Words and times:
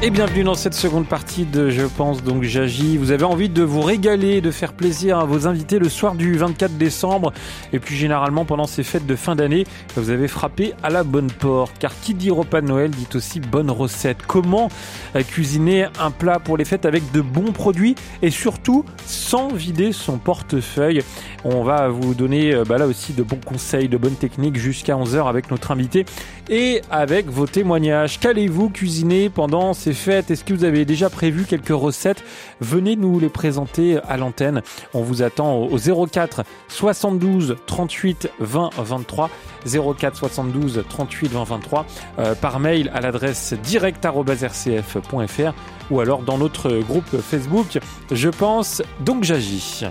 Et 0.00 0.10
bienvenue 0.10 0.44
dans 0.44 0.54
cette 0.54 0.74
seconde 0.74 1.08
partie 1.08 1.44
de 1.44 1.70
Je 1.70 1.84
pense 1.84 2.22
donc 2.22 2.44
j'agis. 2.44 2.96
Vous 2.96 3.10
avez 3.10 3.24
envie 3.24 3.48
de 3.48 3.64
vous 3.64 3.80
régaler, 3.80 4.40
de 4.40 4.52
faire 4.52 4.72
plaisir 4.72 5.18
à 5.18 5.24
vos 5.24 5.48
invités 5.48 5.80
le 5.80 5.88
soir 5.88 6.14
du 6.14 6.36
24 6.36 6.78
décembre 6.78 7.32
et 7.72 7.80
puis 7.80 7.96
généralement 7.96 8.44
pendant 8.44 8.68
ces 8.68 8.84
fêtes 8.84 9.06
de 9.06 9.16
fin 9.16 9.34
d'année, 9.34 9.64
vous 9.96 10.10
avez 10.10 10.28
frappé 10.28 10.72
à 10.84 10.90
la 10.90 11.02
bonne 11.02 11.32
porte 11.32 11.72
car 11.80 11.98
qui 12.00 12.14
dit 12.14 12.30
repas 12.30 12.60
de 12.60 12.68
Noël 12.68 12.92
dit 12.92 13.08
aussi 13.16 13.40
bonne 13.40 13.72
recette. 13.72 14.18
Comment 14.24 14.68
euh, 15.16 15.24
cuisiner 15.24 15.88
un 15.98 16.12
plat 16.12 16.38
pour 16.38 16.56
les 16.56 16.64
fêtes 16.64 16.86
avec 16.86 17.10
de 17.10 17.20
bons 17.20 17.50
produits 17.50 17.96
et 18.22 18.30
surtout 18.30 18.84
sans 19.04 19.48
vider 19.48 19.90
son 19.90 20.18
portefeuille? 20.18 21.02
On 21.42 21.64
va 21.64 21.88
vous 21.88 22.14
donner 22.14 22.54
euh, 22.54 22.62
bah 22.64 22.78
là 22.78 22.86
aussi 22.86 23.14
de 23.14 23.24
bons 23.24 23.40
conseils, 23.44 23.88
de 23.88 23.96
bonnes 23.96 24.14
techniques 24.14 24.58
jusqu'à 24.58 24.94
11h 24.94 25.28
avec 25.28 25.50
notre 25.50 25.72
invité 25.72 26.06
et 26.48 26.82
avec 26.88 27.26
vos 27.26 27.48
témoignages. 27.48 28.20
Qu'allez-vous 28.20 28.70
cuisiner 28.70 29.28
pendant 29.28 29.74
ces 29.74 29.87
fêtes 29.94 30.30
Est-ce 30.30 30.44
que 30.44 30.54
vous 30.54 30.64
avez 30.64 30.84
déjà 30.84 31.10
prévu 31.10 31.44
quelques 31.44 31.68
recettes? 31.68 32.22
Venez 32.60 32.96
nous 32.96 33.18
les 33.18 33.28
présenter 33.28 33.98
à 34.08 34.16
l'antenne. 34.16 34.62
On 34.94 35.02
vous 35.02 35.22
attend 35.22 35.56
au 35.56 35.78
04 35.78 36.44
72 36.68 37.56
38 37.66 38.30
20 38.40 38.70
23 38.76 39.30
04 39.64 40.16
72 40.16 40.84
38 40.88 41.32
20 41.32 41.44
23 41.44 41.86
euh, 42.18 42.34
par 42.34 42.60
mail 42.60 42.90
à 42.94 43.00
l'adresse 43.00 43.54
direct@rcf.fr 43.62 45.52
ou 45.90 46.00
alors 46.00 46.22
dans 46.22 46.38
notre 46.38 46.78
groupe 46.80 47.20
Facebook 47.20 47.78
Je 48.10 48.28
pense 48.28 48.82
donc 49.00 49.24
j'agis. 49.24 49.84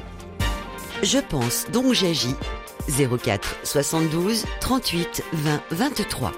Je 1.04 1.20
pense 1.20 1.66
donc 1.72 1.94
j'agis 1.94 2.36
04 2.88 3.58
72 3.64 4.46
38 4.60 5.24
20 5.34 5.62
23. 5.72 6.32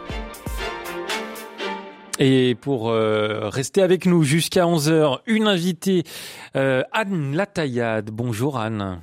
Et 2.19 2.55
pour 2.55 2.89
euh, 2.89 3.47
rester 3.47 3.81
avec 3.81 4.05
nous 4.05 4.23
jusqu'à 4.23 4.65
11h, 4.65 5.19
une 5.25 5.47
invitée, 5.47 6.03
euh, 6.57 6.83
Anne 6.91 7.35
Lataillade. 7.35 8.11
Bonjour 8.11 8.59
Anne. 8.59 9.01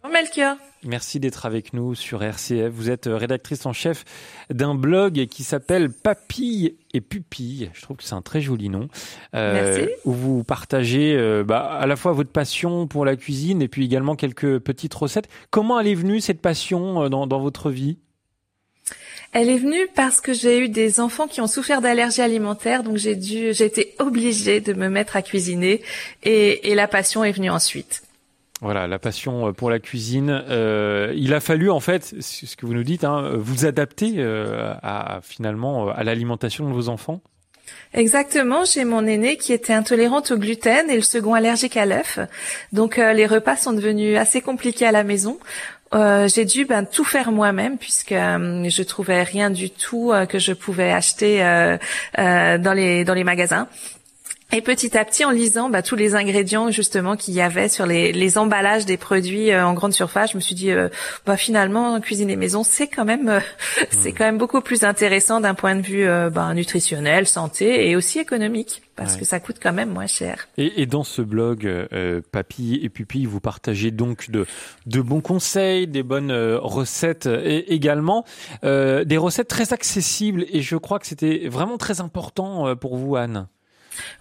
Bonjour 0.00 0.12
Melchior. 0.12 0.56
Merci 0.84 1.18
d'être 1.18 1.44
avec 1.44 1.72
nous 1.72 1.96
sur 1.96 2.22
RCF. 2.22 2.70
Vous 2.72 2.90
êtes 2.90 3.06
rédactrice 3.06 3.66
en 3.66 3.72
chef 3.72 4.04
d'un 4.48 4.76
blog 4.76 5.26
qui 5.26 5.42
s'appelle 5.42 5.90
Papille 5.90 6.76
et 6.94 7.00
Pupille. 7.00 7.70
Je 7.74 7.82
trouve 7.82 7.96
que 7.96 8.04
c'est 8.04 8.14
un 8.14 8.22
très 8.22 8.40
joli 8.40 8.68
nom. 8.68 8.88
Euh, 9.34 9.54
Merci. 9.54 9.92
Où 10.04 10.12
vous 10.12 10.44
partagez 10.44 11.16
euh, 11.16 11.42
bah, 11.42 11.62
à 11.62 11.86
la 11.86 11.96
fois 11.96 12.12
votre 12.12 12.30
passion 12.30 12.86
pour 12.86 13.04
la 13.04 13.16
cuisine 13.16 13.60
et 13.60 13.68
puis 13.68 13.84
également 13.84 14.14
quelques 14.14 14.60
petites 14.60 14.94
recettes. 14.94 15.28
Comment 15.50 15.80
elle 15.80 15.88
est 15.88 15.94
venue 15.94 16.20
cette 16.20 16.40
passion 16.40 17.02
euh, 17.02 17.08
dans, 17.08 17.26
dans 17.26 17.40
votre 17.40 17.70
vie? 17.70 17.98
Elle 19.32 19.50
est 19.50 19.58
venue 19.58 19.88
parce 19.94 20.20
que 20.20 20.32
j'ai 20.32 20.58
eu 20.58 20.68
des 20.68 21.00
enfants 21.00 21.26
qui 21.26 21.40
ont 21.40 21.46
souffert 21.46 21.80
d'allergies 21.80 22.22
alimentaires, 22.22 22.82
donc 22.82 22.96
j'ai 22.96 23.14
dû, 23.14 23.52
j'ai 23.52 23.66
été 23.66 23.94
obligée 23.98 24.60
de 24.60 24.72
me 24.72 24.88
mettre 24.88 25.16
à 25.16 25.22
cuisiner 25.22 25.82
et, 26.22 26.70
et 26.70 26.74
la 26.74 26.88
passion 26.88 27.24
est 27.24 27.32
venue 27.32 27.50
ensuite. 27.50 28.02
Voilà, 28.60 28.88
la 28.88 28.98
passion 28.98 29.52
pour 29.52 29.70
la 29.70 29.78
cuisine. 29.78 30.42
Euh, 30.48 31.12
il 31.14 31.32
a 31.32 31.40
fallu, 31.40 31.70
en 31.70 31.78
fait, 31.78 32.14
ce 32.20 32.56
que 32.56 32.66
vous 32.66 32.74
nous 32.74 32.82
dites, 32.82 33.04
hein, 33.04 33.32
vous 33.36 33.66
adapter 33.66 34.14
euh, 34.16 34.74
à 34.82 35.20
finalement 35.22 35.90
à 35.90 36.02
l'alimentation 36.02 36.68
de 36.68 36.74
vos 36.74 36.88
enfants. 36.88 37.20
Exactement, 37.94 38.64
j'ai 38.64 38.84
mon 38.84 39.06
aîné 39.06 39.36
qui 39.36 39.52
était 39.52 39.72
intolérante 39.72 40.30
au 40.30 40.36
gluten 40.36 40.90
et 40.90 40.96
le 40.96 41.02
second 41.02 41.34
allergique 41.34 41.76
à 41.76 41.86
l'œuf. 41.86 42.18
Donc 42.72 42.98
euh, 42.98 43.12
les 43.12 43.26
repas 43.26 43.56
sont 43.56 43.72
devenus 43.72 44.16
assez 44.16 44.40
compliqués 44.40 44.86
à 44.86 44.92
la 44.92 45.04
maison. 45.04 45.38
Euh, 45.94 46.28
j'ai 46.28 46.44
dû 46.44 46.66
ben, 46.66 46.84
tout 46.84 47.04
faire 47.04 47.32
moi-même 47.32 47.78
puisque 47.78 48.12
euh, 48.12 48.68
je 48.68 48.82
trouvais 48.82 49.22
rien 49.22 49.50
du 49.50 49.70
tout 49.70 50.12
euh, 50.12 50.26
que 50.26 50.38
je 50.38 50.52
pouvais 50.52 50.92
acheter 50.92 51.38
dans 52.16 52.72
les 52.74 53.04
dans 53.04 53.14
les 53.14 53.24
magasins. 53.24 53.68
Et 54.50 54.62
petit 54.62 54.96
à 54.96 55.04
petit, 55.04 55.26
en 55.26 55.30
lisant 55.30 55.68
bah, 55.68 55.82
tous 55.82 55.94
les 55.94 56.14
ingrédients 56.14 56.70
justement 56.70 57.16
qu'il 57.16 57.34
y 57.34 57.42
avait 57.42 57.68
sur 57.68 57.84
les, 57.84 58.12
les 58.12 58.38
emballages 58.38 58.86
des 58.86 58.96
produits 58.96 59.50
euh, 59.52 59.66
en 59.66 59.74
grande 59.74 59.92
surface, 59.92 60.30
je 60.32 60.36
me 60.36 60.40
suis 60.40 60.54
dit, 60.54 60.70
euh, 60.70 60.88
bah, 61.26 61.36
finalement, 61.36 62.00
cuisiner 62.00 62.34
maison, 62.34 62.62
c'est 62.64 62.88
quand 62.88 63.04
même, 63.04 63.28
euh, 63.28 63.40
c'est 63.90 64.12
quand 64.12 64.24
même 64.24 64.38
beaucoup 64.38 64.62
plus 64.62 64.84
intéressant 64.84 65.42
d'un 65.42 65.52
point 65.52 65.74
de 65.76 65.82
vue 65.82 66.06
bah, 66.32 66.54
nutritionnel, 66.54 67.26
santé 67.26 67.90
et 67.90 67.94
aussi 67.94 68.20
économique, 68.20 68.82
parce 68.96 69.12
Ouais. 69.14 69.20
que 69.20 69.26
ça 69.26 69.38
coûte 69.38 69.56
quand 69.62 69.74
même 69.74 69.90
moins 69.90 70.06
cher. 70.06 70.48
Et, 70.56 70.80
et 70.80 70.86
dans 70.86 71.04
ce 71.04 71.20
blog 71.20 71.66
euh, 71.66 72.22
Papy 72.32 72.80
et 72.82 72.88
Pupille, 72.88 73.26
vous 73.26 73.40
partagez 73.40 73.90
donc 73.90 74.30
de, 74.30 74.46
de 74.86 75.00
bons 75.02 75.20
conseils, 75.20 75.86
des 75.86 76.02
bonnes 76.02 76.30
euh, 76.30 76.58
recettes 76.58 77.26
et 77.26 77.74
également 77.74 78.24
euh, 78.64 79.04
des 79.04 79.18
recettes 79.18 79.48
très 79.48 79.74
accessibles. 79.74 80.46
Et 80.50 80.62
je 80.62 80.76
crois 80.76 80.98
que 80.98 81.06
c'était 81.06 81.48
vraiment 81.48 81.76
très 81.76 82.00
important 82.00 82.66
euh, 82.66 82.74
pour 82.74 82.96
vous, 82.96 83.14
Anne. 83.14 83.46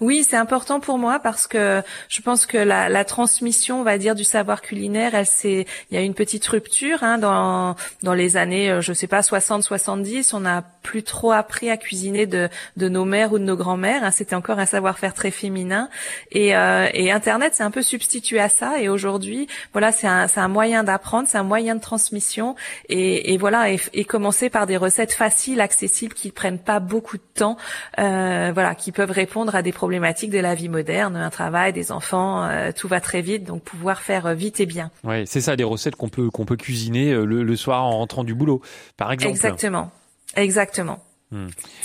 Oui, 0.02 0.26
c'est 0.28 0.38
important 0.38 0.80
pour 0.80 0.98
moi 0.98 1.20
parce 1.20 1.48
que 1.48 1.82
je 2.10 2.22
pense 2.22 2.46
que 2.46 2.58
la, 2.58 2.90
la 2.90 3.06
transmission, 3.06 3.80
on 3.80 3.84
va 3.84 3.98
dire, 3.98 4.16
du 4.16 4.24
savoir 4.24 4.62
culinaire, 4.62 5.16
elle 5.16 5.26
c'est, 5.26 5.66
il 5.92 5.96
y 5.96 5.98
a 5.98 6.02
une 6.04 6.14
petite 6.14 6.46
rupture 6.48 7.04
hein, 7.04 7.18
dans 7.18 7.76
dans 8.04 8.14
les 8.14 8.38
années, 8.38 8.70
euh, 8.72 8.82
je 8.82 8.94
sais 8.94 9.08
pas, 9.08 9.22
60-70, 9.22 10.32
on 10.34 10.42
n'a 10.42 10.64
plus 10.84 11.04
trop 11.04 11.32
appris 11.32 11.70
à 11.70 11.78
cuisiner 11.78 12.26
de 12.26 12.50
de 12.78 12.90
nos 12.90 13.06
mères 13.06 13.34
ou 13.34 13.40
de 13.40 13.44
nos 13.44 13.58
grands-mères. 13.58 14.04
hein. 14.04 14.12
C'était 14.12 14.36
encore 14.36 14.60
un 14.60 14.66
savoir-faire 14.66 15.14
très 15.14 15.32
féminin 15.32 15.90
et 16.32 16.56
euh, 16.56 16.88
et 16.94 17.12
Internet 17.12 17.56
s'est 17.56 17.64
un 17.64 17.72
peu 17.72 17.82
substitué 17.82 18.40
à 18.40 18.50
ça. 18.50 18.80
Et 18.80 18.90
aujourd'hui, 18.90 19.48
voilà, 19.74 19.92
c'est 19.92 20.08
un 20.08 20.28
c'est 20.28 20.40
un 20.40 20.48
moyen 20.48 20.84
d'apprendre, 20.84 21.28
c'est 21.30 21.38
un 21.38 21.44
moyen 21.44 21.76
de 21.76 21.82
transmission 21.82 22.56
et, 22.90 23.34
et 23.34 23.38
voilà, 23.38 23.72
et, 23.72 23.80
et 23.94 24.06
commencer 24.06 24.50
par 24.50 24.66
des 24.68 24.78
recettes 24.78 25.14
faciles, 25.14 25.62
accessibles, 25.62 26.14
qui 26.14 26.32
prennent 26.32 26.60
pas 26.60 26.80
beaucoup 26.80 27.18
de 27.18 27.24
temps, 27.36 27.58
euh, 28.00 28.52
voilà, 28.54 28.76
qui 28.76 28.92
peuvent 28.92 29.12
répondre 29.12 29.56
à 29.56 29.62
des 29.62 29.67
problématiques 29.72 30.32
de 30.32 30.40
la 30.40 30.56
vie 30.56 30.70
moderne, 30.70 31.16
un 31.16 31.30
travail, 31.30 31.74
des 31.74 31.92
enfants, 31.92 32.44
euh, 32.44 32.72
tout 32.76 32.88
va 32.88 33.02
très 33.02 33.22
vite, 33.22 33.44
donc 33.44 33.64
pouvoir 33.64 34.02
faire 34.02 34.26
euh, 34.26 34.34
vite 34.34 34.60
et 34.60 34.66
bien. 34.66 34.92
Ouais, 35.04 35.24
c'est 35.26 35.42
ça, 35.42 35.56
des 35.56 35.64
recettes 35.64 35.96
qu'on 35.96 36.10
peut 36.10 36.30
qu'on 36.30 36.46
peut 36.46 36.58
cuisiner 36.58 37.12
euh, 37.12 37.26
le, 37.26 37.44
le 37.44 37.56
soir 37.56 37.84
en 37.84 37.98
rentrant 37.98 38.24
du 38.24 38.34
boulot, 38.34 38.62
par 38.98 39.12
exemple. 39.12 39.36
Exactement, 39.36 39.92
exactement. 40.36 41.00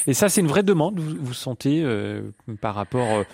Et 0.06 0.14
ça, 0.14 0.28
c'est 0.28 0.40
une 0.40 0.46
vraie 0.46 0.62
demande. 0.62 1.00
Vous, 1.00 1.16
vous 1.18 1.34
sentez 1.34 1.82
euh, 1.82 2.22
par 2.60 2.76
rapport 2.76 3.08
euh, 3.10 3.24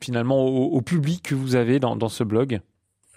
finalement 0.00 0.42
au, 0.44 0.76
au 0.76 0.80
public 0.80 1.22
que 1.22 1.36
vous 1.36 1.54
avez 1.54 1.78
dans, 1.78 1.94
dans 1.94 2.08
ce 2.08 2.24
blog? 2.24 2.60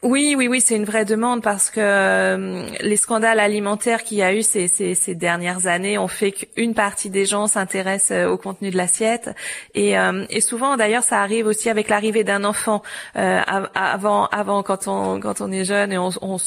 Oui, 0.04 0.36
oui, 0.38 0.48
oui, 0.48 0.62
c'est 0.62 0.76
une 0.76 0.86
vraie 0.86 1.06
demande 1.06 1.42
parce 1.42 1.72
que 1.72 1.80
euh, 1.82 2.68
les 2.82 2.98
scandales 2.98 3.40
alimentaires 3.40 4.04
qu'il 4.04 4.20
y 4.20 4.22
a 4.22 4.32
eu 4.32 4.44
ces, 4.44 4.68
ces, 4.68 4.94
ces 4.94 5.16
dernières 5.16 5.66
années 5.66 5.98
ont 5.98 6.08
fait 6.08 6.32
qu'une 6.32 6.76
partie 6.76 7.10
des 7.10 7.26
gens 7.26 7.48
s'intéressent 7.48 8.12
euh, 8.16 8.30
au 8.30 8.38
contenu 8.38 8.70
de 8.70 8.78
l'assiette 8.78 9.32
et, 9.74 9.98
euh, 9.98 10.24
et 10.30 10.40
souvent 10.40 10.78
d'ailleurs 10.78 11.04
ça 11.04 11.22
arrive 11.24 11.48
aussi 11.48 11.68
avec 11.72 11.90
l'arrivée 11.90 12.24
d'un 12.24 12.44
enfant. 12.44 12.84
Av- 13.16 13.72
avant, 13.74 14.28
avant 14.28 14.62
quand 14.62 14.88
on 14.88 15.20
quand 15.20 15.42
on 15.42 15.52
est 15.52 15.66
jeune 15.66 15.92
et 15.92 15.98
on, 15.98 16.10
on, 16.22 16.38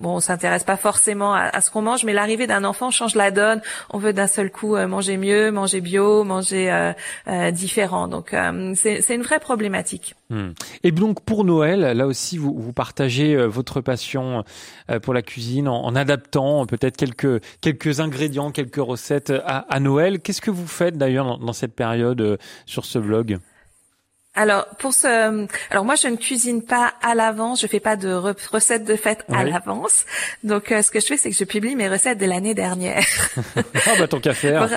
bon, 0.00 0.16
on 0.16 0.20
s'intéresse 0.20 0.64
pas 0.64 0.76
forcément 0.76 1.34
à, 1.34 1.60
ce 1.60 1.70
qu'on 1.70 1.82
mange, 1.82 2.04
mais 2.04 2.12
l'arrivée 2.12 2.46
d'un 2.46 2.64
enfant 2.64 2.90
change 2.90 3.14
la 3.14 3.30
donne. 3.30 3.60
On 3.90 3.98
veut 3.98 4.12
d'un 4.12 4.26
seul 4.26 4.50
coup 4.50 4.76
euh, 4.76 4.86
manger 4.86 5.16
mieux, 5.16 5.50
manger 5.50 5.80
bio, 5.80 6.24
manger 6.24 6.70
euh, 6.70 6.92
euh, 7.28 7.50
différent. 7.50 8.08
Donc 8.08 8.34
euh, 8.34 8.72
c'est 8.74 9.14
une 9.14 9.22
vraie 9.22 9.40
problématique. 9.40 10.14
Hmm. 10.30 10.50
Et 10.84 10.92
donc 10.92 11.22
pour 11.22 11.44
Noël, 11.44 11.80
là 11.80 12.06
aussi, 12.06 12.38
vous, 12.38 12.54
vous 12.56 12.72
partagez 12.72 13.34
euh, 13.34 13.46
votre 13.46 13.80
passion 13.80 14.44
euh, 14.90 15.00
pour 15.00 15.14
la 15.14 15.22
cuisine 15.22 15.68
en, 15.68 15.84
en 15.84 15.96
adaptant 15.96 16.66
peut-être 16.66 16.96
quelques 16.96 17.42
quelques 17.60 18.00
ingrédients, 18.00 18.50
quelques 18.50 18.76
recettes 18.76 19.32
à, 19.44 19.58
à 19.68 19.80
Noël. 19.80 20.20
Qu'est-ce 20.20 20.40
que 20.40 20.50
vous 20.50 20.66
faites 20.66 20.96
d'ailleurs 20.98 21.24
dans, 21.24 21.38
dans 21.38 21.52
cette 21.52 21.74
période 21.74 22.38
sur 22.66 22.84
ce 22.84 22.98
blog 22.98 23.38
Alors 24.40 24.66
pour 24.78 24.92
ce, 24.94 25.46
alors 25.70 25.84
moi 25.84 25.96
je 25.96 26.06
ne 26.06 26.16
cuisine 26.16 26.62
pas 26.62 26.92
à 27.02 27.14
l'avance, 27.16 27.60
je 27.60 27.66
fais 27.66 27.80
pas 27.80 27.96
de 27.96 28.08
re- 28.08 28.36
recettes 28.52 28.84
de 28.84 28.94
fête 28.94 29.24
à 29.32 29.42
l'avance. 29.50 30.04
Donc 30.44 30.70
euh, 30.70 30.80
ce 30.82 30.90
que 30.92 31.00
je 31.00 31.06
fais 31.06 31.16
c'est 31.16 31.30
que 31.30 31.36
je 31.36 31.42
publie 31.44 31.74
mes 31.74 31.88
recettes 31.88 32.18
de 32.18 32.26
l'année 32.26 32.54
dernière. 32.54 33.04
Ah 33.86 33.92
bah 33.98 34.06
tant 34.06 34.20
qu'à 34.20 34.34
faire, 34.34 34.68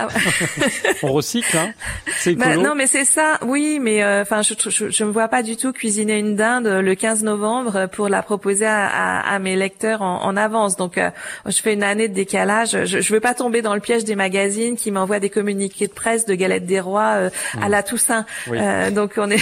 on 1.04 1.12
recycle, 1.12 1.58
hein 1.58 1.74
C'est 2.18 2.36
Bah, 2.36 2.56
non 2.64 2.76
mais 2.76 2.88
c'est 2.88 3.04
ça, 3.06 3.38
oui, 3.44 3.80
mais 3.82 4.04
euh, 4.04 4.22
enfin 4.22 4.42
je, 4.42 4.54
je 4.70 4.90
je 4.90 5.04
me 5.04 5.12
vois 5.12 5.28
pas 5.28 5.44
du 5.44 5.58
tout 5.58 5.74
cuisiner 5.74 6.18
une 6.18 6.36
dinde 6.36 6.68
le 6.68 6.96
15 6.96 7.24
novembre 7.24 7.88
pour 7.92 8.10
la 8.10 8.22
proposer 8.24 8.66
à, 8.66 8.88
à, 8.88 9.36
à 9.36 9.40
mes 9.40 9.56
lecteurs 9.56 10.02
en, 10.02 10.24
en 10.24 10.38
avance. 10.38 10.76
Donc 10.78 10.98
euh, 10.98 11.10
je 11.46 11.62
fais 11.62 11.74
une 11.74 11.84
année 11.84 12.08
de 12.08 12.14
décalage. 12.14 12.86
Je, 12.86 13.00
je 13.02 13.14
veux 13.14 13.20
pas 13.20 13.34
tomber 13.34 13.62
dans 13.62 13.74
le 13.76 13.80
piège 13.82 14.04
des 14.06 14.16
magazines 14.16 14.76
qui 14.78 14.92
m'envoient 14.92 15.20
des 15.20 15.30
communiqués 15.30 15.88
de 15.88 15.94
presse 15.94 16.26
de 16.26 16.34
galettes 16.36 16.66
des 16.66 16.80
rois 16.80 17.30
à 17.62 17.70
la 17.70 17.84
Toussaint. 17.84 18.26
Oui. 18.48 18.58
Donc 18.92 19.14
on 19.18 19.30
est 19.30 19.42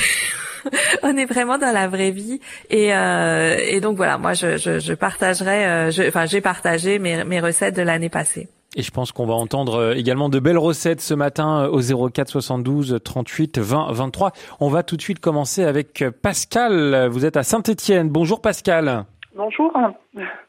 on 1.04 1.16
est 1.18 1.26
vraiment 1.26 1.58
dans 1.58 1.72
la 1.74 1.88
vraie 1.88 2.12
vie 2.12 2.40
et, 2.70 2.94
euh, 2.94 3.56
et 3.58 3.80
donc 3.80 3.96
voilà 3.98 4.18
moi 4.18 4.34
je, 4.34 4.58
je, 4.58 4.80
je 4.80 4.94
partagerai 4.94 5.66
euh, 5.66 5.92
je- 5.92 6.08
enfin 6.08 6.26
j'ai 6.26 6.42
partagé 6.42 7.00
mes, 7.00 7.24
mes 7.24 7.40
recettes 7.40 7.76
de 7.76 7.82
l'année 7.82 8.10
passée 8.10 8.50
Et 8.76 8.82
je 8.84 8.92
pense 8.92 9.12
qu'on 9.14 9.26
va 9.26 9.34
entendre 9.36 9.76
euh, 9.80 9.94
également 9.96 10.28
de 10.30 10.40
belles 10.40 10.58
recettes 10.58 11.00
ce 11.02 11.14
matin 11.14 11.66
au 11.72 11.80
04 12.10 12.28
72 12.30 13.00
38 13.04 13.58
20 13.58 13.92
23. 13.94 14.32
On 14.60 14.70
va 14.70 14.84
tout 14.84 14.98
de 14.98 15.02
suite 15.02 15.20
commencer 15.20 15.64
avec 15.64 16.04
Pascal. 16.22 17.08
Vous 17.10 17.26
êtes 17.26 17.38
à 17.38 17.44
Saint-Étienne. 17.44 18.10
Bonjour 18.10 18.42
Pascal. 18.42 19.06
Bonjour. 19.36 19.72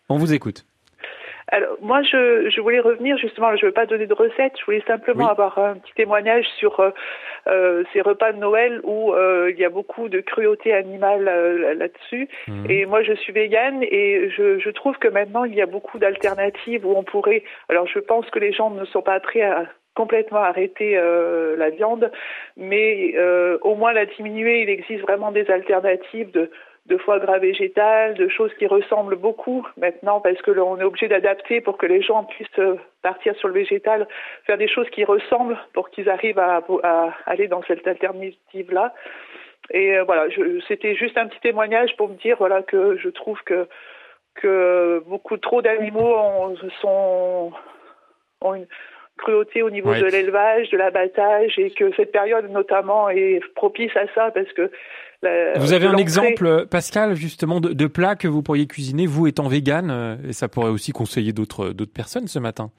On 0.08 0.16
vous 0.18 0.32
écoute. 0.34 0.66
Alors 1.52 1.70
moi, 1.82 2.00
je, 2.02 2.48
je 2.54 2.60
voulais 2.60 2.78
revenir 2.80 3.16
justement. 3.18 3.56
Je 3.56 3.64
ne 3.64 3.70
veux 3.70 3.74
pas 3.74 3.86
donner 3.86 4.06
de 4.06 4.14
recettes. 4.14 4.52
Je 4.60 4.64
voulais 4.66 4.84
simplement 4.86 5.28
avoir 5.28 5.58
un 5.58 5.74
petit 5.74 5.92
témoignage 5.96 6.44
sur 6.58 6.78
ces 7.92 8.00
repas 8.00 8.32
de 8.32 8.38
Noël 8.38 8.80
où 8.84 9.12
euh, 9.12 9.50
il 9.50 9.58
y 9.58 9.64
a 9.64 9.70
beaucoup 9.70 10.08
de 10.08 10.20
cruauté 10.20 10.72
animale 10.72 11.28
euh, 11.28 11.74
là-dessus. 11.74 12.28
Mhm. 12.48 12.70
Et 12.70 12.86
moi, 12.86 13.02
je 13.02 13.12
suis 13.14 13.32
végane 13.32 13.82
et 13.82 14.30
je, 14.30 14.58
je 14.58 14.70
trouve 14.70 14.96
que 14.98 15.08
maintenant 15.08 15.44
il 15.44 15.54
y 15.54 15.62
a 15.62 15.66
beaucoup 15.66 15.98
d'alternatives 15.98 16.86
où 16.86 16.94
on 16.96 17.02
pourrait. 17.02 17.42
Alors, 17.68 17.86
je 17.86 17.98
pense 17.98 18.28
que 18.30 18.38
les 18.38 18.52
gens 18.52 18.70
ne 18.70 18.84
sont 18.84 19.02
pas 19.02 19.20
prêts 19.20 19.42
à 19.42 19.66
complètement 19.94 20.38
arrêter 20.38 20.96
euh, 20.96 21.56
la 21.56 21.70
viande, 21.70 22.10
mais 22.56 23.12
euh, 23.16 23.58
au 23.62 23.74
moins 23.74 23.92
la 23.92 24.06
diminuer. 24.06 24.62
Il 24.62 24.70
existe 24.70 25.02
vraiment 25.02 25.32
des 25.32 25.50
alternatives 25.50 26.30
de 26.30 26.50
de 26.90 26.96
foie 26.98 27.20
gras 27.20 27.38
végétal, 27.38 28.14
de 28.14 28.28
choses 28.28 28.52
qui 28.58 28.66
ressemblent 28.66 29.16
beaucoup 29.16 29.66
maintenant 29.76 30.20
parce 30.20 30.42
que 30.42 30.50
l'on 30.50 30.78
est 30.78 30.84
obligé 30.84 31.06
d'adapter 31.06 31.60
pour 31.60 31.78
que 31.78 31.86
les 31.86 32.02
gens 32.02 32.24
puissent 32.24 32.58
euh, 32.58 32.74
partir 33.00 33.34
sur 33.36 33.48
le 33.48 33.54
végétal, 33.54 34.08
faire 34.44 34.58
des 34.58 34.68
choses 34.68 34.90
qui 34.90 35.04
ressemblent 35.04 35.56
pour 35.72 35.90
qu'ils 35.90 36.10
arrivent 36.10 36.40
à, 36.40 36.60
aller 37.26 37.46
dans 37.46 37.62
cette 37.62 37.86
alternative-là. 37.86 38.92
Et 39.70 39.96
euh, 39.96 40.02
voilà, 40.02 40.26
c'était 40.66 40.96
juste 40.96 41.16
un 41.16 41.28
petit 41.28 41.40
témoignage 41.40 41.96
pour 41.96 42.08
me 42.08 42.16
dire 42.16 42.36
voilà 42.38 42.62
que 42.62 42.96
je 42.96 43.08
trouve 43.08 43.40
que 43.44 43.68
que 44.34 45.02
beaucoup 45.06 45.36
trop 45.36 45.62
d'animaux 45.62 46.56
sont 46.80 47.52
ont 48.40 48.54
une 48.54 48.66
cruauté 49.16 49.62
au 49.62 49.70
niveau 49.70 49.94
de 49.94 50.06
l'élevage, 50.06 50.70
de 50.70 50.78
l'abattage, 50.78 51.58
et 51.58 51.70
que 51.70 51.92
cette 51.94 52.10
période 52.10 52.50
notamment 52.50 53.10
est 53.10 53.40
propice 53.54 53.94
à 53.96 54.06
ça 54.14 54.30
parce 54.30 54.50
que 54.54 54.70
vous 55.22 55.72
avez 55.72 55.86
un 55.86 55.96
exemple, 55.96 56.66
Pascal, 56.70 57.14
justement, 57.14 57.60
de, 57.60 57.72
de 57.72 57.86
plat 57.86 58.16
que 58.16 58.28
vous 58.28 58.42
pourriez 58.42 58.66
cuisiner, 58.66 59.06
vous 59.06 59.26
étant 59.26 59.48
vegan, 59.48 59.90
euh, 59.90 60.16
et 60.28 60.32
ça 60.32 60.48
pourrait 60.48 60.70
aussi 60.70 60.92
conseiller 60.92 61.32
d'autres 61.32 61.72
personnes 61.94 62.26
ce 62.26 62.38
matin? 62.38 62.70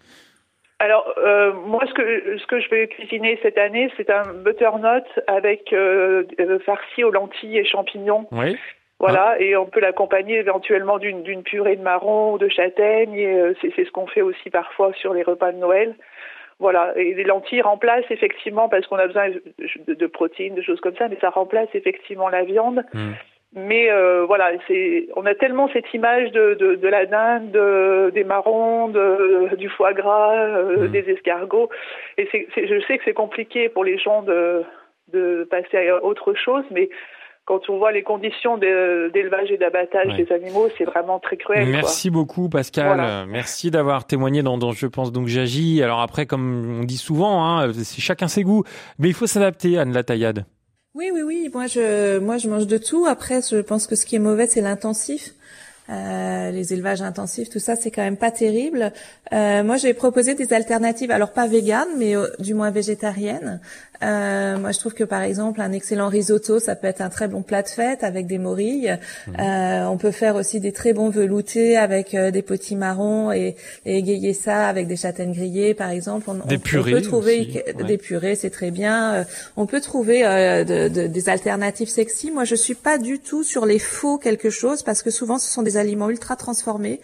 Alors 0.80 1.06
euh, 1.20 1.54
moi, 1.54 1.84
ce 1.88 1.94
que 1.94 2.38
ce 2.40 2.48
que 2.48 2.60
je 2.60 2.68
vais 2.70 2.88
cuisiner 2.88 3.38
cette 3.44 3.60
année, 3.60 3.92
c'est 3.98 4.10
un 4.10 4.34
butternut 4.34 5.04
avec 5.28 5.72
euh, 5.74 6.24
farci 6.66 7.04
aux 7.04 7.12
lentilles 7.12 7.60
et 7.60 7.66
champignons. 7.66 8.28
Oui. 8.32 8.58
Voilà, 8.98 9.36
et 9.40 9.56
on 9.56 9.66
peut 9.66 9.80
l'accompagner 9.80 10.38
éventuellement 10.38 11.00
d'une 11.00 11.42
purée 11.42 11.76
de 11.76 11.82
marron 11.82 12.34
ou 12.34 12.38
de 12.38 12.50
châtaigne. 12.50 13.16
Et 13.16 13.54
c'est 13.60 13.72
c'est 13.76 13.86
ce 13.86 13.92
qu'on 13.92 14.06
fait 14.06 14.22
aussi 14.22 14.52
parfois 14.52 14.94
sur 14.94 15.14
les 15.16 15.24
repas 15.24 15.52
de 15.52 15.58
Noël. 15.58 15.96
Voilà, 16.62 16.94
et 16.96 17.16
les 17.16 17.24
lentilles 17.24 17.63
remplacent 17.63 18.12
effectivement, 18.12 18.69
parce 18.69 18.86
qu'on 18.86 18.98
a 18.98 19.08
besoin 19.08 19.30
de, 19.88 20.06
protéines, 20.06 20.54
de 20.54 20.62
choses 20.62 20.80
comme 20.80 20.96
ça, 20.96 21.10
mais 21.10 21.18
ça 21.19 21.31
remplace 21.31 21.69
effectivement 21.74 22.30
la 22.30 22.44
viande. 22.44 22.84
Hmm. 22.94 23.13
Mais 23.54 23.92
euh, 23.92 24.25
voilà, 24.28 24.52
c'est, 24.68 25.08
on 25.16 25.25
a 25.25 25.34
tellement 25.34 25.69
cette 25.74 25.92
image 25.92 26.31
de, 26.31 26.54
de, 26.54 26.75
de 26.75 26.88
la 26.88 27.08
dinde, 27.08 28.12
des 28.13 28.24
marrons, 28.24 28.90
de, 28.90 29.56
du 29.56 29.69
foie 29.69 29.94
gras, 29.94 30.36
euh, 30.36 30.88
hmm. 30.88 30.92
des 30.92 31.10
escargots. 31.10 31.69
Et 32.19 32.30
c'est, 32.31 32.48
je 32.56 32.80
sais 32.86 33.00
que 33.00 33.06
c'est 33.06 33.13
compliqué 33.13 33.68
pour 33.68 33.84
les 33.84 33.98
gens 33.98 34.22
de, 34.22 34.62
de 35.12 35.48
passer 35.50 35.90
à 35.90 36.04
autre 36.04 36.36
chose, 36.36 36.63
mais 36.69 36.90
quand 37.46 37.70
on 37.70 37.78
voit 37.78 37.92
les 37.92 38.04
conditions 38.04 38.58
d'élevage 38.58 39.52
et 39.52 39.58
d'abattage 39.58 40.16
des 40.16 40.32
animaux, 40.32 40.70
c'est 40.78 40.86
vraiment 40.86 41.20
très 41.20 41.38
cruel. 41.38 41.68
Merci 41.70 42.10
beaucoup 42.10 42.50
Pascal. 42.50 43.28
Merci 43.28 43.72
d'avoir 43.72 44.06
témoigné 44.06 44.44
dans, 44.44 44.58
dans, 44.58 44.72
Je 44.72 44.88
pense 44.88 45.12
donc 45.12 45.28
j'agis. 45.28 45.82
Alors 45.82 46.02
après, 46.02 46.26
comme 46.26 46.80
on 46.82 46.84
dit 46.84 46.98
souvent, 46.98 47.44
hein, 47.46 47.74
c'est 47.74 48.02
chacun 48.02 48.28
ses 48.28 48.44
goûts, 48.44 48.64
mais 49.00 49.08
il 49.08 49.14
faut 49.14 49.28
s'adapter 49.28 49.78
Anne 49.78 49.92
la 49.94 50.04
taillade. 50.04 50.46
Oui, 50.94 51.10
oui, 51.14 51.22
oui. 51.22 51.50
Moi, 51.54 51.68
je, 51.68 52.20
moi, 52.20 52.38
je 52.38 52.50
mange 52.50 52.68
de 52.68 52.78
tout. 52.78 53.06
Après, 53.06 53.40
je 53.42 53.58
pense 53.58 53.88
que 53.88 53.96
ce 53.96 54.06
qui 54.06 54.18
est 54.18 54.20
mauvais, 54.20 54.48
c'est 54.48 54.62
l'intensif. 54.62 55.32
Euh, 55.90 56.52
les 56.52 56.74
élevages 56.74 57.02
intensifs, 57.02 57.50
tout 57.50 57.60
ça, 57.60 57.76
c'est 57.76 57.92
quand 57.92 58.04
même 58.04 58.18
pas 58.18 58.32
terrible. 58.32 58.94
Euh, 59.34 59.64
moi, 59.64 59.78
j'ai 59.78 59.94
proposé 59.94 60.36
des 60.36 60.54
alternatives, 60.54 61.12
alors 61.12 61.34
pas 61.34 61.48
véganes, 61.48 61.90
mais 61.98 62.16
euh, 62.16 62.28
du 62.40 62.54
moins 62.54 62.72
végétariennes. 62.72 63.60
Euh, 64.03 64.57
moi, 64.57 64.71
je 64.71 64.80
trouve 64.80 64.94
que 64.94 65.03
par 65.03 65.21
exemple, 65.21 65.62
un 65.62 65.71
excellent 65.71 66.09
risotto, 66.09 66.59
ça 66.59 66.75
peut 66.75 66.88
être 66.88 67.01
un 67.01 67.09
très 67.09 67.27
bon 67.27 67.42
plat 67.42 67.62
de 67.62 67.68
fête 67.68 68.03
avec 68.03 68.27
des 68.27 68.38
morilles. 68.38 68.98
Mmh. 69.27 69.31
Euh, 69.39 69.86
on 69.86 69.98
peut 69.98 70.12
faire 70.12 70.36
aussi 70.36 70.59
des 70.59 70.71
très 70.71 70.94
bons 70.94 71.09
veloutés 71.09 71.77
avec 71.77 72.13
euh, 72.13 72.31
des 72.31 72.42
petits 72.42 72.75
marrons 72.75 73.31
et, 73.31 73.56
et, 73.86 73.98
égayer 73.98 74.33
ça 74.33 74.68
avec 74.68 74.88
des 74.88 74.95
châtaignes 74.95 75.33
grillées, 75.33 75.74
par 75.74 75.89
exemple. 75.89 76.30
On, 76.30 76.33
des 76.48 76.57
purées 76.57 76.94
peut 76.94 77.01
trouver 77.01 77.63
des 77.88 77.98
purées, 77.98 78.36
c'est 78.36 78.50
très 78.50 78.71
bien. 78.71 79.25
on 79.56 79.65
peut 79.65 79.81
trouver 79.81 80.21
de, 80.21 80.88
de, 80.88 81.07
des 81.07 81.30
alternatives 81.30 81.89
sexy. 81.89 82.31
Moi, 82.31 82.44
je 82.45 82.56
suis 82.56 82.75
pas 82.75 82.98
du 82.98 83.19
tout 83.19 83.44
sur 83.44 83.65
les 83.65 83.80
faux 83.80 84.18
quelque 84.18 84.50
chose 84.50 84.83
parce 84.83 85.03
que 85.03 85.12
souvent, 85.12 85.38
ce 85.38 85.51
sont 85.51 85.62
des 85.62 85.77
aliments 85.77 86.09
ultra 86.09 86.36
transformés. 86.36 87.00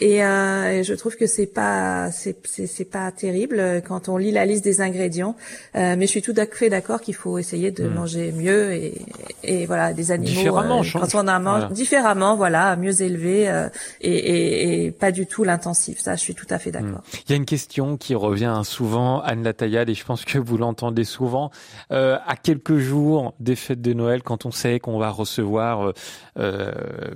Et, 0.00 0.24
euh, 0.24 0.82
je 0.82 0.94
trouve 0.94 1.16
que 1.16 1.26
c'est 1.26 1.46
pas 1.46 2.10
c'est 2.12 2.36
c'est 2.46 2.84
pas 2.84 3.10
terrible 3.12 3.82
quand 3.86 4.08
on 4.08 4.16
lit 4.16 4.30
la 4.30 4.46
liste 4.46 4.64
des 4.64 4.80
ingrédients. 4.80 5.36
Euh, 5.74 5.96
mais 5.98 6.06
je 6.06 6.10
suis 6.10 6.22
tout 6.22 6.34
à 6.36 6.46
fait 6.46 6.68
d'accord 6.68 7.00
qu'il 7.00 7.14
faut 7.14 7.38
essayer 7.38 7.70
de 7.70 7.84
hmm. 7.84 7.94
manger 7.94 8.32
mieux 8.32 8.72
et, 8.72 8.94
et 9.42 9.66
voilà 9.66 9.92
des 9.92 10.12
animaux 10.12 10.28
différemment, 10.28 10.82
euh, 10.82 10.86
quand 10.92 11.14
on 11.14 11.28
en 11.28 11.40
mange 11.40 11.68
différemment, 11.72 12.36
voilà, 12.36 12.76
mieux 12.76 13.02
élevé 13.02 13.48
euh, 13.48 13.68
et, 14.00 14.12
et, 14.12 14.84
et, 14.86 14.90
pas 14.90 15.12
du 15.12 15.26
tout 15.26 15.44
l'intensif. 15.44 15.98
Ça, 15.98 16.16
je 16.16 16.20
suis 16.20 16.34
tout 16.34 16.46
à 16.50 16.58
fait 16.58 16.70
d'accord. 16.70 16.98
Hmm. 16.98 17.18
Il 17.26 17.30
y 17.30 17.32
a 17.32 17.36
une 17.36 17.44
question 17.44 17.96
qui 17.96 18.14
revient 18.14 18.62
souvent, 18.64 19.20
Anne 19.20 19.42
Lataillade, 19.42 19.88
et 19.88 19.94
je 19.94 20.04
pense 20.04 20.24
que 20.24 20.38
vous 20.38 20.56
l'entendez 20.56 21.04
souvent. 21.04 21.50
Euh, 21.92 22.18
à 22.26 22.36
quelques 22.36 22.78
jours 22.78 23.34
des 23.40 23.56
fêtes 23.56 23.82
de 23.82 23.92
Noël, 23.92 24.22
quand 24.22 24.46
on 24.46 24.50
sait 24.50 24.80
qu'on 24.80 24.98
va 24.98 25.10
recevoir 25.10 25.92
euh, 26.38 26.72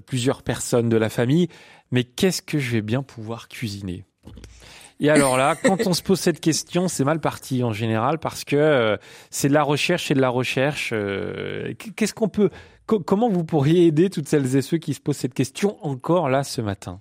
plusieurs 0.07 0.43
personnes 0.43 0.89
de 0.89 0.97
la 0.97 1.09
famille 1.09 1.49
mais 1.93 2.03
qu'est-ce 2.05 2.43
que 2.43 2.59
je 2.59 2.73
vais 2.73 2.83
bien 2.83 3.03
pouvoir 3.03 3.49
cuisiner? 3.49 4.05
Et 4.99 5.11
alors 5.11 5.37
là, 5.37 5.57
quand 5.57 5.87
on 5.87 5.95
se 5.95 6.03
pose 6.03 6.21
cette 6.21 6.41
question, 6.41 6.87
c'est 6.87 7.05
mal 7.05 7.21
parti 7.21 7.65
en 7.65 7.73
général 7.73 8.19
parce 8.19 8.45
que 8.45 8.57
euh, 8.57 8.97
c'est 9.31 9.49
de 9.49 9.55
la 9.55 9.63
recherche 9.63 10.11
et 10.11 10.15
de 10.15 10.21
la 10.21 10.29
recherche. 10.29 10.91
Euh, 10.93 11.75
qu'est-ce 11.97 12.15
qu'on 12.15 12.29
peut, 12.29 12.51
comment 12.87 13.29
vous 13.29 13.45
pourriez 13.45 13.87
aider 13.87 14.11
toutes 14.11 14.29
celles 14.29 14.55
et 14.57 14.63
ceux 14.63 14.79
qui 14.79 14.95
se 14.95 15.01
posent 15.01 15.17
cette 15.17 15.35
question 15.35 15.85
encore 15.85 16.29
là 16.29 16.45
ce 16.45 16.61
matin? 16.61 17.01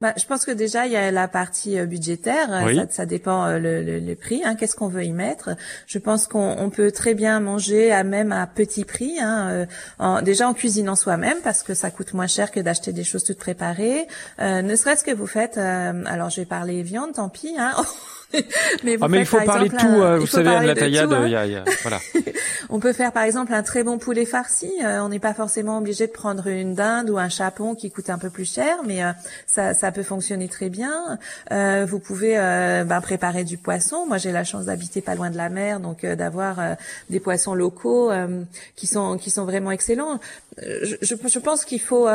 Bah, 0.00 0.14
je 0.16 0.24
pense 0.26 0.44
que 0.44 0.52
déjà 0.52 0.86
il 0.86 0.92
y 0.92 0.96
a 0.96 1.10
la 1.10 1.26
partie 1.26 1.76
euh, 1.76 1.84
budgétaire, 1.84 2.48
ça, 2.48 2.86
ça, 2.88 3.06
dépend 3.06 3.46
euh, 3.46 3.58
le, 3.58 3.82
le, 3.82 3.98
le 3.98 4.14
prix, 4.14 4.42
hein, 4.44 4.54
qu'est-ce 4.54 4.76
qu'on 4.76 4.86
veut 4.86 5.02
y 5.02 5.10
mettre. 5.10 5.50
Je 5.88 5.98
pense 5.98 6.28
qu'on 6.28 6.70
peut 6.70 6.92
très 6.92 7.14
bien 7.14 7.40
manger 7.40 7.90
à 7.90 8.04
même 8.04 8.30
à 8.30 8.46
petit 8.46 8.84
prix, 8.84 9.18
hein, 9.18 9.48
euh, 9.50 9.66
en, 9.98 10.22
déjà 10.22 10.48
en 10.48 10.54
cuisinant 10.54 10.94
soi-même 10.94 11.38
parce 11.42 11.64
que 11.64 11.74
ça 11.74 11.90
coûte 11.90 12.14
moins 12.14 12.28
cher 12.28 12.52
que 12.52 12.60
d'acheter 12.60 12.92
des 12.92 13.02
choses 13.02 13.24
toutes 13.24 13.38
préparées. 13.38 14.06
ne 14.38 14.76
serait-ce 14.76 15.02
que 15.02 15.10
vous 15.10 15.26
faites, 15.26 15.58
alors 15.58 16.30
je 16.30 16.42
vais 16.42 16.46
parler 16.46 16.82
viande, 16.84 17.14
tant 17.14 17.28
pis. 17.28 17.56
Hein, 17.58 17.72
mais, 18.84 18.96
ah, 19.00 19.08
mais 19.08 19.20
il 19.20 19.26
faut 19.26 19.40
parler 19.40 19.68
de 19.68 19.76
tout, 19.76 20.20
vous 20.20 20.26
savez, 20.26 20.50
Anne 20.50 20.66
la 20.66 20.74
taillade, 20.74 21.12
hein. 21.12 21.26
y 21.26 21.34
a, 21.34 21.46
y 21.46 21.56
a, 21.56 21.64
voilà. 21.82 22.00
on 22.70 22.80
peut 22.80 22.92
faire 22.92 23.12
par 23.12 23.22
exemple 23.22 23.54
un 23.54 23.62
très 23.62 23.82
bon 23.82 23.98
poulet 23.98 24.24
farci. 24.24 24.70
Euh, 24.84 25.00
on 25.00 25.08
n'est 25.08 25.18
pas 25.18 25.34
forcément 25.34 25.78
obligé 25.78 26.06
de 26.06 26.12
prendre 26.12 26.46
une 26.46 26.74
dinde 26.74 27.10
ou 27.10 27.18
un 27.18 27.28
chapon 27.28 27.74
qui 27.74 27.90
coûte 27.90 28.10
un 28.10 28.18
peu 28.18 28.30
plus 28.30 28.52
cher, 28.52 28.76
mais 28.86 29.02
euh, 29.02 29.12
ça, 29.46 29.74
ça 29.74 29.92
peut 29.92 30.02
fonctionner 30.02 30.48
très 30.48 30.68
bien. 30.68 31.18
Euh, 31.50 31.86
vous 31.88 31.98
pouvez 31.98 32.34
ben, 32.36 33.00
préparer 33.00 33.44
du 33.44 33.58
poisson. 33.58 34.06
Moi, 34.06 34.18
j'ai 34.18 34.32
la 34.32 34.44
chance 34.44 34.66
d'habiter 34.66 35.00
pas 35.00 35.14
loin 35.14 35.30
de 35.30 35.36
la 35.36 35.48
mer, 35.48 35.80
donc 35.80 36.04
d'avoir 36.04 36.76
des 37.10 37.20
poissons 37.20 37.54
locaux 37.54 38.10
qui 38.76 38.86
sont 38.86 39.16
qui 39.18 39.30
sont 39.30 39.44
vraiment 39.44 39.70
excellents. 39.70 40.20
Je, 40.60 40.96
je, 41.00 41.38
pense 41.38 41.64
qu'il 41.64 41.80
faut 41.80 42.08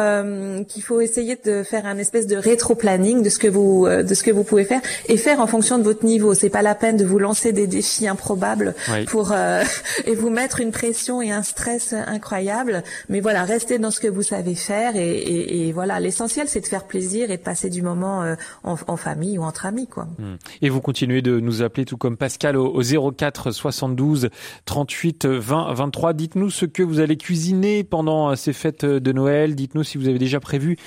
qu'il 0.67 0.83
faut 0.83 1.01
essayer 1.01 1.37
de 1.43 1.63
faire 1.63 1.85
un 1.85 1.97
espèce 1.97 2.27
de 2.27 2.35
rétro-planning 2.35 3.23
de 3.23 3.29
ce 3.29 3.39
que 3.39 3.47
vous 3.47 3.87
de 3.87 4.13
ce 4.13 4.23
que 4.23 4.31
vous 4.31 4.43
pouvez 4.43 4.65
faire 4.65 4.81
et 5.07 5.17
faire 5.17 5.39
en 5.39 5.47
fonction 5.47 5.77
de 5.77 5.83
votre 5.83 6.02
niveau. 6.03 6.33
C'est 6.33 6.49
pas 6.49 6.61
la 6.61 6.75
peine 6.75 6.97
de 6.97 7.05
vous 7.05 7.19
lancer 7.19 7.53
des 7.53 7.67
défis 7.67 8.07
improbables 8.07 8.75
pour 9.07 9.31
euh, 9.31 9.63
et 10.05 10.15
vous 10.15 10.29
mettre 10.29 10.59
une 10.59 10.71
pression 10.71 11.21
et 11.21 11.31
un 11.31 11.43
stress 11.43 11.93
incroyable. 11.93 12.83
Mais 13.09 13.19
voilà, 13.19 13.43
restez 13.43 13.79
dans 13.79 13.91
ce 13.91 13.99
que 13.99 14.07
vous 14.07 14.23
savez 14.23 14.55
faire 14.55 14.95
et, 14.95 15.09
et, 15.09 15.67
et 15.67 15.71
voilà. 15.71 15.99
L'essentiel, 15.99 16.47
c'est 16.47 16.61
de 16.61 16.65
faire 16.65 16.85
plaisir 16.85 17.31
et 17.31 17.37
de 17.37 17.41
passer 17.41 17.69
du 17.69 17.81
moment 17.81 18.23
euh, 18.23 18.35
en, 18.63 18.75
en, 18.87 18.97
famille 18.97 19.37
ou 19.37 19.43
entre 19.43 19.65
amis, 19.65 19.87
quoi. 19.87 20.07
Hmm. 20.19 20.35
Et 20.61 20.69
vous 20.69 20.81
continuez 20.81 21.21
de 21.21 21.39
nous 21.39 21.61
appeler 21.61 21.85
tout 21.85 21.97
comme 21.97 22.17
Pascal 22.17 22.57
au, 22.57 22.67
au 22.67 23.11
04 23.11 23.51
72 23.51 24.29
38 24.65 25.25
20 25.25 25.73
23. 25.73 26.13
Dites-nous 26.13 26.49
ce 26.49 26.65
que 26.65 26.83
vous 26.83 26.99
allez 26.99 27.17
cuisiner 27.17 27.83
pendant 27.83 28.31
euh, 28.31 28.35
ces 28.35 28.53
fêtes 28.53 28.85
de 28.85 29.11
Noël. 29.11 29.55
Dites-nous 29.55 29.83
si 29.83 29.97
vous 29.97 30.07
avez 30.07 30.19
déjà 30.19 30.39
prévu 30.39 30.77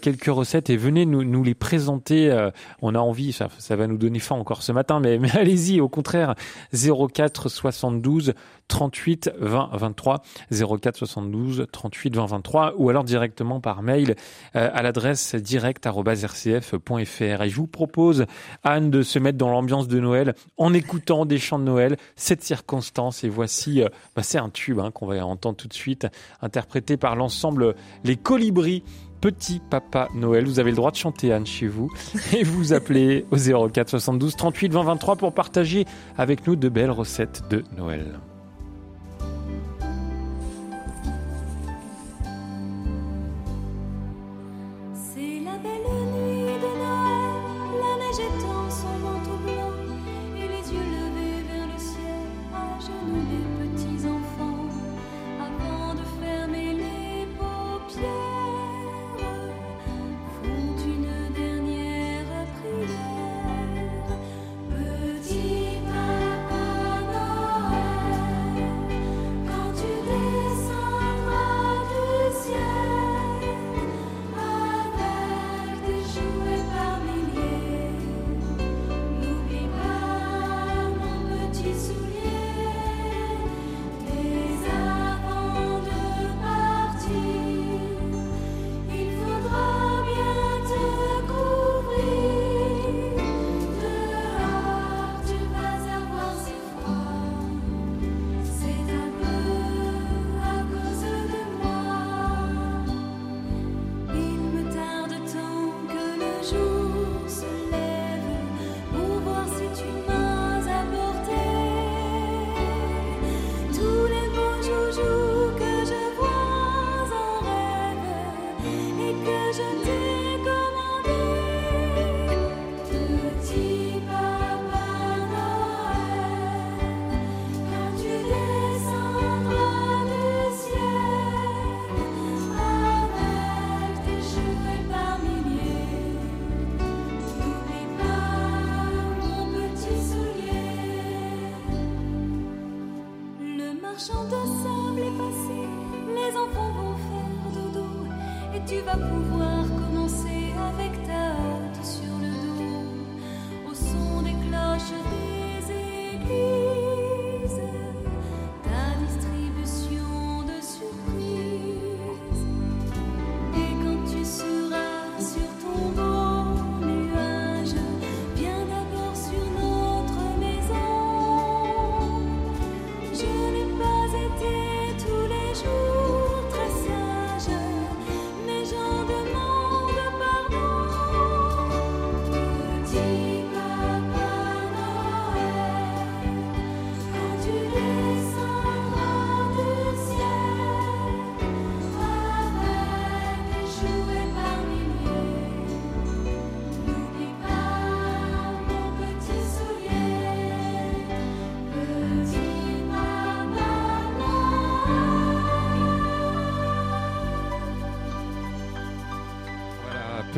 quelques 0.00 0.26
recettes 0.26 0.70
et 0.70 0.76
venez 0.76 1.06
nous, 1.06 1.24
nous 1.24 1.44
les 1.44 1.54
présenter. 1.54 2.50
On 2.80 2.94
a 2.94 2.98
envie, 2.98 3.32
ça, 3.32 3.48
ça 3.58 3.76
va 3.76 3.86
nous 3.86 3.98
donner 3.98 4.18
faim 4.18 4.36
encore 4.36 4.61
ce 4.62 4.72
matin, 4.72 5.00
mais, 5.00 5.18
allez-y, 5.36 5.80
au 5.80 5.88
contraire, 5.88 6.34
04 6.72 7.48
72 7.48 8.34
38 8.68 9.32
20 9.38 9.70
23 9.74 10.22
04 10.50 10.96
72 10.96 11.66
38 11.70 12.16
20 12.16 12.26
23 12.26 12.74
ou 12.78 12.88
alors 12.88 13.04
directement 13.04 13.60
par 13.60 13.82
mail 13.82 14.16
euh, 14.56 14.70
à 14.72 14.82
l'adresse 14.82 15.34
direct@rcf.fr. 15.34 17.42
Et 17.42 17.48
je 17.50 17.56
vous 17.56 17.66
propose 17.66 18.24
Anne 18.62 18.90
de 18.90 19.02
se 19.02 19.18
mettre 19.18 19.36
dans 19.36 19.50
l'ambiance 19.50 19.88
de 19.88 20.00
Noël 20.00 20.34
en 20.56 20.72
écoutant 20.72 21.26
des 21.26 21.38
chants 21.38 21.58
de 21.58 21.64
Noël, 21.64 21.98
cette 22.16 22.42
circonstance 22.42 23.24
et 23.24 23.28
voici 23.28 23.82
euh, 23.82 23.88
bah, 24.16 24.22
c'est 24.22 24.38
un 24.38 24.48
tube 24.48 24.78
hein, 24.78 24.90
qu'on 24.90 25.06
va 25.06 25.26
entendre 25.26 25.56
tout 25.56 25.68
de 25.68 25.74
suite 25.74 26.06
interprété 26.40 26.96
par 26.96 27.14
l'ensemble 27.14 27.74
Les 28.04 28.16
Colibris 28.16 28.82
Petit 29.22 29.60
Papa 29.60 30.08
Noël. 30.14 30.44
Vous 30.44 30.58
avez 30.58 30.70
le 30.70 30.76
droit 30.76 30.90
de 30.90 30.96
chanter 30.96 31.32
Anne 31.32 31.46
chez 31.46 31.68
vous 31.68 31.88
et 32.36 32.42
vous 32.42 32.72
appelez 32.72 33.24
au 33.30 33.36
04 33.68 33.88
72 33.88 34.34
38 34.36 34.72
20 34.72 34.82
23 34.82 35.16
pour 35.16 35.32
partager 35.32 35.86
avec 36.18 36.46
nous 36.46 36.56
de 36.56 36.68
belles 36.68 36.90
recettes 36.90 37.44
de 37.48 37.62
Noël. 37.76 38.18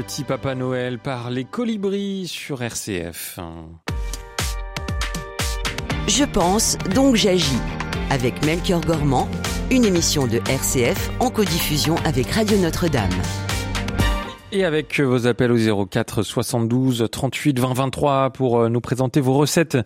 Petit 0.06 0.25
Papa 0.25 0.54
Noël 0.54 0.99
par 0.99 1.30
les 1.30 1.44
colibris 1.44 2.28
sur 2.28 2.62
RCF. 2.62 3.38
Je 6.06 6.25
pense, 6.25 6.76
donc 6.94 7.16
j'agis. 7.16 7.58
Avec 8.11 8.44
Melchior 8.44 8.82
Gormand, 8.82 9.30
une 9.70 9.87
émission 9.87 10.26
de 10.26 10.42
RCF 10.46 11.11
en 11.20 11.30
codiffusion 11.30 11.96
avec 12.04 12.30
Radio 12.32 12.58
Notre-Dame. 12.58 13.08
Et 14.56 14.64
avec 14.64 15.00
vos 15.00 15.26
appels 15.26 15.50
au 15.50 15.87
04 15.87 16.23
72 16.23 17.08
38 17.11 17.58
20 17.58 17.75
23 17.75 18.30
pour 18.30 18.61
euh, 18.61 18.68
nous 18.68 18.80
présenter 18.80 19.20
vos 19.20 19.34
recettes 19.34 19.76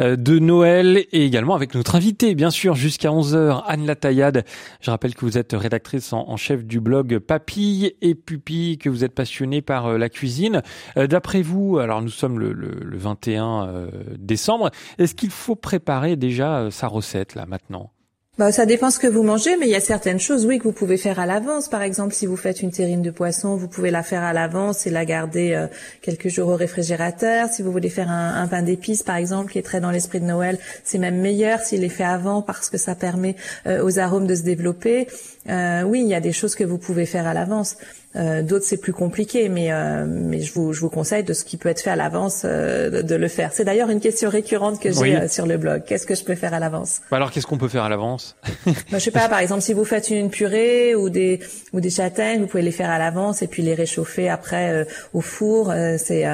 euh, 0.00 0.14
de 0.14 0.38
Noël 0.38 1.06
et 1.10 1.24
également 1.24 1.56
avec 1.56 1.74
notre 1.74 1.96
invité, 1.96 2.36
bien 2.36 2.50
sûr, 2.50 2.76
jusqu'à 2.76 3.08
11h, 3.08 3.64
Anne 3.66 3.84
Lataillade. 3.84 4.44
Je 4.80 4.92
rappelle 4.92 5.16
que 5.16 5.24
vous 5.24 5.38
êtes 5.38 5.54
rédactrice 5.54 6.12
en 6.12 6.36
chef 6.36 6.64
du 6.64 6.78
blog 6.78 7.18
Papille 7.18 7.96
et 8.00 8.14
Pupille, 8.14 8.78
que 8.78 8.88
vous 8.88 9.02
êtes 9.02 9.12
passionnée 9.16 9.60
par 9.60 9.86
euh, 9.86 9.98
la 9.98 10.08
cuisine. 10.08 10.62
D'après 10.94 11.42
vous, 11.42 11.78
alors 11.78 12.00
nous 12.00 12.08
sommes 12.08 12.38
le, 12.38 12.52
le 12.52 12.96
21 12.96 13.88
décembre, 14.18 14.70
est-ce 14.98 15.16
qu'il 15.16 15.30
faut 15.30 15.56
préparer 15.56 16.14
déjà 16.14 16.70
sa 16.70 16.86
recette 16.86 17.34
là 17.34 17.44
maintenant? 17.46 17.91
Bah, 18.38 18.50
ça 18.50 18.64
dépend 18.64 18.90
ce 18.90 18.98
que 18.98 19.06
vous 19.06 19.22
mangez, 19.22 19.58
mais 19.58 19.66
il 19.66 19.72
y 19.72 19.76
a 19.76 19.80
certaines 19.80 20.18
choses, 20.18 20.46
oui, 20.46 20.56
que 20.56 20.62
vous 20.62 20.72
pouvez 20.72 20.96
faire 20.96 21.20
à 21.20 21.26
l'avance. 21.26 21.68
Par 21.68 21.82
exemple, 21.82 22.14
si 22.14 22.24
vous 22.24 22.38
faites 22.38 22.62
une 22.62 22.70
terrine 22.70 23.02
de 23.02 23.10
poisson, 23.10 23.56
vous 23.56 23.68
pouvez 23.68 23.90
la 23.90 24.02
faire 24.02 24.22
à 24.22 24.32
l'avance 24.32 24.86
et 24.86 24.90
la 24.90 25.04
garder 25.04 25.52
euh, 25.52 25.66
quelques 26.00 26.28
jours 26.28 26.48
au 26.48 26.56
réfrigérateur. 26.56 27.50
Si 27.50 27.60
vous 27.60 27.70
voulez 27.70 27.90
faire 27.90 28.10
un, 28.10 28.48
pain 28.48 28.62
d'épices, 28.62 29.02
par 29.02 29.16
exemple, 29.16 29.52
qui 29.52 29.58
est 29.58 29.62
très 29.62 29.82
dans 29.82 29.90
l'esprit 29.90 30.18
de 30.18 30.24
Noël, 30.24 30.58
c'est 30.82 30.96
même 30.96 31.20
meilleur 31.20 31.60
s'il 31.60 31.84
est 31.84 31.90
fait 31.90 32.04
avant 32.04 32.40
parce 32.40 32.70
que 32.70 32.78
ça 32.78 32.94
permet 32.94 33.36
euh, 33.66 33.84
aux 33.84 33.98
arômes 33.98 34.26
de 34.26 34.34
se 34.34 34.44
développer. 34.44 35.08
Euh, 35.50 35.82
oui, 35.82 36.00
il 36.00 36.08
y 36.08 36.14
a 36.14 36.20
des 36.20 36.32
choses 36.32 36.54
que 36.54 36.64
vous 36.64 36.78
pouvez 36.78 37.04
faire 37.04 37.26
à 37.26 37.34
l'avance. 37.34 37.76
Euh, 38.14 38.42
d'autres 38.42 38.64
c'est 38.64 38.76
plus 38.76 38.92
compliqué, 38.92 39.48
mais 39.48 39.72
euh, 39.72 40.04
mais 40.06 40.40
je 40.40 40.52
vous 40.52 40.72
je 40.72 40.80
vous 40.80 40.90
conseille 40.90 41.24
de 41.24 41.32
ce 41.32 41.44
qui 41.44 41.56
peut 41.56 41.70
être 41.70 41.80
fait 41.80 41.90
à 41.90 41.96
l'avance 41.96 42.42
euh, 42.44 43.02
de, 43.02 43.14
le 43.14 43.28
faire. 43.28 43.50
C'est 43.52 43.64
d'ailleurs 43.64 43.88
une 43.88 44.00
question 44.00 44.28
récurrente 44.28 44.80
que 44.80 44.92
j'ai 44.92 45.28
sur 45.28 45.46
le 45.46 45.56
blog. 45.56 45.82
Qu'est-ce 45.86 46.06
que 46.06 46.14
je 46.14 46.24
peux 46.24 46.34
faire 46.34 46.52
à 46.52 46.60
l'avance? 46.60 47.00
Bah 47.10 47.16
Alors 47.16 47.30
qu'est-ce 47.30 47.46
qu'on 47.46 47.58
peut 47.58 47.68
faire 47.68 47.84
à 47.84 47.88
l'avance? 47.88 48.36
Bah, 48.66 48.72
Je 48.92 48.98
sais 48.98 49.10
pas. 49.10 49.28
Par 49.28 49.38
exemple, 49.38 49.62
si 49.62 49.72
vous 49.72 49.84
faites 49.84 50.10
une 50.10 50.30
purée 50.30 50.94
ou 50.94 51.08
des 51.08 51.40
ou 51.72 51.80
des 51.80 51.90
châtaignes, 51.90 52.40
vous 52.40 52.46
pouvez 52.46 52.62
les 52.62 52.72
faire 52.72 52.90
à 52.90 52.98
l'avance 52.98 53.42
et 53.42 53.46
puis 53.46 53.62
les 53.62 53.74
réchauffer 53.74 54.28
après 54.28 54.86
au 55.14 55.20
four. 55.20 55.72
c'est 55.96 56.24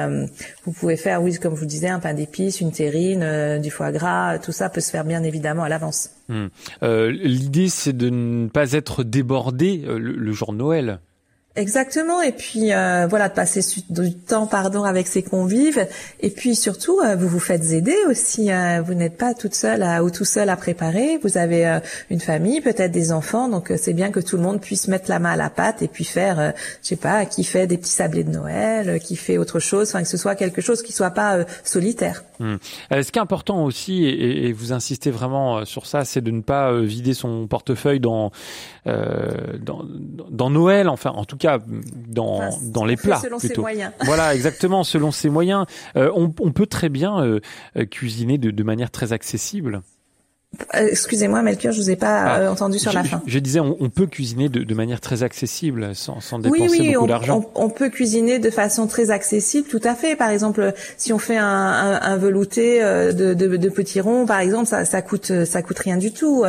vous 0.65 0.71
pouvez 0.73 0.97
faire, 0.97 1.23
oui, 1.23 1.37
comme 1.37 1.55
je 1.55 1.61
vous 1.61 1.65
disais, 1.65 1.87
un 1.87 1.99
pain 1.99 2.13
d'épices, 2.13 2.59
une 2.59 2.71
terrine, 2.71 3.59
du 3.61 3.71
foie 3.71 3.91
gras. 3.91 4.37
Tout 4.39 4.51
ça 4.51 4.69
peut 4.69 4.81
se 4.81 4.91
faire 4.91 5.05
bien 5.05 5.23
évidemment 5.23 5.63
à 5.63 5.69
l'avance. 5.69 6.09
Hmm. 6.27 6.47
L'idée, 6.81 7.69
c'est 7.69 7.93
de 7.95 8.09
ne 8.09 8.47
pas 8.49 8.73
être 8.73 9.03
débordé 9.03 9.85
le 9.87 10.31
jour 10.33 10.51
de 10.51 10.57
Noël. 10.57 10.99
Exactement, 11.55 12.21
et 12.21 12.31
puis 12.31 12.71
euh, 12.73 13.07
voilà, 13.09 13.27
de 13.27 13.33
passer 13.33 13.61
du 13.89 14.13
temps, 14.13 14.45
pardon, 14.45 14.83
avec 14.83 15.07
ses 15.07 15.23
convives, 15.23 15.87
et 16.21 16.29
puis 16.29 16.55
surtout, 16.55 16.99
euh, 16.99 17.15
vous 17.15 17.27
vous 17.27 17.39
faites 17.39 17.71
aider 17.71 17.97
aussi. 18.07 18.51
Hein. 18.51 18.81
vous 18.81 18.93
n'êtes 18.93 19.17
pas 19.17 19.33
toute 19.33 19.55
seule 19.55 19.83
ou 20.01 20.11
tout 20.11 20.25
seul 20.25 20.49
à 20.49 20.55
préparer. 20.55 21.19
Vous 21.23 21.37
avez 21.37 21.67
euh, 21.67 21.79
une 22.11 22.21
famille, 22.21 22.61
peut-être 22.61 22.91
des 22.91 23.11
enfants, 23.11 23.49
donc 23.49 23.73
c'est 23.77 23.93
bien 23.93 24.11
que 24.11 24.19
tout 24.19 24.37
le 24.37 24.43
monde 24.43 24.61
puisse 24.61 24.87
mettre 24.87 25.09
la 25.09 25.17
main 25.17 25.31
à 25.31 25.35
la 25.35 25.49
pâte 25.49 25.81
et 25.81 25.87
puis 25.87 26.05
faire, 26.05 26.53
je 26.83 26.87
sais 26.87 26.95
pas, 26.95 27.25
qui 27.25 27.43
fait 27.43 27.65
des 27.65 27.77
petits 27.77 27.91
sablés 27.91 28.23
de 28.23 28.31
Noël, 28.31 28.99
qui 28.99 29.15
fait 29.15 29.37
autre 29.37 29.59
chose, 29.59 29.89
enfin 29.89 30.03
que 30.03 30.09
ce 30.09 30.17
soit 30.17 30.35
quelque 30.35 30.61
chose 30.61 30.83
qui 30.83 30.93
soit 30.93 31.11
pas 31.11 31.39
solitaire. 31.63 32.23
Hmm. 32.39 32.55
ce 32.91 33.11
qui 33.11 33.19
est 33.19 33.21
important 33.21 33.65
aussi, 33.65 34.05
et, 34.05 34.47
et 34.47 34.53
vous 34.53 34.71
insistez 34.73 35.11
vraiment 35.11 35.65
sur 35.65 35.85
ça, 35.85 36.05
c'est 36.05 36.21
de 36.21 36.31
ne 36.31 36.41
pas 36.41 36.73
vider 36.79 37.13
son 37.13 37.47
portefeuille 37.47 37.99
dans, 37.99 38.31
dans 38.85 39.85
dans 40.29 40.49
Noël, 40.49 40.87
enfin 40.89 41.11
en 41.11 41.25
tout 41.25 41.37
cas 41.37 41.59
dans, 42.07 42.49
dans 42.61 42.85
les 42.85 42.95
plats. 42.97 43.17
Selon 43.17 43.37
plutôt. 43.39 43.55
ses 43.55 43.61
moyens. 43.61 43.91
Voilà, 44.05 44.33
exactement, 44.33 44.83
selon 44.83 45.11
ses 45.11 45.29
moyens. 45.29 45.65
Euh, 45.95 46.11
on, 46.15 46.33
on, 46.39 46.51
peut 46.51 46.65
très 46.65 46.89
bien 46.89 47.21
euh, 47.21 47.39
cuisiner 47.91 48.37
de, 48.37 48.51
de 48.51 48.63
manière 48.63 48.91
très 48.91 49.13
accessible. 49.13 49.81
Euh, 50.75 50.87
excusez-moi, 50.89 51.43
Melchior, 51.43 51.73
je 51.73 51.79
vous 51.79 51.91
ai 51.91 51.95
pas 51.95 52.23
ah, 52.23 52.39
euh, 52.39 52.49
entendu 52.49 52.79
sur 52.79 52.91
la 52.91 53.03
fin. 53.03 53.21
Je, 53.27 53.37
disais, 53.37 53.59
on, 53.59 53.77
on, 53.79 53.89
peut 53.89 54.07
cuisiner 54.07 54.49
de, 54.49 54.63
de, 54.63 54.73
manière 54.73 54.99
très 54.99 55.21
accessible, 55.21 55.95
sans, 55.95 56.21
sans 56.21 56.39
dépenser 56.39 56.93
beaucoup 56.93 57.07
d'argent. 57.07 57.45
On, 57.53 57.65
on, 57.65 57.69
peut 57.69 57.89
cuisiner 57.89 58.39
de 58.39 58.49
façon 58.49 58.87
très 58.87 59.11
accessible, 59.11 59.67
tout 59.67 59.81
à 59.83 59.93
fait. 59.93 60.15
Par 60.15 60.29
exemple, 60.31 60.73
si 60.97 61.13
on 61.13 61.19
fait 61.19 61.37
un, 61.37 61.45
un, 61.45 62.01
un 62.01 62.17
velouté 62.17 62.81
euh, 62.81 63.13
de, 63.13 63.35
de, 63.35 63.57
de, 63.57 63.69
petits 63.69 64.01
ronds, 64.01 64.25
par 64.25 64.39
exemple, 64.39 64.65
ça, 64.65 64.85
ça 64.85 65.03
coûte, 65.03 65.45
ça 65.45 65.61
coûte 65.61 65.77
rien 65.79 65.97
du 65.97 66.11
tout. 66.11 66.43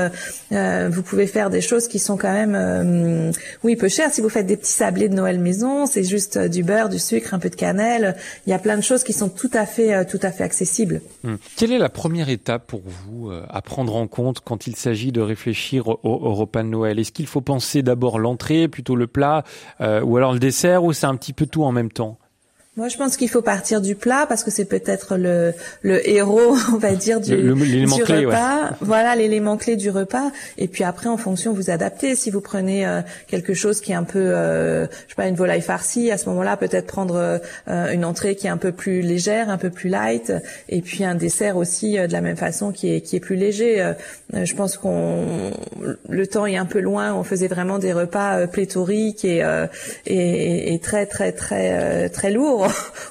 Euh, 0.52 0.88
vous 0.90 1.02
pouvez 1.02 1.26
faire 1.26 1.50
des 1.50 1.60
choses 1.60 1.86
qui 1.86 1.98
sont 1.98 2.16
quand 2.16 2.32
même, 2.32 2.54
euh, 2.54 3.32
oui, 3.64 3.76
peu 3.76 3.88
chères. 3.88 4.10
Si 4.12 4.22
vous 4.22 4.30
faites 4.30 4.46
des 4.46 4.56
petits 4.56 4.72
sablés 4.72 5.10
de 5.10 5.14
Noël 5.14 5.38
maison, 5.38 5.84
c'est 5.84 6.04
juste 6.04 6.38
du 6.38 6.62
beurre, 6.62 6.88
du 6.88 6.98
sucre, 6.98 7.34
un 7.34 7.38
peu 7.38 7.50
de 7.50 7.56
cannelle. 7.56 8.16
Il 8.46 8.50
y 8.50 8.54
a 8.54 8.58
plein 8.58 8.78
de 8.78 8.82
choses 8.82 9.04
qui 9.04 9.12
sont 9.12 9.28
tout 9.28 9.50
à 9.52 9.66
fait, 9.66 10.06
tout 10.06 10.20
à 10.22 10.32
fait 10.32 10.44
accessibles. 10.44 11.02
Hum. 11.22 11.36
Quelle 11.56 11.72
est 11.72 11.78
la 11.78 11.90
première 11.90 12.30
étape 12.30 12.66
pour 12.66 12.82
vous 12.86 13.30
à 13.30 13.60
prendre 13.90 14.04
en 14.04 14.06
compte 14.06 14.40
quand 14.40 14.66
il 14.66 14.76
s'agit 14.76 15.10
de 15.10 15.20
réfléchir 15.20 15.88
au, 15.88 16.34
repas 16.34 16.62
de 16.62 16.68
Noël. 16.68 16.98
Est-ce 16.98 17.10
qu'il 17.10 17.26
faut 17.26 17.40
penser 17.40 17.82
d'abord 17.82 18.18
l'entrée, 18.18 18.68
plutôt 18.68 18.94
le 18.94 19.08
plat, 19.08 19.42
euh, 19.80 20.00
ou 20.02 20.16
alors 20.16 20.32
le 20.32 20.38
dessert, 20.38 20.84
ou 20.84 20.92
c'est 20.92 21.06
un 21.06 21.16
petit 21.16 21.32
peu 21.32 21.46
tout 21.46 21.64
en 21.64 21.72
même 21.72 21.90
temps? 21.90 22.19
Moi, 22.76 22.86
je 22.86 22.96
pense 22.96 23.16
qu'il 23.16 23.28
faut 23.28 23.42
partir 23.42 23.80
du 23.80 23.96
plat 23.96 24.26
parce 24.28 24.44
que 24.44 24.52
c'est 24.52 24.64
peut-être 24.64 25.16
le, 25.16 25.52
le 25.82 26.08
héros, 26.08 26.56
on 26.72 26.76
va 26.76 26.92
dire, 26.92 27.20
du, 27.20 27.36
clé, 28.04 28.26
repas. 28.26 28.76
Voilà 28.80 29.16
l'élément 29.16 29.56
clé 29.56 29.74
du 29.74 29.90
repas. 29.90 30.30
Et 30.56 30.68
puis 30.68 30.84
après, 30.84 31.08
en 31.08 31.16
fonction, 31.16 31.52
vous 31.52 31.70
adaptez. 31.70 32.14
Si 32.14 32.30
vous 32.30 32.40
prenez 32.40 32.86
euh, 32.86 33.00
quelque 33.26 33.54
chose 33.54 33.80
qui 33.80 33.90
est 33.90 33.96
un 33.96 34.04
peu, 34.04 34.20
euh, 34.20 34.86
je 34.86 35.08
sais 35.08 35.14
pas, 35.16 35.26
une 35.26 35.34
volaille 35.34 35.62
farcie, 35.62 36.12
à 36.12 36.16
ce 36.16 36.28
moment-là, 36.28 36.56
peut-être 36.56 36.86
prendre 36.86 37.40
euh, 37.68 37.92
une 37.92 38.04
entrée 38.04 38.36
qui 38.36 38.46
est 38.46 38.50
un 38.50 38.56
peu 38.56 38.70
plus 38.70 39.00
légère, 39.00 39.50
un 39.50 39.58
peu 39.58 39.70
plus 39.70 39.88
light, 39.88 40.32
et 40.68 40.80
puis 40.80 41.02
un 41.02 41.16
dessert 41.16 41.56
aussi 41.56 41.94
de 41.94 42.12
la 42.12 42.20
même 42.20 42.36
façon 42.36 42.70
qui 42.70 42.94
est 42.94 43.00
qui 43.00 43.16
est 43.16 43.20
plus 43.20 43.36
léger. 43.36 43.84
je 44.32 44.54
pense 44.54 44.76
qu'on 44.76 45.50
le 46.08 46.26
temps 46.28 46.46
est 46.46 46.56
un 46.56 46.66
peu 46.66 46.78
loin. 46.78 47.14
On 47.14 47.24
faisait 47.24 47.48
vraiment 47.48 47.80
des 47.80 47.92
repas 47.92 48.46
pléthoriques 48.46 49.24
et, 49.24 49.44
et, 50.06 50.72
et 50.72 50.78
très 50.78 51.06
très 51.06 51.32
très 51.32 52.08
très 52.10 52.30
lourds 52.30 52.59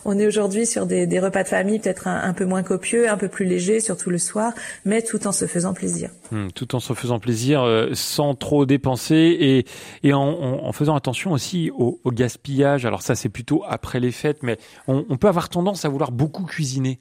on 0.06 0.18
est 0.18 0.28
aujourd'hui 0.28 0.66
sur 0.66 0.86
des, 0.86 1.20
repas 1.20 1.44
de 1.44 1.48
famille 1.48 1.80
peut-être 1.80 2.08
un, 2.08 2.34
peu 2.34 2.46
moins 2.46 2.64
copieux, 2.64 3.10
un 3.10 3.18
peu 3.18 3.28
plus 3.28 3.46
légers, 3.46 3.80
surtout 3.80 4.10
le 4.10 4.18
soir, 4.18 4.54
mais 4.86 5.02
tout 5.02 5.28
en 5.28 5.32
se 5.32 5.46
faisant 5.46 5.74
plaisir. 5.74 6.10
Hmm, 6.32 6.48
tout 6.54 6.76
en 6.76 6.80
se 6.80 6.94
faisant 6.94 7.20
plaisir, 7.20 7.62
euh, 7.64 7.90
sans 7.94 8.36
trop 8.36 8.66
dépenser 8.66 9.66
et, 10.04 10.14
en, 10.14 10.72
faisant 10.72 10.96
attention 10.96 11.32
aussi 11.32 11.72
au, 11.72 12.00
gaspillage. 12.08 12.86
Alors 12.86 13.02
ça, 13.02 13.16
c'est 13.16 13.30
plutôt 13.30 13.64
après 13.68 14.00
les 14.00 14.12
fêtes, 14.12 14.44
mais 14.44 14.58
on 14.88 15.18
peut 15.18 15.28
avoir 15.28 15.50
tendance 15.50 15.86
à 15.86 15.90
vouloir 15.90 16.12
beaucoup 16.12 16.44
cuisiner. 16.44 17.00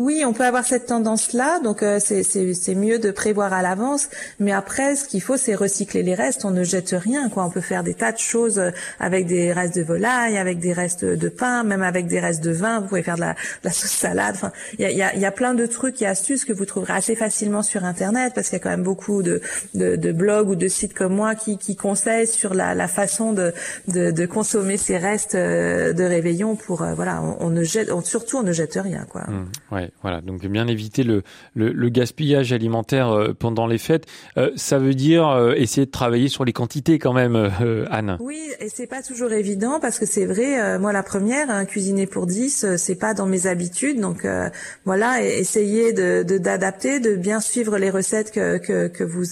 Oui, 0.00 0.24
on 0.24 0.32
peut 0.32 0.46
avoir 0.46 0.64
cette 0.64 0.86
tendance-là, 0.86 1.60
donc 1.60 1.82
euh, 1.82 1.98
c'est 2.00 2.74
mieux 2.74 2.98
de 2.98 3.10
prévoir 3.10 3.52
à 3.52 3.60
l'avance. 3.60 4.08
Mais 4.38 4.50
après, 4.50 4.96
ce 4.96 5.06
qu'il 5.06 5.20
faut, 5.20 5.36
c'est 5.36 5.54
recycler 5.54 6.02
les 6.02 6.14
restes. 6.14 6.46
On 6.46 6.50
ne 6.50 6.64
jette 6.64 6.96
rien, 6.98 7.28
quoi. 7.28 7.44
On 7.44 7.50
peut 7.50 7.60
faire 7.60 7.84
des 7.84 7.92
tas 7.92 8.10
de 8.10 8.16
choses 8.16 8.58
euh, 8.58 8.70
avec 8.98 9.26
des 9.26 9.52
restes 9.52 9.76
de 9.76 9.82
volaille, 9.82 10.38
avec 10.38 10.58
des 10.58 10.72
restes 10.72 11.04
de 11.04 11.28
pain, 11.28 11.64
même 11.64 11.82
avec 11.82 12.06
des 12.06 12.18
restes 12.18 12.42
de 12.42 12.50
vin. 12.50 12.80
Vous 12.80 12.86
pouvez 12.86 13.02
faire 13.02 13.16
de 13.16 13.20
la, 13.20 13.34
sauce 13.64 13.90
salade. 13.90 14.36
Enfin, 14.36 14.52
il 14.78 14.90
y 14.90 15.02
a, 15.02 15.14
y, 15.14 15.20
y 15.20 15.26
a, 15.26 15.30
plein 15.32 15.52
de 15.52 15.66
trucs 15.66 16.00
et 16.00 16.06
astuces 16.06 16.46
que 16.46 16.54
vous 16.54 16.64
trouverez 16.64 16.94
assez 16.94 17.14
facilement 17.14 17.62
sur 17.62 17.84
Internet, 17.84 18.32
parce 18.34 18.48
qu'il 18.48 18.56
y 18.56 18.60
a 18.60 18.62
quand 18.62 18.70
même 18.70 18.82
beaucoup 18.82 19.22
de, 19.22 19.42
de, 19.74 19.96
de, 19.96 20.12
blogs 20.12 20.48
ou 20.48 20.56
de 20.56 20.68
sites 20.68 20.94
comme 20.94 21.14
moi 21.14 21.34
qui, 21.34 21.58
qui 21.58 21.76
conseillent 21.76 22.26
sur 22.26 22.54
la, 22.54 22.74
la 22.74 22.88
façon 22.88 23.34
de, 23.34 23.52
de, 23.88 24.12
de, 24.12 24.24
consommer 24.24 24.78
ces 24.78 24.96
restes 24.96 25.34
euh, 25.34 25.92
de 25.92 26.04
réveillon 26.04 26.56
pour 26.56 26.86
voilà, 26.96 27.22
on, 27.40 27.50
ne 27.50 27.64
jette, 27.64 27.90
surtout 28.04 28.38
on 28.38 28.42
ne 28.42 28.52
jette 28.52 28.78
rien, 28.82 29.04
quoi. 29.10 29.24
Mmh, 29.28 29.74
ouais 29.74 29.89
voilà. 30.02 30.20
Donc 30.20 30.44
bien 30.46 30.66
éviter 30.66 31.02
le, 31.02 31.22
gaspillage 31.90 32.52
alimentaire 32.52 33.10
euh, 33.10 33.34
pendant 33.38 33.66
les 33.66 33.78
fêtes. 33.78 34.06
Euh, 34.36 34.50
ça 34.56 34.78
veut 34.78 34.94
dire 34.94 35.28
euh, 35.28 35.54
essayer 35.54 35.86
de 35.86 35.90
travailler 35.90 36.28
sur 36.28 36.44
les 36.44 36.52
quantités 36.52 36.98
quand 36.98 37.12
même, 37.12 37.50
Anne. 37.90 38.16
Oui, 38.20 38.50
et 38.60 38.68
c'est 38.68 38.86
pas 38.86 39.02
toujours 39.02 39.32
évident 39.32 39.80
parce 39.80 39.98
que 39.98 40.06
c'est 40.06 40.26
vrai. 40.26 40.78
moi, 40.78 40.92
la 40.92 41.02
première, 41.02 41.50
hein, 41.50 41.64
cuisiner 41.64 42.06
pour 42.06 42.26
10, 42.26 42.76
c'est 42.76 42.94
pas 42.94 43.14
dans 43.14 43.26
mes 43.26 43.46
habitudes. 43.46 44.00
Donc 44.00 44.26
voilà, 44.84 45.22
essayer 45.22 45.92
de 45.92 46.22
d'adapter, 46.22 47.00
de, 47.00 47.16
bien 47.16 47.40
suivre 47.40 47.78
les 47.78 47.90
recettes 47.90 48.30
que 48.30 48.58
que, 48.58 49.04
vous 49.04 49.24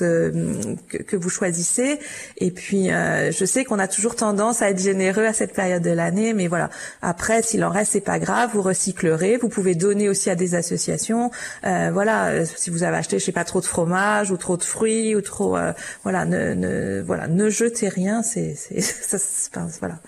que, 0.88 1.16
vous 1.16 1.30
choisissez. 1.30 1.98
Et 2.38 2.50
puis, 2.50 2.88
je 2.88 3.44
sais 3.44 3.64
qu'on 3.64 3.78
a 3.78 3.88
toujours 3.88 4.16
tendance 4.16 4.62
à 4.62 4.70
être 4.70 4.80
généreux 4.80 5.26
à 5.26 5.32
cette 5.32 5.54
période 5.54 5.82
de 5.82 5.90
l'année, 5.90 6.32
mais 6.32 6.48
voilà. 6.48 6.70
Après, 7.02 7.42
s'il 7.42 7.64
en 7.64 7.70
reste, 7.70 7.92
c'est 7.92 8.00
pas 8.00 8.18
grave. 8.18 8.50
Vous 8.54 8.62
recyclerez. 8.62 9.36
Vous 9.36 9.48
pouvez 9.48 9.74
donner 9.74 10.08
aussi 10.08 10.30
à 10.30 10.34
des 10.34 10.47
associations. 10.54 11.30
Euh, 11.64 11.90
voilà, 11.92 12.28
euh, 12.28 12.44
si 12.44 12.70
vous 12.70 12.82
avez 12.82 12.96
acheté, 12.96 13.18
je 13.18 13.24
sais 13.24 13.32
pas, 13.32 13.44
trop 13.44 13.60
de 13.60 13.66
fromage 13.66 14.30
ou 14.30 14.36
trop 14.36 14.56
de 14.56 14.62
fruits 14.62 15.14
ou 15.14 15.20
trop, 15.20 15.56
euh, 15.56 15.72
voilà, 16.02 16.24
ne, 16.24 16.54
ne, 16.54 17.02
voilà, 17.02 17.28
ne 17.28 17.48
jetez 17.48 17.88
rien. 17.88 18.22
C'est, 18.22 18.54
c'est, 18.54 18.80
ça, 18.82 19.18
voilà. 19.80 19.98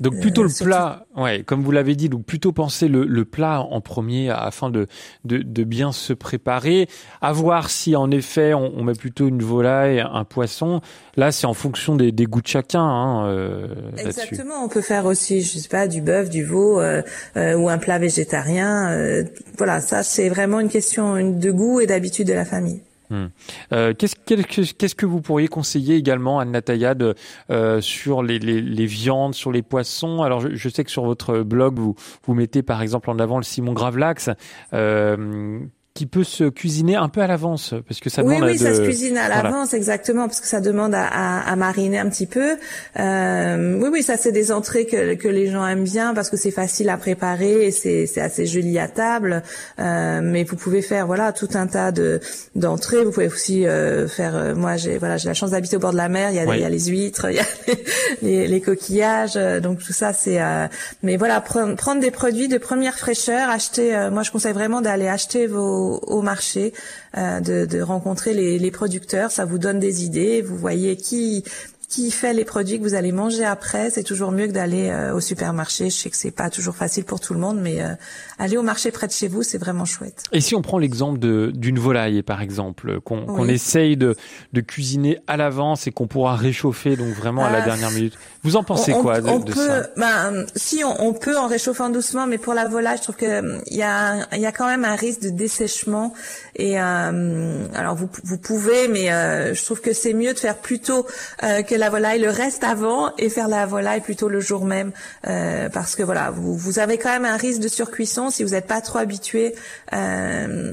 Donc 0.00 0.20
plutôt 0.20 0.42
le 0.42 0.64
plat, 0.64 1.06
ouais, 1.16 1.42
comme 1.44 1.62
vous 1.62 1.70
l'avez 1.70 1.94
dit, 1.94 2.08
donc 2.08 2.24
plutôt 2.24 2.52
penser 2.52 2.88
le, 2.88 3.04
le 3.04 3.24
plat 3.24 3.62
en 3.62 3.80
premier 3.80 4.30
afin 4.30 4.70
de, 4.70 4.86
de, 5.24 5.38
de, 5.38 5.64
bien 5.64 5.92
se 5.92 6.12
préparer, 6.12 6.88
à 7.20 7.32
voir 7.32 7.70
si 7.70 7.94
en 7.94 8.10
effet 8.10 8.54
on, 8.54 8.72
on 8.76 8.84
met 8.84 8.94
plutôt 8.94 9.28
une 9.28 9.42
volaille, 9.42 10.00
un 10.00 10.24
poisson. 10.24 10.80
Là, 11.16 11.30
c'est 11.32 11.46
en 11.46 11.54
fonction 11.54 11.94
des, 11.96 12.12
des 12.12 12.24
goûts 12.24 12.42
de 12.42 12.46
chacun. 12.46 12.82
Hein, 12.82 13.26
euh, 13.26 13.68
Exactement. 13.96 14.64
On 14.64 14.68
peut 14.68 14.82
faire 14.82 15.06
aussi, 15.06 15.42
je 15.42 15.58
sais 15.58 15.68
pas, 15.68 15.86
du 15.86 16.00
bœuf, 16.00 16.28
du 16.28 16.44
veau 16.44 16.80
euh, 16.80 17.02
ou 17.36 17.68
un 17.68 17.78
plat 17.78 17.98
végétarien. 17.98 19.24
voilà, 19.56 19.80
ça 19.80 20.02
c'est 20.02 20.28
vraiment 20.28 20.60
une 20.60 20.68
question 20.68 21.30
de 21.30 21.50
goût 21.50 21.80
et 21.80 21.86
d'habitude 21.86 22.26
de 22.26 22.32
la 22.32 22.44
famille. 22.44 22.80
Hmm. 23.10 23.26
Euh, 23.72 23.92
qu'est-ce, 23.92 24.16
qu'est-ce 24.16 24.94
que 24.94 25.06
vous 25.06 25.20
pourriez 25.20 25.48
conseiller 25.48 25.96
également 25.96 26.38
à 26.38 26.44
Nataya 26.44 26.94
euh, 27.50 27.80
sur 27.80 28.22
les, 28.22 28.38
les, 28.38 28.62
les, 28.62 28.86
viandes, 28.86 29.34
sur 29.34 29.52
les 29.52 29.62
poissons? 29.62 30.22
Alors 30.22 30.40
je, 30.40 30.54
je, 30.54 30.68
sais 30.68 30.84
que 30.84 30.90
sur 30.90 31.04
votre 31.04 31.40
blog 31.40 31.78
vous 31.78 31.94
vous 32.26 32.34
mettez 32.34 32.62
par 32.62 32.82
exemple 32.82 33.10
en 33.10 33.18
avant 33.18 33.36
le 33.36 33.42
Simon 33.42 33.72
Gravelax. 33.72 34.30
Euh, 34.72 35.60
qui 35.94 36.06
peut 36.06 36.24
se 36.24 36.42
cuisiner 36.48 36.96
un 36.96 37.08
peu 37.08 37.20
à 37.20 37.28
l'avance 37.28 37.72
parce 37.86 38.00
que 38.00 38.10
ça 38.10 38.24
demande 38.24 38.42
oui 38.42 38.50
oui 38.52 38.58
ça 38.58 38.74
se 38.74 38.80
cuisine 38.80 39.16
à 39.16 39.28
l'avance 39.28 39.74
exactement 39.74 40.26
parce 40.26 40.40
que 40.40 40.48
ça 40.48 40.60
demande 40.60 40.92
à, 40.92 41.06
à, 41.06 41.52
à 41.52 41.54
mariner 41.54 42.00
un 42.00 42.08
petit 42.08 42.26
peu. 42.26 42.56
Euh, 42.98 43.78
oui 43.80 43.88
oui 43.92 44.02
ça 44.02 44.16
c'est 44.16 44.32
des 44.32 44.50
entrées 44.50 44.86
que, 44.86 45.14
que 45.14 45.28
les 45.28 45.46
gens 45.46 45.64
aiment 45.64 45.84
bien 45.84 46.12
parce 46.12 46.30
que 46.30 46.36
c'est 46.36 46.50
facile 46.50 46.88
à 46.88 46.96
préparer 46.96 47.66
et 47.66 47.70
c'est 47.70 48.06
c'est 48.06 48.20
assez 48.20 48.44
joli 48.44 48.76
à 48.80 48.88
table. 48.88 49.44
Euh, 49.78 50.20
mais 50.20 50.42
vous 50.42 50.56
pouvez 50.56 50.82
faire 50.82 51.06
voilà 51.06 51.32
tout 51.32 51.50
un 51.54 51.68
tas 51.68 51.92
de 51.92 52.18
d'entrées. 52.56 53.04
Vous 53.04 53.12
pouvez 53.12 53.28
aussi 53.28 53.64
euh, 53.64 54.08
faire 54.08 54.34
euh, 54.34 54.56
moi 54.56 54.76
j'ai 54.76 54.98
voilà 54.98 55.16
j'ai 55.16 55.28
la 55.28 55.34
chance 55.34 55.52
d'habiter 55.52 55.76
au 55.76 55.80
bord 55.80 55.92
de 55.92 55.96
la 55.96 56.08
mer. 56.08 56.30
Il 56.30 56.34
y 56.34 56.40
a, 56.40 56.56
il 56.56 56.60
y 56.60 56.64
a 56.64 56.70
les 56.70 56.86
huîtres 56.86 57.26
il 57.30 57.36
y 57.36 57.38
a 57.38 57.44
les, 58.20 58.48
les, 58.48 58.60
coquillages. 58.60 59.36
Euh, 59.36 59.60
donc 59.60 59.78
tout 59.78 59.92
ça 59.92 60.12
c'est 60.12 60.42
euh, 60.42 60.66
mais 61.04 61.16
voilà 61.16 61.40
prendre, 61.40 61.76
prendre 61.76 62.00
des 62.00 62.10
produits 62.10 62.48
de 62.48 62.58
première 62.58 62.98
fraîcheur 62.98 63.48
acheter 63.48 64.08
moi 64.10 64.24
je 64.24 64.32
conseille 64.32 64.54
vraiment 64.54 64.80
d'aller 64.80 65.06
acheter 65.06 65.46
vos 65.46 65.83
au, 65.84 66.22
marché, 66.22 66.72
euh, 67.16 67.40
de, 67.40 67.80
rencontrer 67.82 68.34
les, 68.34 68.58
les, 68.58 68.70
producteurs. 68.70 69.30
Ça 69.30 69.44
vous 69.44 69.58
donne 69.58 69.78
des 69.78 70.04
idées. 70.04 70.42
Vous 70.42 70.56
voyez 70.56 70.96
qui 70.96 71.44
qui 71.94 72.10
fait 72.10 72.32
les 72.32 72.44
produits 72.44 72.78
que 72.78 72.82
vous 72.82 72.94
allez 72.94 73.12
manger 73.12 73.44
après. 73.44 73.88
C'est 73.88 74.02
toujours 74.02 74.32
mieux 74.32 74.48
que 74.48 74.52
d'aller 74.52 74.88
euh, 74.88 75.14
au 75.14 75.20
supermarché. 75.20 75.90
Je 75.90 75.96
sais 75.96 76.10
que 76.10 76.16
c'est 76.16 76.32
pas 76.32 76.50
toujours 76.50 76.74
facile 76.74 77.04
pour 77.04 77.20
tout 77.20 77.34
le 77.34 77.40
monde, 77.40 77.60
mais 77.60 77.82
euh, 77.82 77.94
aller 78.38 78.56
au 78.56 78.62
marché 78.62 78.90
près 78.90 79.06
de 79.06 79.12
chez 79.12 79.28
vous, 79.28 79.42
c'est 79.42 79.58
vraiment 79.58 79.84
chouette. 79.84 80.24
Et 80.32 80.40
si 80.40 80.54
on 80.54 80.62
prend 80.62 80.78
l'exemple 80.78 81.18
d'une 81.18 81.78
volaille, 81.78 82.22
par 82.22 82.42
exemple, 82.42 83.00
qu'on 83.00 83.48
essaye 83.48 83.96
de, 83.96 84.16
de 84.52 84.60
cuisiner 84.60 85.18
à 85.26 85.36
l'avance 85.36 85.86
et 85.86 85.92
qu'on 85.92 86.06
pourra 86.06 86.34
réchauffer 86.36 86.96
donc 86.96 87.14
vraiment 87.14 87.44
à 87.44 87.50
la 87.50 87.60
dernière 87.60 87.90
minute, 87.90 88.18
vous 88.42 88.56
en 88.56 88.64
pensez 88.64 88.92
quoi 88.92 89.20
de, 89.20 89.28
on 89.28 89.38
de 89.38 89.52
peut, 89.52 89.66
ça? 89.66 89.86
ben, 89.96 90.44
Si 90.56 90.82
on, 90.84 91.08
on, 91.08 91.12
peut 91.12 91.38
en 91.38 91.46
réchauffant 91.46 91.88
doucement, 91.88 92.26
mais 92.26 92.38
pour 92.38 92.54
la 92.54 92.66
volaille, 92.66 92.98
je 92.98 93.02
trouve 93.02 93.16
que 93.16 93.62
il 93.70 93.76
y 93.76 93.82
a 93.82 94.26
il 94.32 94.40
y 94.40 94.46
a 94.46 94.52
quand 94.52 94.66
même 94.66 94.84
un 94.84 94.96
risque 94.96 95.20
de 95.20 95.30
dessèchement. 95.30 96.12
Et 96.56 96.80
euh, 96.80 97.66
alors 97.74 97.94
vous 97.94 98.08
vous 98.24 98.38
pouvez, 98.38 98.88
mais 98.88 99.06
je 99.54 99.64
trouve 99.64 99.80
que 99.80 99.92
c'est 99.92 100.12
mieux 100.12 100.34
de 100.34 100.38
faire 100.38 100.56
plutôt 100.56 101.06
que 101.40 101.74
la 101.74 101.84
la 101.84 101.90
volaille 101.90 102.20
le 102.20 102.30
reste 102.30 102.64
avant 102.64 103.12
et 103.18 103.28
faire 103.28 103.46
la 103.46 103.66
volaille 103.66 104.00
plutôt 104.00 104.30
le 104.30 104.40
jour 104.40 104.64
même, 104.64 104.92
euh, 105.26 105.68
parce 105.68 105.96
que 105.96 106.02
voilà, 106.02 106.30
vous, 106.30 106.56
vous 106.56 106.78
avez 106.78 106.96
quand 106.96 107.10
même 107.10 107.26
un 107.26 107.36
risque 107.36 107.60
de 107.60 107.68
surcuisson 107.68 108.23
si 108.30 108.44
vous 108.44 108.50
n'êtes 108.50 108.66
pas 108.66 108.80
trop 108.80 108.98
habitué. 108.98 109.54
Euh, 109.92 110.72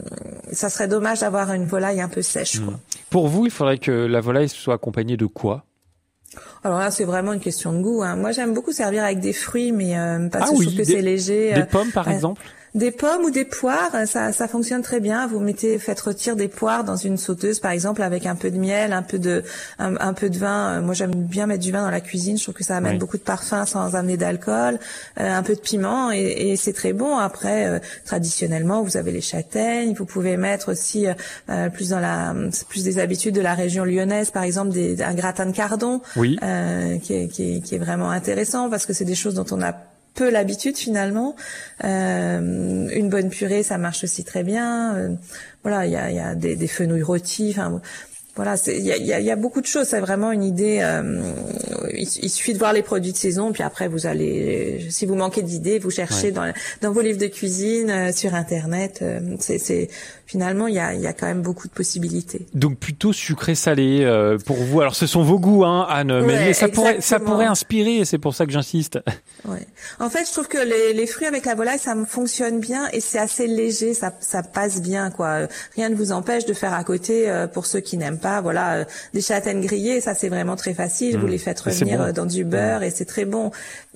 ça 0.52 0.70
serait 0.70 0.88
dommage 0.88 1.22
d'avoir 1.22 1.54
une 1.54 1.66
volaille 1.66 2.02
un 2.02 2.10
peu 2.10 2.22
sèche. 2.22 2.60
Quoi. 2.60 2.74
Hmm. 2.74 2.80
Pour 3.10 3.28
vous, 3.28 3.46
il 3.46 3.52
faudrait 3.52 3.78
que 3.78 3.92
la 3.92 4.22
volaille 4.22 4.50
soit 4.50 4.76
accompagnée 4.76 5.18
de 5.18 5.26
quoi? 5.26 5.66
Alors 6.64 6.80
là, 6.80 6.92
c'est 6.92 7.04
vraiment 7.04 7.34
une 7.34 7.40
question 7.40 7.74
de 7.74 7.82
goût. 7.82 8.04
Hein. 8.04 8.16
Moi, 8.16 8.32
j'aime 8.32 8.54
beaucoup 8.54 8.72
servir 8.72 9.04
avec 9.04 9.20
des 9.20 9.34
fruits, 9.34 9.72
mais 9.72 9.98
euh, 9.98 10.30
parce 10.30 10.50
ah 10.50 10.52
que 10.52 10.62
je 10.62 10.68
trouve 10.68 10.78
que 10.78 10.84
c'est 10.84 11.02
léger. 11.02 11.54
Des 11.54 11.64
pommes, 11.64 11.92
par 11.92 12.10
exemple? 12.10 12.42
Des 12.74 12.92
pommes 12.92 13.24
ou 13.26 13.32
des 13.32 13.44
poires, 13.44 13.92
ça, 14.06 14.32
ça 14.32 14.48
fonctionne 14.48 14.82
très 14.82 15.02
bien. 15.02 15.28
Vous 15.28 15.40
mettez, 15.40 15.78
faites 15.78 16.00
retirer 16.00 16.36
des 16.36 16.48
poires 16.48 16.84
dans 16.86 16.96
une 16.96 17.18
sauteuse, 17.18 17.60
par 17.60 17.72
exemple, 17.72 18.02
avec 18.02 18.26
un 18.26 18.36
peu 18.36 18.50
de 18.50 18.58
miel, 18.58 18.94
un 18.94 19.02
peu 19.02 19.20
de, 19.20 19.44
un, 19.78 20.14
peu 20.14 20.30
de 20.30 20.38
vin. 20.38 20.78
Euh, 20.78 20.82
moi, 20.82 20.94
j'aime 20.94 21.14
bien 21.14 21.48
mettre 21.48 21.64
du 21.64 21.72
vin 21.72 21.82
dans 21.82 21.92
la 21.92 22.00
cuisine. 22.00 22.38
Je 22.38 22.44
trouve 22.44 22.56
que 22.56 22.64
ça 22.64 22.78
amène 22.78 22.98
beaucoup 22.98 23.18
de 23.18 23.24
parfum 23.24 23.66
sans 23.66 23.96
amener 23.96 24.16
d'alcool, 24.16 24.80
euh, 25.20 25.34
un 25.34 25.44
peu 25.44 25.56
de 25.56 25.60
piment, 25.60 26.12
et, 26.12 26.20
et 26.20 26.56
c'est 26.56 26.74
très 26.74 26.94
bon. 26.94 27.18
Après, 27.18 27.68
euh, 27.68 27.80
traditionnellement, 28.06 28.84
vous 28.84 28.96
avez 28.96 29.12
les 29.12 29.22
châtaignes. 29.22 29.94
Vous 29.94 30.06
pouvez 30.06 30.38
mettre 30.38 30.72
aussi 30.72 31.08
plus 31.74 31.90
dans 31.90 32.00
la, 32.00 32.34
plus 32.70 32.84
des 32.84 33.00
habitudes 33.00 33.36
de 33.36 33.42
la 33.42 33.54
région 33.54 33.84
lyonnaise, 33.84 34.32
par 34.32 34.44
exemple, 34.44 34.72
des, 34.72 35.02
un 35.02 35.14
gratin 35.14 35.46
de 35.46 35.52
cardon, 35.52 36.02
oui. 36.16 36.40
qui, 37.04 37.14
est, 37.14 37.28
qui, 37.28 37.58
est, 37.58 37.62
qui 37.62 37.76
est 37.76 37.80
vraiment 37.80 38.10
intéressant 38.10 38.70
parce 38.70 38.86
que 38.86 38.94
c'est 38.94 39.06
des 39.06 39.16
choses 39.16 39.34
dont 39.34 39.46
on 39.52 39.62
a 39.62 39.74
peu 40.14 40.30
l'habitude 40.30 40.78
finalement. 40.78 41.36
Euh, 41.84 42.90
une 42.90 43.10
bonne 43.10 43.30
purée, 43.30 43.64
ça 43.64 43.78
marche 43.78 44.04
aussi 44.04 44.24
très 44.24 44.44
bien. 44.44 44.96
Euh, 44.96 45.10
voilà, 45.64 45.86
il 45.86 45.92
y 45.92 46.20
a, 46.20 46.36
des, 46.36 46.56
des, 46.56 46.68
fenouilles 46.68 47.04
rôties. 47.04 47.50
Enfin, 47.52 47.82
voilà, 48.36 48.56
il 48.68 48.84
y 48.84 48.92
a, 48.92 48.98
y, 48.98 49.14
a, 49.14 49.20
y 49.20 49.32
a, 49.32 49.36
beaucoup 49.36 49.62
de 49.62 49.66
choses. 49.66 49.88
C'est 49.88 50.00
vraiment 50.00 50.32
une 50.32 50.44
idée. 50.44 50.80
Euh, 50.82 51.22
il, 51.94 52.30
suffit 52.30 52.54
de 52.54 52.60
voir 52.60 52.74
les 52.74 52.82
produits 52.82 53.12
de 53.12 53.18
saison, 53.18 53.52
puis 53.52 53.64
après 53.64 53.88
vous 53.88 54.08
allez, 54.08 54.88
si 54.90 55.06
vous 55.06 55.16
manquez 55.16 55.42
d'idées, 55.42 55.80
vous 55.80 55.92
cherchez 55.92 56.32
dans, 56.32 56.52
dans 56.82 56.92
vos 56.92 57.02
livres 57.02 57.20
de 57.20 57.28
cuisine, 57.28 57.90
euh, 57.90 58.12
sur 58.12 58.36
internet. 58.36 59.00
Euh, 59.02 59.20
c'est 59.40 59.90
finalement 60.26 60.68
il 60.68 60.76
y 60.76 60.80
a, 60.80 60.94
y 60.94 61.08
a 61.08 61.14
quand 61.14 61.26
même 61.26 61.42
beaucoup 61.42 61.68
de 61.68 61.74
possibilités. 61.74 62.46
Donc 62.54 62.78
plutôt 62.78 63.14
sucré 63.14 63.56
salé 63.56 64.02
euh, 64.04 64.38
pour 64.38 64.58
vous. 64.58 64.82
Alors 64.82 64.96
ce 64.96 65.08
sont 65.08 65.24
vos 65.24 65.40
goûts, 65.40 65.66
hein, 65.66 65.86
Anne, 65.90 66.26
mais, 66.26 66.54
ça 66.54 66.68
pourrait 66.68 67.02
ça 67.02 67.20
pourrait 67.20 67.46
inspirer. 67.46 67.98
et 67.98 68.06
C'est 68.06 68.18
pour 68.18 68.36
ça 68.36 68.46
que 68.46 68.52
j'insiste. 68.52 69.00
Ouais. 69.46 69.66
En 70.00 70.10
fait, 70.10 70.26
je 70.28 70.32
trouve 70.32 70.48
que 70.48 70.58
les, 70.58 70.94
les 70.94 71.08
fruits 71.08 71.28
avec 71.28 71.46
la 71.46 71.56
volaille, 71.56 71.80
ça 71.80 71.96
me 71.96 72.06
fonctionne 72.06 72.60
bien 72.60 72.88
et 72.94 73.00
c'est 73.00 73.20
assez 73.20 73.48
léger, 73.48 73.94
ça, 73.94 74.14
ça 74.20 74.44
passe 74.44 74.82
bien 74.82 75.10
quoi. 75.10 75.48
Rien 75.76 75.90
ne 75.90 75.96
vous 75.96 76.12
empêche 76.12 76.46
de 76.46 76.54
faire 76.54 76.74
à 76.74 76.84
côté 76.84 77.32
pour 77.54 77.66
ceux 77.66 77.80
qui 77.80 77.98
n'aiment 77.98 78.20
pas, 78.20 78.31
voilà, 78.40 78.76
euh, 78.76 78.86
des 79.14 79.22
châtaignes 79.22 79.62
grillées, 79.62 80.00
ça 80.00 80.14
c'est 80.14 80.30
vraiment 80.30 80.56
très 80.56 80.74
facile. 80.74 81.18
Vous 81.18 81.28
mmh. 81.28 81.32
les 81.32 81.38
faites 81.38 81.60
revenir 81.60 82.02
euh, 82.02 82.12
dans 82.14 82.26
du 82.26 82.46
beurre 82.46 82.84
et 82.84 82.92
c'est 82.92 83.06
très 83.06 83.26
bon. 83.26 83.52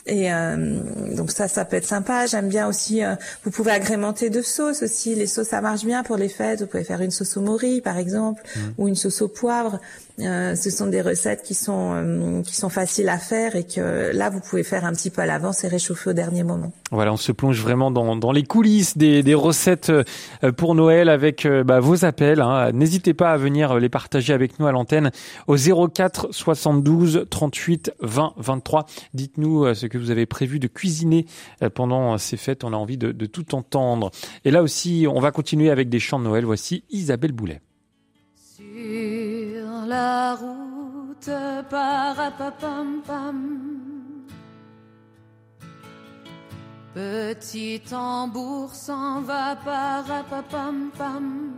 Et 0.08 0.32
euh, 0.32 0.80
donc 1.16 1.32
ça, 1.32 1.48
ça 1.48 1.66
peut 1.66 1.78
être 1.78 1.88
sympa. 1.88 2.26
J'aime 2.28 2.50
bien 2.50 2.68
aussi. 2.68 3.02
vous 3.44 3.52
pouvez 3.52 3.72
agrémenter 3.72 4.30
de 4.30 4.42
sauces 4.42 4.84
aussi. 4.84 5.16
Les 5.16 5.28
sauces, 5.28 5.48
ça 5.48 5.62
marche 5.62 5.84
bien 5.84 6.04
pour 6.04 6.18
les 6.18 6.30
fêtes. 6.30 6.62
Vous 6.62 6.68
pouvez 6.68 6.84
faire 6.84 7.02
une 7.02 7.12
sauce 7.12 7.38
au 7.38 7.42
mori, 7.42 7.82
par 7.82 7.98
exemple, 7.98 8.44
mmh. 8.44 8.60
ou 8.78 8.88
une 8.88 8.96
sauce 8.96 9.22
au 9.22 9.28
poivre. 9.28 9.80
Euh, 10.22 10.56
ce 10.56 10.70
sont 10.70 10.88
des 10.88 11.02
recettes 11.02 11.44
qui 11.44 11.54
sont 11.54 11.92
euh, 11.94 12.42
qui 12.42 12.56
sont 12.56 12.70
faciles 12.70 13.10
à 13.10 13.18
faire 13.18 13.58
et 13.58 13.66
que 13.66 14.16
là 14.16 14.30
vous 14.30 14.40
pouvez 14.40 14.64
faire 14.64 14.86
un 14.86 14.94
petit 14.94 15.10
peu 15.10 15.22
à 15.22 15.26
l'avance 15.26 15.66
et 15.66 15.68
réchauffer 15.68 16.12
au 16.12 16.14
dernier 16.14 16.44
moment. 16.44 16.72
Voilà, 16.92 17.12
on 17.12 17.18
se 17.18 17.34
plonge 17.34 17.60
vraiment 17.62 17.92
dans, 17.92 18.16
dans 18.16 18.32
les 18.32 18.44
coulisses 18.44 18.98
des, 18.98 19.24
des 19.24 19.34
recettes 19.34 19.90
euh, 19.90 20.52
pour 20.54 20.74
Noël 20.74 21.10
avec 21.10 21.46
bah, 21.66 21.82
vos 21.82 22.06
appels. 22.06 22.40
Hein. 22.40 22.72
N'hésitez 22.72 23.14
pas 23.14 23.32
à 23.32 23.38
venir 23.38 23.78
les 23.78 23.90
partager 23.90 24.32
avec 24.32 24.58
nous 24.58 24.68
à 24.68 24.72
l'antenne 24.72 25.12
au 25.48 25.58
04 25.58 26.28
72 26.32 27.26
38 27.30 27.92
20 28.00 28.34
23. 28.38 28.86
Dites-nous 29.14 29.74
ce 29.74 29.86
que 29.86 29.95
vous 29.98 30.12
avez 30.12 30.26
prévu 30.26 30.60
de 30.60 30.68
cuisiner 30.68 31.26
pendant 31.74 32.18
ces 32.18 32.38
fêtes. 32.38 32.64
On 32.64 32.74
a 32.74 32.78
envie 32.78 32.98
de, 32.98 33.26
tout 33.26 33.56
entendre. 33.56 34.12
Et 34.44 34.52
là 34.52 34.62
aussi, 34.62 35.06
on 35.10 35.20
va 35.20 35.32
continuer 35.32 35.70
avec 35.70 35.90
des 35.90 36.00
chants 36.00 36.20
de 36.20 36.26
Noël. 36.26 36.46
Voici 36.46 36.84
Isabelle 36.90 37.32
Boulet 37.32 37.62
la 39.88 40.36
route. 40.36 41.30
Petit 46.94 47.82
tambour 47.90 48.74
s'en 48.74 49.22
va 49.22 49.56
parapapam 49.56 50.92
pam. 50.98 51.52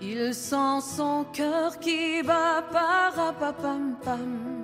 Il 0.00 0.32
sent 0.32 0.80
son 0.80 1.26
cœur 1.32 1.78
qui 1.80 2.22
bat 2.22 2.62
parapapam 2.72 3.96
pam. 4.02 4.57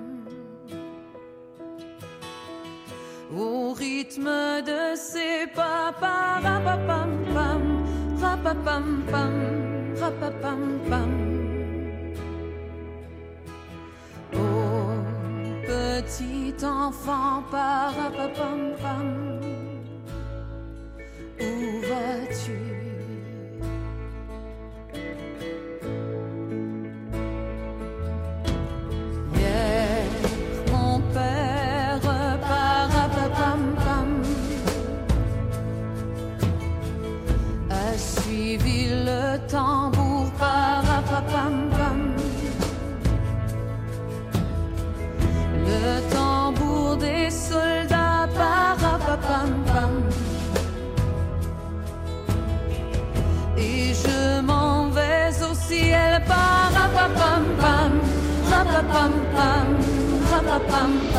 Rythme 4.05 4.61
de 4.65 4.95
ses 4.95 5.47
pas 5.55 5.91
parapapam 5.99 7.09
pam, 7.33 7.61
rapapam 8.21 9.03
pam 9.11 9.33
rapapam 9.99 10.79
pam. 10.89 11.11
Oh, 14.33 14.93
petit 15.67 16.55
enfant, 16.63 17.43
parapapam 17.51 18.75
pam. 18.81 19.24
Pam. 60.59 61.14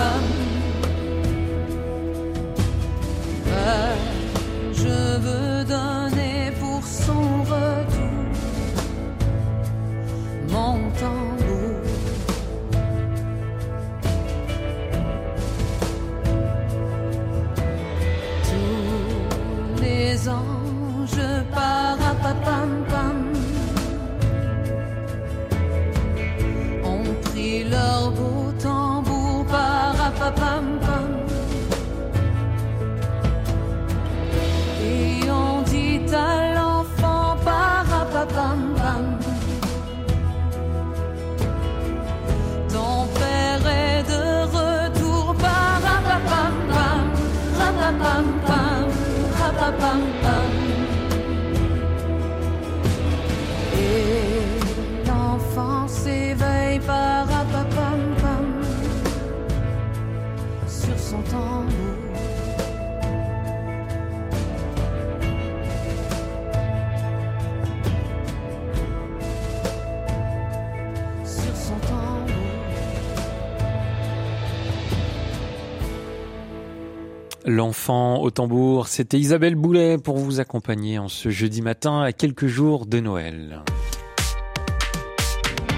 L'enfant 77.48 78.22
au 78.22 78.32
tambour, 78.32 78.88
c'était 78.88 79.20
Isabelle 79.20 79.54
Boulet 79.54 79.98
pour 79.98 80.16
vous 80.16 80.40
accompagner 80.40 80.98
en 80.98 81.06
ce 81.06 81.30
jeudi 81.30 81.62
matin 81.62 82.00
à 82.00 82.10
quelques 82.10 82.48
jours 82.48 82.86
de 82.86 82.98
Noël. 82.98 83.62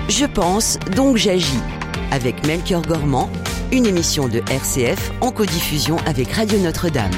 Je 0.09 0.25
pense, 0.25 0.79
donc 0.97 1.19
j'agis. 1.19 1.61
Avec 2.11 2.47
Melchior 2.47 2.81
Gormand, 2.81 3.29
une 3.71 3.85
émission 3.85 4.29
de 4.29 4.39
RCF 4.51 5.13
en 5.21 5.31
codiffusion 5.31 5.99
avec 6.07 6.33
Radio 6.33 6.59
Notre-Dame. 6.59 7.13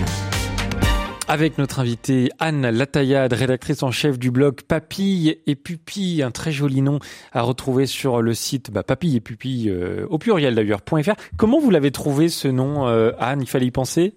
Avec 1.29 1.57
notre 1.59 1.79
invitée 1.79 2.31
Anne 2.41 2.69
Lataillade, 2.71 3.33
rédactrice 3.33 3.85
en 3.85 3.93
chef 3.93 4.19
du 4.19 4.33
blog 4.33 4.63
Papille 4.63 5.39
et 5.47 5.55
Pupille, 5.55 6.25
un 6.25 6.33
très 6.33 6.51
joli 6.51 6.83
nom 6.83 6.99
à 7.31 7.43
retrouver 7.43 7.87
sur 7.87 8.21
le 8.21 8.35
site 8.35 8.73
bah, 8.73 8.83
Papille 8.83 9.15
et 9.15 9.21
Pupille, 9.21 9.71
euh, 9.71 10.09
au 10.11 10.19
pluriel 10.19 10.57
d'ailleurs, 10.57 10.81
.fr. 10.81 11.13
Comment 11.37 11.61
vous 11.61 11.71
l'avez 11.71 11.93
trouvé 11.93 12.29
ce 12.29 12.49
nom, 12.49 12.89
euh, 12.89 13.13
Anne? 13.21 13.43
Il 13.43 13.49
fallait 13.49 13.67
y 13.67 13.71
penser? 13.71 14.17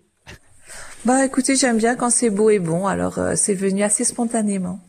Bah 1.05 1.25
écoutez, 1.25 1.55
j'aime 1.55 1.77
bien 1.77 1.95
quand 1.95 2.09
c'est 2.09 2.29
beau 2.29 2.49
et 2.49 2.59
bon, 2.59 2.87
alors 2.87 3.17
euh, 3.19 3.33
c'est 3.35 3.53
venu 3.53 3.83
assez 3.83 4.05
spontanément. 4.05 4.79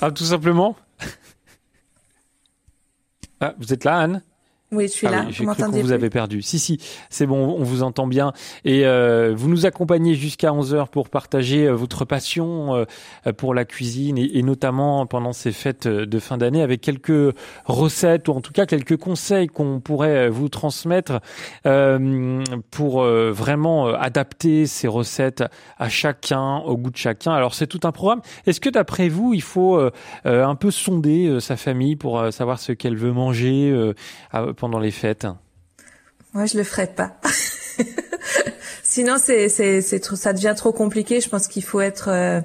ah, 0.00 0.10
tout 0.10 0.24
simplement? 0.24 0.76
Ah, 3.40 3.54
Vous 3.58 3.72
êtes 3.72 3.84
là, 3.84 3.98
Anne? 3.98 4.22
Oui, 4.72 4.88
je 4.88 4.92
suis 4.92 5.06
ah 5.06 5.10
là. 5.10 5.24
Oui, 5.26 5.32
J'ai 5.32 5.44
cru 5.44 5.54
qu'on 5.54 5.70
vous 5.70 5.92
avez 5.92 6.08
perdu. 6.08 6.40
Si, 6.40 6.58
si, 6.58 6.78
c'est 7.10 7.26
bon, 7.26 7.56
on 7.58 7.62
vous 7.62 7.82
entend 7.82 8.06
bien. 8.06 8.32
Et 8.64 8.86
euh, 8.86 9.34
vous 9.36 9.50
nous 9.50 9.66
accompagnez 9.66 10.14
jusqu'à 10.14 10.48
11h 10.48 10.88
pour 10.88 11.10
partager 11.10 11.66
euh, 11.66 11.74
votre 11.74 12.06
passion 12.06 12.74
euh, 12.74 13.32
pour 13.36 13.52
la 13.52 13.66
cuisine 13.66 14.16
et, 14.16 14.38
et, 14.38 14.42
notamment 14.42 15.04
pendant 15.04 15.34
ces 15.34 15.52
fêtes 15.52 15.86
de 15.86 16.18
fin 16.18 16.38
d'année 16.38 16.62
avec 16.62 16.80
quelques 16.80 17.34
recettes 17.66 18.28
ou 18.28 18.32
en 18.32 18.40
tout 18.40 18.52
cas 18.52 18.64
quelques 18.64 18.96
conseils 18.96 19.46
qu'on 19.46 19.80
pourrait 19.80 20.30
vous 20.30 20.48
transmettre 20.48 21.20
euh, 21.66 22.42
pour 22.70 23.02
vraiment 23.02 23.88
adapter 23.88 24.66
ces 24.66 24.88
recettes 24.88 25.44
à 25.78 25.88
chacun, 25.90 26.58
au 26.58 26.78
goût 26.78 26.90
de 26.90 26.96
chacun. 26.96 27.32
Alors 27.32 27.54
c'est 27.54 27.66
tout 27.66 27.80
un 27.84 27.92
programme. 27.92 28.22
Est-ce 28.46 28.60
que 28.60 28.70
d'après 28.70 29.08
vous, 29.08 29.34
il 29.34 29.42
faut 29.42 29.78
un 30.24 30.54
peu 30.54 30.70
sonder 30.70 31.38
sa 31.40 31.56
famille 31.56 31.96
pour 31.96 32.32
savoir 32.32 32.58
ce 32.58 32.72
qu'elle 32.72 32.96
veut 32.96 33.12
manger 33.12 33.92
pendant 34.62 34.78
les 34.78 34.92
fêtes 34.92 35.26
Moi, 36.34 36.46
je 36.46 36.56
le 36.56 36.62
ferai 36.62 36.86
pas. 36.86 37.16
Sinon, 38.84 39.16
c'est 39.18 39.48
c'est 39.48 39.80
c'est 39.80 40.04
ça 40.14 40.32
devient 40.32 40.54
trop 40.56 40.72
compliqué. 40.72 41.20
Je 41.20 41.28
pense 41.28 41.48
qu'il 41.48 41.64
faut 41.64 41.80
être 41.80 42.08
euh, 42.08 42.40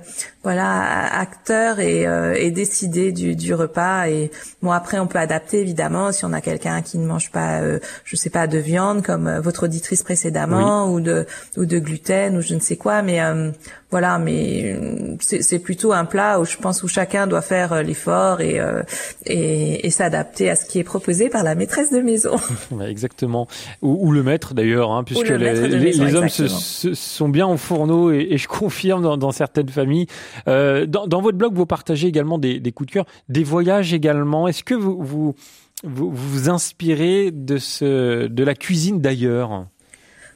voilà 0.47 1.13
acteur 1.19 1.81
et, 1.81 2.07
euh, 2.07 2.33
et 2.33 2.51
décider 2.51 3.11
du, 3.11 3.35
du 3.35 3.53
repas. 3.53 4.07
Et 4.07 4.31
bon 4.61 4.71
après, 4.71 4.97
on 4.97 5.05
peut 5.05 5.19
adapter 5.19 5.59
évidemment 5.59 6.13
si 6.13 6.23
on 6.23 6.31
a 6.31 6.39
quelqu'un 6.39 6.81
qui 6.81 6.97
ne 6.99 7.05
mange 7.05 7.31
pas, 7.31 7.59
euh, 7.59 7.79
je 8.05 8.15
sais 8.15 8.29
pas, 8.29 8.47
de 8.47 8.57
viande 8.57 9.03
comme 9.03 9.27
euh, 9.27 9.41
votre 9.41 9.63
auditrice 9.65 10.03
précédemment 10.03 10.89
ou 10.89 11.01
de 11.01 11.25
ou 11.57 11.65
de 11.65 11.79
gluten 11.79 12.37
ou 12.37 12.41
je 12.41 12.55
ne 12.55 12.61
sais 12.61 12.77
quoi. 12.77 13.01
Mais 13.01 13.21
euh, 13.21 13.51
voilà, 13.91 14.19
mais 14.19 15.17
c'est 15.19 15.59
plutôt 15.59 15.91
un 15.91 16.05
plat 16.05 16.39
où 16.39 16.45
je 16.45 16.55
pense 16.55 16.81
où 16.81 16.87
chacun 16.87 17.27
doit 17.27 17.41
faire 17.41 17.83
l'effort 17.83 18.41
et, 18.41 18.59
et, 19.25 19.87
et 19.87 19.89
s'adapter 19.89 20.49
à 20.49 20.57
ce 20.57 20.65
qui 20.65 20.79
est 20.79 20.83
proposé 20.83 21.29
par 21.29 21.43
la 21.43 21.55
maîtresse 21.55 21.93
de 21.93 21.99
maison. 21.99 22.35
Exactement. 22.85 23.47
Ou, 23.81 24.07
ou 24.07 24.11
le 24.11 24.23
maître 24.23 24.53
d'ailleurs, 24.53 24.91
hein, 24.91 25.05
puisque 25.05 25.29
les, 25.29 25.53
les, 25.69 25.93
les, 25.93 26.15
hommes 26.15 26.27
se, 26.27 26.49
se, 26.49 26.93
sont 26.95 27.29
bien 27.29 27.47
au 27.47 27.55
fourneau 27.55 28.11
et, 28.11 28.27
et 28.31 28.37
je 28.37 28.47
confirme 28.49 29.01
dans, 29.01 29.15
dans 29.15 29.31
certaines 29.31 29.69
familles. 29.69 30.07
Euh, 30.47 30.85
dans, 30.85 31.07
dans, 31.07 31.21
votre 31.21 31.37
blog, 31.37 31.53
vous 31.53 31.65
partagez 31.65 32.07
également 32.07 32.37
des, 32.37 32.59
des 32.59 32.71
coups 32.71 32.87
de 32.87 32.93
cœur, 32.93 33.05
des 33.29 33.43
voyages 33.43 33.93
également. 33.93 34.47
Est-ce 34.47 34.63
que 34.63 34.73
vous 34.73 35.01
vous, 35.01 35.35
vous 35.83 36.11
vous 36.11 36.49
inspirez 36.49 37.31
de 37.31 37.57
ce 37.57 38.27
de 38.27 38.43
la 38.43 38.55
cuisine 38.55 39.01
d'ailleurs? 39.01 39.67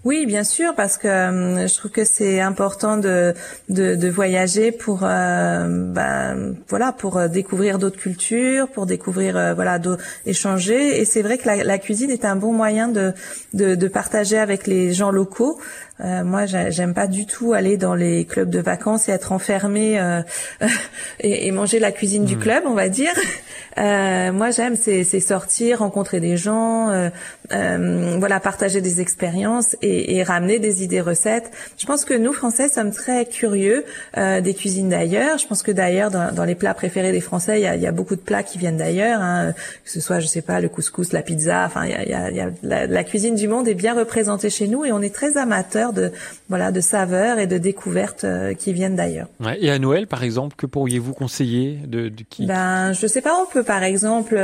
Oui, 0.04 0.26
bien 0.26 0.44
sûr, 0.44 0.74
parce 0.74 0.98
que 0.98 1.08
euh, 1.08 1.68
je 1.68 1.78
trouve 1.78 1.92
que 1.92 2.06
c'est 2.06 2.42
important 2.42 2.98
de, 2.98 3.36
de, 3.70 3.94
de 3.94 4.10
voyager 4.10 4.72
pour 4.72 5.02
euh, 5.04 5.68
ben, 5.68 6.56
voilà 6.70 6.92
pour 6.92 7.30
découvrir 7.30 7.78
d'autres 7.78 8.00
cultures, 8.00 8.68
pour 8.68 8.88
découvrir 8.88 9.38
euh, 9.38 9.54
voilà 9.54 9.80
échanger. 10.26 11.00
Et 11.00 11.06
c'est 11.06 11.22
vrai 11.22 11.38
que 11.38 11.46
la, 11.46 11.64
la, 11.64 11.78
cuisine 11.78 12.10
est 12.10 12.26
un 12.26 12.36
bon 12.36 12.52
moyen 12.52 12.88
de, 12.88 13.14
de, 13.54 13.76
de 13.76 13.88
partager 13.88 14.40
avec 14.40 14.66
les 14.66 14.92
gens 14.92 15.12
locaux. 15.12 15.60
Euh, 16.04 16.24
moi, 16.24 16.46
j'aime 16.46 16.94
pas 16.94 17.08
du 17.08 17.26
tout 17.26 17.54
aller 17.54 17.78
dans 17.78 17.96
les 17.96 18.26
clubs 18.26 18.50
de 18.50 18.60
vacances 18.60 19.08
et 19.08 19.12
être 19.12 19.32
enfermé 19.32 20.00
euh, 20.00 20.22
et, 21.20 21.48
et, 21.48 21.52
manger 21.52 21.80
la 21.80 21.92
cuisine 21.92 22.24
mmh. 22.24 22.28
du 22.28 22.38
club, 22.38 22.64
on 22.66 22.74
va 22.74 22.90
dire. 22.90 23.14
Euh, 23.78 24.32
moi, 24.32 24.52
j'aime 24.52 24.76
c'est 24.76 25.04
sortir, 25.20 25.80
rencontrer 25.80 26.20
des 26.20 26.36
gens, 26.38 26.90
voilà, 27.50 28.40
partager 28.40 28.82
des 28.82 29.00
expériences 29.00 29.78
et, 29.82 30.18
et, 30.18 30.24
ramener 30.24 30.60
des 30.60 30.84
idées 30.84 31.02
recettes. 31.02 31.52
Je 31.78 31.86
pense 31.86 32.04
que 32.04 32.14
nous, 32.14 32.34
Français, 32.34 32.68
sommes 32.68 32.92
très 32.92 33.26
curieux 33.26 33.86
des 34.18 34.54
cuisines 34.54 34.90
d'ailleurs. 34.90 35.38
Je 35.38 35.48
pense 35.48 35.64
que 35.64 35.72
d'ailleurs, 35.72 36.12
dans, 36.12 36.34
dans, 36.34 36.44
les 36.44 36.56
plats 36.56 36.74
préférés 36.74 37.12
des 37.12 37.22
Français, 37.22 37.60
il 37.60 37.64
y 37.64 37.68
a, 37.68 37.76
y 37.76 37.88
a, 37.88 37.92
beaucoup 37.92 38.16
de 38.16 38.22
plats 38.22 38.44
qui 38.44 38.58
viennent 38.58 38.78
d'ailleurs, 38.78 39.22
hein, 39.22 39.54
que 39.86 39.92
ce 39.92 40.02
soit, 40.02 40.20
je 40.20 40.28
sais 40.28 40.42
pas, 40.42 40.60
le 40.60 40.68
couscous, 40.68 41.14
la 41.14 41.22
pizza. 41.22 41.64
Enfin, 41.66 41.86
il 41.86 41.92
y 41.92 42.14
a, 42.14 42.32
y 42.32 42.42
a 42.42 42.50
la, 42.64 42.88
la 42.88 43.04
cuisine 43.04 43.36
du 43.36 43.48
monde 43.48 43.68
est 43.68 43.74
bien 43.74 43.94
représentée 43.94 44.50
chez 44.50 44.68
nous 44.68 44.84
et 44.84 44.92
on 44.92 45.02
est 45.02 45.14
très 45.14 45.38
amateurs 45.38 45.91
de 45.94 46.12
voilà 46.50 46.72
de 46.72 46.82
saveurs 46.82 47.40
et 47.40 47.48
de 47.48 47.58
découvertes 47.58 48.24
euh, 48.24 48.54
qui 48.54 48.74
viennent 48.74 48.96
d'ailleurs. 48.96 49.28
Ouais, 49.40 49.58
et 49.62 49.70
à 49.72 49.80
Noël, 49.80 50.08
par 50.08 50.24
exemple, 50.24 50.56
que 50.56 50.66
pourriez-vous 50.66 51.14
conseiller 51.14 51.80
de, 51.88 52.10
de 52.10 52.24
qui? 52.30 52.46
Ben, 52.46 52.94
je 52.94 53.08
sais 53.08 53.22
pas. 53.22 53.34
On 53.42 53.46
peut 53.46 53.64
par 53.64 53.84
exemple 53.84 54.36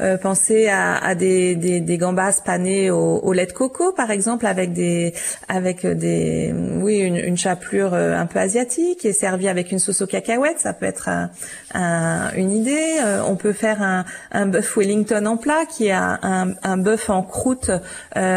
euh, 0.00 0.16
penser 0.18 0.68
à, 0.68 0.96
à 0.96 1.14
des, 1.14 1.56
des, 1.56 1.80
des, 1.80 1.98
gambas 1.98 2.40
panées 2.44 2.90
au, 2.90 3.18
au, 3.18 3.32
lait 3.32 3.46
de 3.46 3.52
coco, 3.52 3.92
par 3.92 4.10
exemple, 4.10 4.46
avec 4.46 4.72
des 4.72 5.14
avec 5.48 5.86
des 5.86 6.52
oui 6.80 6.98
une, 6.98 7.16
une 7.16 7.36
chapelure 7.36 7.94
euh, 7.94 8.16
un 8.16 8.26
peu 8.26 8.38
asiatique 8.38 9.04
et 9.04 9.12
servie 9.12 9.48
avec 9.48 9.72
une 9.72 9.78
sauce 9.78 10.02
aux 10.02 10.06
cacahuètes. 10.06 10.58
Ça 10.58 10.72
peut 10.72 10.86
être 10.86 11.08
un, 11.08 11.30
un, 11.74 12.32
une 12.36 12.50
idée. 12.50 12.98
Euh, 13.02 13.22
on 13.26 13.36
peut 13.36 13.52
faire 13.52 13.82
un, 13.82 14.04
un 14.32 14.46
bœuf 14.46 14.76
Wellington 14.76 15.24
en 15.26 15.36
plat, 15.36 15.64
qui 15.66 15.86
est 15.86 15.92
un, 15.92 16.54
un 16.62 16.76
bœuf 16.76 17.10
en 17.10 17.22
croûte 17.22 17.70
euh, 17.70 17.80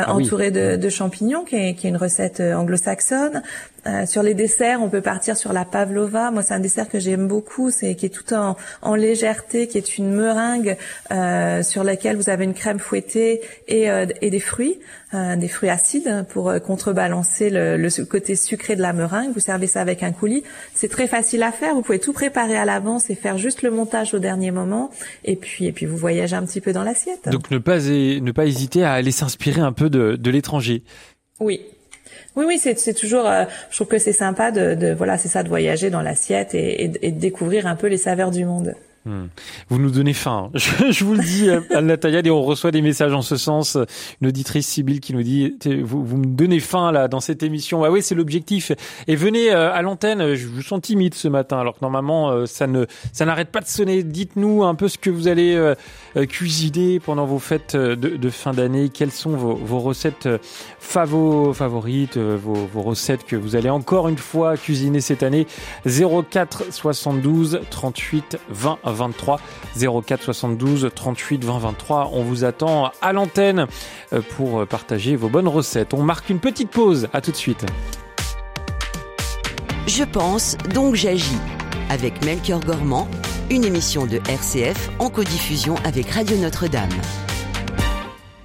ah 0.05 0.13
entouré 0.13 0.47
oui. 0.47 0.51
de, 0.51 0.75
de, 0.75 0.89
champignons, 0.89 1.43
qui 1.43 1.55
est, 1.55 1.73
qui 1.75 1.87
est 1.87 1.89
une 1.89 1.97
recette 1.97 2.39
anglo-saxonne. 2.57 3.41
Euh, 3.87 4.05
sur 4.05 4.21
les 4.21 4.33
desserts, 4.33 4.81
on 4.81 4.89
peut 4.89 5.01
partir 5.01 5.37
sur 5.37 5.53
la 5.53 5.63
pavlova. 5.63 6.31
Moi, 6.31 6.43
c'est 6.43 6.53
un 6.53 6.59
dessert 6.59 6.89
que 6.89 6.99
j'aime 6.99 7.27
beaucoup, 7.27 7.69
c'est 7.69 7.95
qui 7.95 8.05
est 8.05 8.09
tout 8.09 8.33
en, 8.33 8.57
en, 8.81 8.95
légèreté, 8.95 9.67
qui 9.67 9.77
est 9.77 9.97
une 9.97 10.11
meringue 10.13 10.77
euh, 11.11 11.63
sur 11.63 11.83
laquelle 11.83 12.17
vous 12.17 12.29
avez 12.29 12.43
une 12.43 12.53
crème 12.53 12.79
fouettée 12.79 13.41
et, 13.67 13.89
euh, 13.89 14.05
et 14.21 14.29
des 14.29 14.39
fruits, 14.39 14.79
des 15.13 15.47
fruits 15.47 15.69
acides 15.69 16.25
pour 16.29 16.53
contrebalancer 16.61 17.49
le, 17.49 17.77
le, 17.77 18.05
côté 18.05 18.35
sucré 18.35 18.75
de 18.75 18.81
la 18.81 18.91
meringue. 18.91 19.31
Vous 19.33 19.39
servez 19.39 19.67
ça 19.67 19.79
avec 19.79 20.03
un 20.03 20.11
coulis. 20.11 20.43
C'est 20.73 20.89
très 20.89 21.07
facile 21.07 21.43
à 21.43 21.53
faire. 21.53 21.75
Vous 21.75 21.81
pouvez 21.81 21.99
tout 21.99 22.11
préparer 22.11 22.57
à 22.57 22.65
l'avance 22.65 23.09
et 23.09 23.15
faire 23.15 23.37
juste 23.37 23.61
le 23.61 23.71
montage 23.71 24.13
au 24.13 24.19
dernier 24.19 24.51
moment. 24.51 24.91
Et 25.23 25.37
puis, 25.37 25.65
et 25.65 25.71
puis 25.71 25.85
vous 25.85 25.95
voyagez 25.95 26.35
un 26.35 26.45
petit 26.45 26.59
peu 26.59 26.73
dans 26.73 26.83
l'assiette. 26.83 27.29
Donc 27.29 27.51
ne 27.51 27.57
pas 27.57 27.77
ne 27.77 28.31
pas 28.31 28.45
hésiter 28.45 28.83
à 28.83 28.93
aller 28.93 29.11
s'inspirer 29.11 29.61
un 29.61 29.71
peu 29.71 29.89
de, 29.89 30.17
de 30.17 30.29
l'étranger. 30.29 30.83
Oui, 31.39 31.61
oui, 32.37 32.45
oui, 32.47 32.59
c'est 32.59 32.93
toujours. 32.93 33.25
Euh, 33.25 33.45
je 33.71 33.75
trouve 33.75 33.87
que 33.87 33.97
c'est 33.97 34.13
sympa 34.13 34.51
de, 34.51 34.93
voilà, 34.93 35.17
c'est 35.17 35.27
ça, 35.27 35.41
de 35.41 35.49
voyager 35.49 35.89
dans 35.89 36.01
l'assiette 36.01 36.53
et, 36.53 36.83
et, 36.83 36.91
et, 37.01 37.11
de 37.11 37.19
découvrir 37.19 37.65
un 37.65 37.75
peu 37.75 37.87
les 37.87 37.97
saveurs 37.97 38.31
du 38.31 38.45
monde. 38.45 38.75
Hmm. 39.07 39.27
Vous 39.69 39.79
nous 39.79 39.89
donnez 39.89 40.11
faim. 40.11 40.51
Je, 40.53 40.91
je 40.91 41.05
vous 41.05 41.13
le 41.13 41.23
dis, 41.23 41.49
Anne 41.49 41.87
Nathalie, 41.87 42.27
et 42.27 42.31
on 42.31 42.43
reçoit 42.43 42.71
des 42.71 42.81
messages 42.81 43.13
en 43.13 43.21
ce 43.21 43.37
sens. 43.37 43.77
Une 44.21 44.27
auditrice 44.27 44.67
Sibylle 44.67 44.99
qui 44.99 45.13
nous 45.13 45.23
dit 45.23 45.55
vous, 45.81 46.03
vous 46.03 46.17
me 46.17 46.25
donnez 46.25 46.59
faim 46.59 46.91
là 46.91 47.07
dans 47.07 47.21
cette 47.21 47.41
émission. 47.41 47.85
Ah 47.85 47.91
oui, 47.91 48.01
c'est 48.01 48.15
l'objectif. 48.15 48.73
Et 49.07 49.15
venez 49.15 49.51
euh, 49.51 49.71
à 49.71 49.81
l'antenne. 49.81 50.35
Je 50.35 50.47
vous 50.47 50.61
sens 50.61 50.81
timide 50.81 51.13
ce 51.13 51.29
matin, 51.29 51.57
alors 51.57 51.75
que 51.75 51.79
normalement 51.81 52.31
euh, 52.31 52.45
ça 52.45 52.67
ne 52.67 52.85
ça 53.13 53.23
n'arrête 53.25 53.49
pas 53.49 53.61
de 53.61 53.67
sonner. 53.67 54.03
Dites-nous 54.03 54.65
un 54.65 54.75
peu 54.75 54.89
ce 54.89 54.97
que 54.97 55.09
vous 55.09 55.29
allez 55.29 55.55
euh, 55.55 55.75
cuisiner 56.25 56.99
pendant 56.99 57.25
vos 57.25 57.39
fêtes 57.39 57.77
de, 57.77 57.95
de 57.95 58.29
fin 58.29 58.51
d'année. 58.51 58.89
Quelles 58.89 59.11
sont 59.11 59.31
vos, 59.31 59.55
vos 59.55 59.79
recettes 59.79 60.27
favo, 60.79 61.53
favorites, 61.53 62.17
vos, 62.17 62.53
vos 62.53 62.81
recettes 62.81 63.23
que 63.23 63.37
vous 63.37 63.55
allez 63.55 63.69
encore 63.69 64.09
une 64.09 64.17
fois 64.17 64.57
cuisiner 64.57 64.99
cette 64.99 65.23
année? 65.23 65.47
04 65.85 66.73
72 66.73 67.61
38 67.69 68.37
20 68.49 68.79
20 68.83 68.96
23 68.97 69.39
04 70.05 70.23
72 70.23 70.89
38 70.93 71.45
20 71.45 71.59
23. 71.59 72.09
On 72.13 72.23
vous 72.23 72.43
attend 72.43 72.91
à 73.01 73.13
l'antenne 73.13 73.67
pour 74.35 74.67
partager 74.67 75.15
vos 75.15 75.29
bonnes 75.29 75.47
recettes. 75.47 75.93
On 75.93 76.03
marque 76.03 76.29
une 76.29 76.39
petite 76.39 76.69
pause. 76.69 77.07
À 77.13 77.21
tout 77.21 77.31
de 77.31 77.37
suite. 77.37 77.65
Je 79.87 80.03
pense, 80.03 80.57
donc 80.73 80.95
j'agis. 80.95 81.39
Avec 81.89 82.23
Melchior 82.25 82.59
Gormand, 82.59 83.07
une 83.49 83.63
émission 83.63 84.05
de 84.05 84.17
RCF 84.29 84.89
en 84.99 85.09
codiffusion 85.09 85.75
avec 85.85 86.09
Radio 86.09 86.35
Notre-Dame 86.37 86.89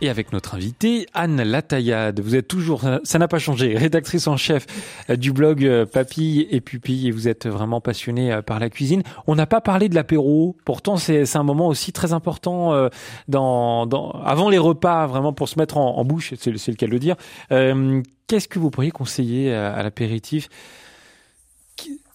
et 0.02 0.10
avec 0.10 0.32
notre 0.34 0.54
invitée 0.54 1.06
Anne 1.14 1.42
Lataillade. 1.42 2.20
Vous 2.20 2.36
êtes 2.36 2.48
toujours, 2.48 2.82
ça 3.04 3.18
n'a 3.18 3.28
pas 3.28 3.38
changé, 3.38 3.74
rédactrice 3.78 4.26
en 4.26 4.36
chef 4.36 4.66
du 5.08 5.32
blog 5.32 5.86
Papille 5.86 6.46
et 6.50 6.60
Pupille 6.60 7.08
et 7.08 7.10
vous 7.10 7.28
êtes 7.28 7.46
vraiment 7.46 7.80
passionnée 7.80 8.40
par 8.44 8.60
la 8.60 8.68
cuisine. 8.68 9.02
On 9.26 9.34
n'a 9.34 9.46
pas 9.46 9.60
parlé 9.62 9.88
de 9.88 9.94
l'apéro, 9.94 10.56
pourtant 10.64 10.96
c'est 10.96 11.36
un 11.36 11.42
moment 11.44 11.68
aussi 11.68 11.92
très 11.92 12.12
important 12.12 12.88
dans, 13.28 13.86
dans, 13.86 14.10
avant 14.10 14.50
les 14.50 14.58
repas, 14.58 15.06
vraiment 15.06 15.32
pour 15.32 15.48
se 15.48 15.58
mettre 15.58 15.78
en, 15.78 15.96
en 15.96 16.04
bouche, 16.04 16.34
c'est 16.36 16.50
le 16.50 16.74
cas 16.74 16.86
de 16.86 16.90
le 16.92 16.98
dire. 16.98 17.16
Euh, 17.50 18.02
Qu'est-ce 18.26 18.48
que 18.48 18.58
vous 18.58 18.70
pourriez 18.70 18.90
conseiller 18.90 19.52
à, 19.54 19.74
à 19.74 19.82
l'apéritif? 19.82 20.48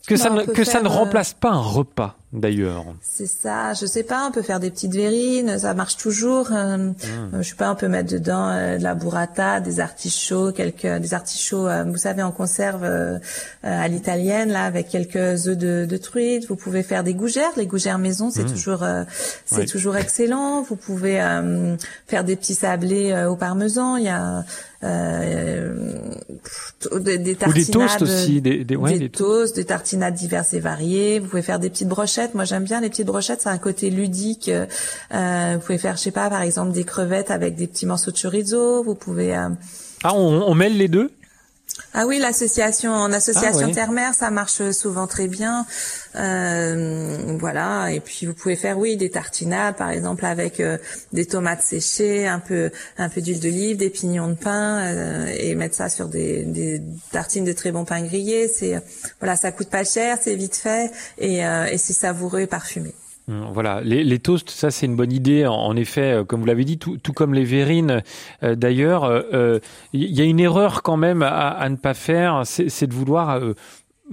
Que, 0.08 0.16
bah, 0.16 0.18
ça 0.18 0.30
ne, 0.32 0.44
que 0.44 0.64
ça 0.64 0.82
ne 0.82 0.88
remplace 0.88 1.34
pas 1.34 1.52
un 1.52 1.62
repas 1.62 2.18
d'ailleurs. 2.34 2.86
C'est 3.02 3.28
ça, 3.28 3.74
je 3.74 3.86
sais 3.86 4.04
pas, 4.04 4.28
on 4.28 4.32
peut 4.32 4.42
faire 4.42 4.60
des 4.60 4.70
petites 4.70 4.94
verrines, 4.94 5.58
ça 5.60 5.74
marche 5.74 5.98
toujours. 5.98 6.50
Euh, 6.52 6.78
Mmh. 6.78 7.42
Je 7.42 7.50
sais 7.50 7.56
pas, 7.56 7.72
on 7.72 7.76
peut 7.76 7.88
mettre 7.88 8.12
dedans 8.12 8.50
euh, 8.50 8.78
de 8.78 8.84
la 8.84 8.94
burrata, 8.96 9.60
des 9.60 9.80
artichauts, 9.80 10.52
quelques 10.52 10.86
des 10.86 11.14
artichauts, 11.14 11.68
euh, 11.68 11.84
vous 11.84 11.98
savez, 11.98 12.22
en 12.22 12.32
conserve 12.32 12.84
à 13.64 13.88
l'italienne 13.88 14.52
là, 14.52 14.64
avec 14.64 14.90
quelques 14.90 15.48
œufs 15.48 15.58
de, 15.58 15.86
de 15.86 15.98
truite. 15.98 16.48
Vous 16.48 16.56
pouvez 16.56 16.84
faire 16.84 17.04
des 17.04 17.14
gougères, 17.14 17.52
les 17.56 17.68
gougères 17.68 18.00
maison, 18.00 18.30
c'est 18.30 18.46
toujours 18.46 18.84
euh, 18.84 19.04
c'est. 19.46 19.62
Oui. 19.62 19.66
toujours 19.66 19.98
excellent. 19.98 20.62
Vous 20.62 20.76
pouvez 20.76 21.18
faire 22.08 22.24
des 22.24 22.36
petits 22.36 22.56
sablés 22.56 23.26
au 23.30 23.36
parmesan. 23.36 23.98
Il 23.98 24.06
y 24.06 24.10
a 24.10 24.44
euh, 24.84 25.98
des, 27.00 27.18
des 27.18 27.32
Ou 27.32 27.36
tartinades, 27.36 27.66
des 27.66 27.72
toasts 27.72 28.02
aussi, 28.04 28.42
des, 28.42 28.64
des, 28.64 28.76
ouais, 28.76 28.94
des 28.94 29.00
des 29.00 29.10
toasts, 29.10 29.56
des 29.56 29.66
tartinades 29.66 30.14
diverses 30.14 30.54
et 30.54 30.60
variées. 30.60 31.20
Vous 31.20 31.28
pouvez 31.28 31.42
faire 31.42 31.60
des 31.60 31.70
petites 31.70 31.88
brochettes. 31.88 32.17
Moi, 32.34 32.46
j'aime 32.46 32.64
bien 32.64 32.82
les 32.82 32.90
petites 32.90 33.08
brochettes. 33.08 33.42
C'est 33.42 33.50
un 33.50 33.58
côté 33.58 33.90
ludique. 33.90 34.50
Euh, 34.50 35.54
vous 35.56 35.60
pouvez 35.66 35.78
faire, 35.78 35.98
je 35.98 36.02
sais 36.02 36.12
pas, 36.12 36.30
par 36.30 36.42
exemple, 36.42 36.72
des 36.72 36.84
crevettes 36.84 37.32
avec 37.32 37.56
des 37.56 37.68
petits 37.68 37.86
morceaux 37.86 38.12
de 38.12 38.18
chorizo. 38.18 38.84
Vous 38.84 38.96
pouvez. 38.96 39.36
euh, 39.36 39.50
Ah, 40.04 40.14
on, 40.14 40.42
on 40.44 40.54
mêle 40.56 40.78
les 40.78 40.88
deux? 40.88 41.12
Ah 42.00 42.06
oui, 42.06 42.20
l'association 42.20 42.94
en 42.94 43.12
association 43.12 43.70
Ah 43.72 43.74
terre-mer, 43.74 44.14
ça 44.14 44.30
marche 44.30 44.70
souvent 44.70 45.08
très 45.08 45.28
bien. 45.28 45.66
Euh, 46.16 47.36
voilà. 47.40 47.92
Et 47.92 48.02
puis 48.02 48.28
vous 48.28 48.36
pouvez 48.36 48.56
faire, 48.56 48.78
oui, 48.78 48.98
des 48.98 49.10
tartinades, 49.10 49.76
par 49.76 49.90
exemple, 49.90 50.24
avec 50.24 50.60
euh, 50.60 50.78
des 51.12 51.26
tomates 51.26 51.64
séchées, 51.64 52.28
un 52.28 52.38
peu 52.38 52.70
un 53.00 53.10
peu 53.10 53.20
d'huile 53.20 53.40
d'olive, 53.40 53.78
des 53.78 53.90
pignons 53.90 54.28
de 54.28 54.36
pain, 54.36 54.84
euh, 54.84 55.34
et 55.40 55.56
mettre 55.56 55.74
ça 55.74 55.90
sur 55.90 56.08
des, 56.08 56.44
des 56.44 56.84
tartines 57.12 57.46
de 57.46 57.54
très 57.54 57.72
bon 57.72 57.84
pain 57.84 58.04
grillé. 58.04 58.48
C'est 58.48 58.80
voilà, 59.20 59.36
ça 59.36 59.52
coûte 59.52 59.70
pas 59.72 59.84
cher, 59.84 60.20
c'est 60.22 60.36
vite 60.36 60.56
fait, 60.56 60.92
et, 61.18 61.44
euh, 61.44 61.66
et 61.66 61.80
c'est 61.80 61.94
savoureux 61.94 62.42
et 62.42 62.48
parfumé. 62.48 62.94
Hum, 63.30 63.50
Voilà, 63.54 63.82
les, 63.82 64.04
les 64.04 64.20
toasts, 64.20 64.50
ça 64.50 64.72
c'est 64.72 64.86
une 64.86 64.96
bonne 64.96 65.12
idée. 65.12 65.46
En, 65.46 65.54
en 65.56 65.76
effet, 65.76 66.14
euh, 66.20 66.24
comme 66.24 66.40
vous 66.42 66.46
l'avez 66.46 66.64
dit, 66.66 66.78
tout, 66.78 66.98
tout 66.98 67.14
comme 67.14 67.34
les 67.34 67.44
verrines. 67.44 68.02
euh, 68.44 68.56
D'ailleurs, 68.56 69.04
euh, 69.04 69.22
euh, 69.34 69.60
il 69.94 70.12
y 70.16 70.22
a 70.22 70.26
une 70.26 70.40
erreur 70.40 70.82
quand 70.84 70.98
même 70.98 71.22
à, 71.24 71.50
à 71.50 71.70
ne 71.70 71.76
pas 71.76 71.94
faire, 71.94 72.42
c'est 72.46 72.88
de 72.88 72.94
vouloir, 72.94 73.32
euh, 73.32 73.54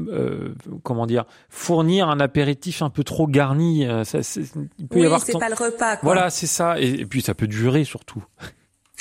euh, 0.08 0.48
comment 0.82 1.06
dire, 1.06 1.24
fournir 1.48 2.08
un 2.08 2.18
apéritif 2.18 2.82
un 2.82 2.90
peu 2.90 3.04
trop 3.04 3.28
garni. 3.28 3.86
Euh, 3.86 4.02
Ça, 4.02 4.22
c'est- 4.24 4.42
il 4.78 4.88
peut 4.88 4.98
y 5.00 5.04
avoir 5.06 5.20
c'est 5.20 5.38
pas 5.38 5.48
le 5.48 5.54
repas. 5.54 5.96
Quoi. 5.96 6.00
Voilà, 6.02 6.30
c'est 6.30 6.48
ça. 6.48 6.80
Et, 6.80 6.88
et 7.02 7.06
puis 7.06 7.22
ça 7.22 7.34
peut 7.34 7.46
durer 7.46 7.84
surtout. 7.84 8.24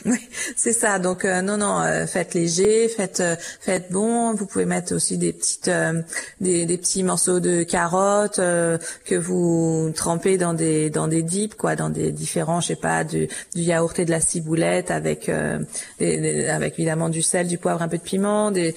Oui, 0.06 0.18
c'est 0.56 0.74
ça. 0.74 0.98
Donc 0.98 1.24
euh, 1.24 1.42
non, 1.44 1.58
non, 1.58 1.80
euh, 1.82 2.08
faites 2.08 2.34
léger, 2.34 2.90
faites, 2.90 3.20
euh, 3.20 3.36
faites 3.62 3.92
bon. 3.92 4.34
Vous 4.34 4.48
pouvez 4.48 4.66
mettre 4.66 4.96
aussi 4.96 5.20
des 5.20 5.32
petites, 5.32 5.68
euh, 5.68 6.02
des, 6.42 6.66
des 6.66 6.78
petits 6.80 7.04
morceaux 7.04 7.40
de 7.40 7.62
carottes 7.62 8.40
euh, 8.40 8.80
que 9.06 9.14
vous 9.14 9.92
trempez 9.96 10.38
dans 10.38 10.56
des, 10.56 10.90
dans 10.90 11.08
des 11.08 11.22
dips, 11.22 11.54
quoi, 11.56 11.76
dans 11.76 11.90
des 11.92 12.12
différents, 12.12 12.60
je 12.60 12.68
sais 12.70 12.76
pas, 12.76 13.04
du, 13.04 13.28
du 13.56 13.62
yaourt 13.62 13.98
et 14.00 14.06
de 14.06 14.10
la 14.12 14.20
ciboulette 14.20 14.90
avec, 14.90 15.30
euh, 15.30 15.60
des- 16.00 16.18
des- 16.20 16.48
avec 16.48 16.74
évidemment 16.80 17.10
du 17.10 17.22
sel, 17.22 17.48
du 17.48 17.60
poivre, 17.60 17.84
un 17.84 17.88
peu 17.88 18.00
de 18.00 18.04
piment. 18.04 18.50
Des, 18.50 18.74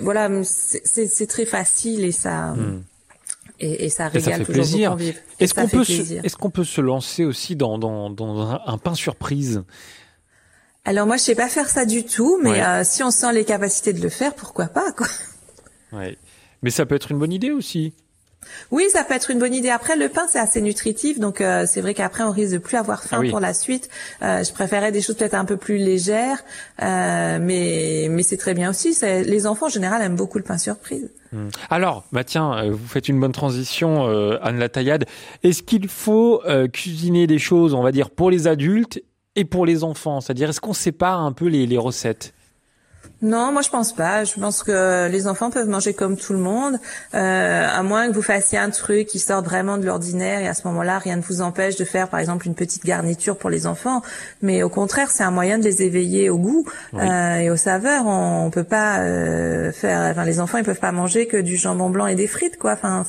voilà, 0.00 0.30
c'est 0.44 1.26
très 1.28 1.44
facile 1.44 2.04
et 2.04 2.12
ça. 2.12 2.54
Et, 3.60 3.84
et 3.84 3.88
ça 3.90 4.06
Hmm. 4.08 4.16
Et 4.16 4.20
ça 4.20 4.30
régale 4.32 4.46
fait 4.46 4.52
toujours 4.52 4.96
plaisir. 4.96 5.14
Est-ce 5.38 5.54
qu'on 5.54 5.68
peut, 5.68 5.84
se, 5.84 5.92
est-ce 6.24 6.36
qu'on 6.36 6.50
peut 6.50 6.64
se 6.64 6.80
lancer 6.80 7.24
aussi 7.24 7.54
dans, 7.54 7.78
dans, 7.78 8.08
dans 8.10 8.50
un, 8.50 8.60
un 8.66 8.78
pain 8.78 8.94
surprise? 8.94 9.62
Alors 10.84 11.06
moi, 11.06 11.16
je 11.16 11.22
sais 11.22 11.34
pas 11.34 11.48
faire 11.48 11.68
ça 11.70 11.84
du 11.86 12.04
tout, 12.04 12.38
mais 12.42 12.50
Ouais. 12.50 12.62
euh, 12.62 12.84
si 12.84 13.02
on 13.02 13.10
sent 13.10 13.32
les 13.32 13.44
capacités 13.44 13.92
de 13.92 14.02
le 14.02 14.08
faire, 14.10 14.34
pourquoi 14.34 14.66
pas, 14.66 14.92
quoi. 14.92 15.06
ouais. 15.92 16.16
Mais 16.62 16.70
ça 16.70 16.84
peut 16.86 16.94
être 16.94 17.10
une 17.10 17.18
bonne 17.18 17.32
idée 17.32 17.50
aussi. 17.50 17.94
Oui, 18.70 18.84
ça 18.92 19.04
peut 19.04 19.14
être 19.14 19.30
une 19.30 19.38
bonne 19.38 19.54
idée. 19.54 19.70
Après, 19.70 19.96
le 19.96 20.10
pain, 20.10 20.26
c'est 20.28 20.38
assez 20.38 20.60
nutritif, 20.60 21.18
donc 21.18 21.40
euh, 21.40 21.64
c'est 21.66 21.80
vrai 21.80 21.94
qu'après, 21.94 22.22
on 22.24 22.30
risque 22.30 22.52
de 22.52 22.58
plus 22.58 22.76
avoir 22.76 23.02
faim 23.02 23.16
Ah 23.18 23.20
oui. 23.20 23.30
pour 23.30 23.40
la 23.40 23.54
suite. 23.54 23.88
Euh, 24.22 24.44
je 24.44 24.52
préférais 24.52 24.92
des 24.92 25.00
choses 25.00 25.16
peut-être 25.16 25.32
un 25.34 25.46
peu 25.46 25.56
plus 25.56 25.78
légères, 25.78 26.44
euh, 26.82 27.38
mais 27.40 28.08
mais 28.10 28.22
c'est 28.22 28.36
très 28.36 28.52
bien 28.52 28.68
aussi. 28.68 28.94
Les 29.02 29.46
enfants, 29.46 29.66
en 29.66 29.70
général, 29.70 30.02
aiment 30.02 30.16
beaucoup 30.16 30.36
le 30.36 30.44
pain 30.44 30.58
surprise. 30.58 31.10
Hmm. 31.32 31.48
Alors, 31.70 32.04
bah 32.12 32.22
tiens, 32.22 32.70
vous 32.70 32.86
faites 32.86 33.08
une 33.08 33.18
bonne 33.18 33.32
transition, 33.32 34.06
euh, 34.08 34.36
Anne 34.42 34.58
Lataillade. 34.58 35.06
Est-ce 35.42 35.62
qu'il 35.62 35.88
faut 35.88 36.42
euh, 36.44 36.68
cuisiner 36.68 37.26
des 37.26 37.38
choses, 37.38 37.72
on 37.72 37.82
va 37.82 37.92
dire, 37.92 38.10
pour 38.10 38.30
les 38.30 38.46
adultes 38.46 39.00
et 39.36 39.44
pour 39.44 39.66
les 39.66 39.84
enfants 39.84 40.20
C'est-à-dire, 40.20 40.50
est-ce 40.50 40.60
qu'on 40.60 40.72
sépare 40.72 41.20
un 41.20 41.32
peu 41.32 41.46
les, 41.46 41.66
les 41.66 41.78
recettes? 41.78 42.34
Non, 43.24 43.52
moi 43.52 43.62
je 43.62 43.70
pense 43.70 43.94
pas. 43.94 44.24
Je 44.24 44.34
pense 44.38 44.62
que 44.62 45.08
les 45.08 45.26
enfants 45.26 45.50
peuvent 45.50 45.68
manger 45.68 45.94
comme 45.94 46.16
tout 46.16 46.34
le 46.34 46.38
monde, 46.38 46.78
euh, 47.14 47.66
à 47.80 47.82
moins 47.82 48.08
que 48.08 48.12
vous 48.12 48.22
fassiez 48.22 48.58
un 48.58 48.68
truc 48.68 49.06
qui 49.06 49.18
sorte 49.18 49.46
vraiment 49.46 49.78
de 49.78 49.86
l'ordinaire 49.86 50.40
et 50.40 50.46
à 50.48 50.52
ce 50.52 50.66
moment-là, 50.68 50.98
rien 50.98 51.16
ne 51.16 51.22
vous 51.22 51.40
empêche 51.40 51.76
de 51.76 51.84
faire 51.84 52.08
par 52.08 52.20
exemple 52.20 52.46
une 52.46 52.54
petite 52.54 52.84
garniture 52.84 53.36
pour 53.38 53.48
les 53.48 53.66
enfants. 53.66 54.02
Mais 54.42 54.62
au 54.62 54.68
contraire, 54.68 55.10
c'est 55.10 55.22
un 55.22 55.30
moyen 55.30 55.58
de 55.58 55.64
les 55.64 55.82
éveiller 55.82 56.28
au 56.28 56.36
goût 56.38 56.66
Oui. 56.92 57.00
euh, 57.02 57.36
et 57.38 57.50
aux 57.50 57.56
saveurs. 57.56 58.06
On, 58.06 58.44
on 58.46 58.50
peut 58.50 58.62
pas 58.64 58.98
euh, 58.98 59.72
faire. 59.72 60.10
Enfin, 60.10 60.24
les 60.24 60.38
enfants, 60.40 60.58
ils 60.58 60.64
peuvent 60.64 60.78
pas 60.78 60.92
manger 60.92 61.26
que 61.26 61.38
du 61.38 61.56
jambon 61.56 61.88
blanc 61.90 62.06
et 62.06 62.14
des 62.16 62.26
frites, 62.26 62.58
quoi. 62.58 62.72
Enfin, 62.72 63.06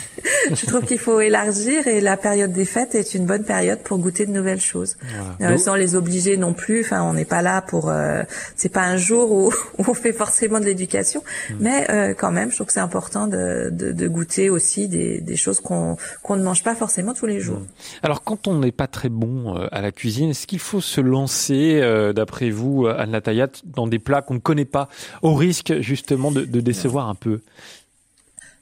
je 0.50 0.66
trouve 0.66 0.84
qu'il 0.86 0.98
faut 0.98 1.20
élargir 1.20 1.86
et 1.86 2.00
la 2.00 2.16
période 2.16 2.52
des 2.52 2.64
fêtes 2.64 2.94
est 2.94 3.14
une 3.14 3.26
bonne 3.26 3.44
période 3.44 3.80
pour 3.80 3.98
goûter 3.98 4.24
de 4.24 4.32
nouvelles 4.32 4.60
choses. 4.62 4.96
Voilà. 5.38 5.54
Euh, 5.54 5.58
sans 5.58 5.74
les 5.74 5.94
obliger 5.94 6.36
non 6.38 6.54
plus. 6.54 6.80
Enfin, 6.84 7.02
on 7.02 7.12
n'est 7.12 7.24
pas 7.26 7.42
là 7.42 7.60
pour. 7.60 7.90
euh, 7.90 8.22
c'est 8.56 8.68
pas 8.72 8.82
un 8.82 8.96
jour 8.96 9.30
où, 9.32 9.52
où 9.78 9.84
on 9.86 9.94
fait 9.94 10.12
forcément 10.12 10.60
de 10.60 10.64
l'éducation, 10.64 11.22
Hmm. 11.50 11.56
mais 11.60 11.90
euh, 11.90 12.14
quand 12.14 12.32
même, 12.32 12.50
je 12.50 12.56
trouve 12.56 12.66
que 12.66 12.72
c'est 12.72 12.80
important 12.80 13.26
de, 13.26 13.70
de, 13.70 13.92
de 13.92 14.08
goûter 14.08 14.50
aussi 14.50 14.88
des, 14.88 15.20
des 15.20 15.36
choses 15.36 15.60
qu'on 15.60 15.96
ne 16.30 16.42
mange 16.42 16.62
pas 16.62 16.74
forcément 16.74 17.14
tous 17.14 17.26
les 17.26 17.40
jours. 17.40 17.62
Alors, 18.02 18.22
quand 18.22 18.48
on 18.48 18.58
n'est 18.58 18.72
pas 18.72 18.86
très 18.86 19.08
bon 19.08 19.56
euh, 19.56 19.68
à 19.72 19.80
la 19.80 19.92
cuisine, 19.92 20.30
est-ce 20.30 20.46
qu'il 20.46 20.58
faut 20.58 20.80
se 20.80 21.00
lancer, 21.00 21.80
euh, 21.80 22.12
d'après 22.12 22.50
vous, 22.50 22.86
euh, 22.86 22.96
Anne 22.98 23.12
Lataillade, 23.12 23.52
dans 23.64 23.86
des 23.86 23.98
plats 23.98 24.22
qu'on 24.22 24.34
ne 24.34 24.38
connaît 24.40 24.64
pas, 24.64 24.88
au 25.22 25.34
risque 25.34 25.80
justement 25.80 26.30
de, 26.30 26.44
de 26.44 26.60
décevoir 26.60 27.08
un 27.08 27.14
peu? 27.14 27.40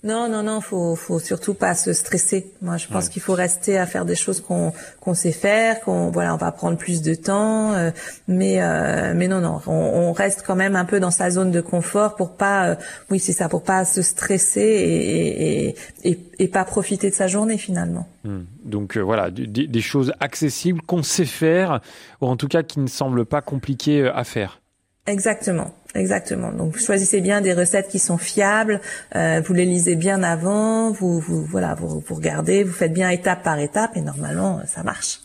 Non, 0.06 0.28
non, 0.28 0.42
non, 0.44 0.60
faut, 0.60 0.94
faut 0.94 1.18
surtout 1.18 1.54
pas 1.54 1.74
se 1.74 1.92
stresser. 1.92 2.52
Moi, 2.62 2.76
je 2.76 2.86
pense 2.86 3.04
Ouais. 3.06 3.10
qu'il 3.10 3.22
faut 3.22 3.34
rester 3.34 3.76
à 3.76 3.86
faire 3.86 4.04
des 4.04 4.14
choses 4.14 4.40
qu'on 4.40 4.72
qu'on 5.00 5.14
sait 5.14 5.32
faire, 5.32 5.80
qu'on 5.80 6.10
voilà, 6.10 6.32
on 6.34 6.36
va 6.38 6.52
prendre 6.52 6.78
plus 6.78 7.02
de 7.02 7.14
temps, 7.14 7.72
euh, 7.74 7.90
mais 8.28 8.62
euh, 8.62 9.12
mais 9.16 9.26
non, 9.28 9.40
non, 9.40 9.60
on, 9.66 9.72
on 9.72 10.12
reste 10.12 10.44
quand 10.46 10.54
même 10.56 10.76
un 10.76 10.84
peu 10.84 11.00
dans 11.00 11.10
sa 11.10 11.28
zone 11.30 11.50
de 11.50 11.60
confort 11.60 12.14
pour 12.14 12.30
pas, 12.36 12.68
euh, 12.68 12.74
oui, 13.10 13.18
c'est 13.18 13.32
ça, 13.32 13.48
pour 13.48 13.62
pas 13.62 13.84
se 13.84 14.00
stresser 14.02 14.60
et 14.60 15.68
et, 15.68 15.76
et 16.10 16.18
et 16.38 16.48
pas 16.48 16.64
profiter 16.64 17.10
de 17.10 17.14
sa 17.14 17.26
journée 17.26 17.58
finalement. 17.58 18.06
Hmm. 18.24 18.44
Donc 18.64 18.96
euh, 18.96 19.00
voilà, 19.00 19.30
des, 19.30 19.46
des 19.66 19.80
choses 19.80 20.12
accessibles 20.20 20.80
qu'on 20.82 21.02
sait 21.02 21.24
faire, 21.24 21.80
ou 22.20 22.26
en 22.26 22.36
tout 22.36 22.48
cas 22.48 22.62
qui 22.62 22.78
ne 22.80 22.86
semblent 22.88 23.24
pas 23.26 23.42
compliquées 23.42 24.02
euh, 24.02 24.16
à 24.16 24.24
faire. 24.24 24.60
Exactement, 25.06 25.70
exactement. 25.94 26.50
Donc 26.50 26.72
vous 26.72 26.78
choisissez 26.78 27.20
bien 27.20 27.40
des 27.40 27.52
recettes 27.54 27.88
qui 27.88 28.00
sont 28.00 28.18
fiables, 28.18 28.80
euh, 29.14 29.40
vous 29.44 29.54
les 29.54 29.64
lisez 29.64 29.94
bien 29.94 30.22
avant, 30.22 30.90
vous, 30.90 31.20
vous 31.20 31.44
voilà, 31.44 31.74
vous, 31.74 32.02
vous 32.04 32.14
regardez, 32.14 32.64
vous 32.64 32.72
faites 32.72 32.92
bien 32.92 33.08
étape 33.10 33.42
par 33.44 33.58
étape 33.58 33.96
et 33.96 34.00
normalement 34.00 34.60
ça 34.66 34.82
marche. 34.82 35.20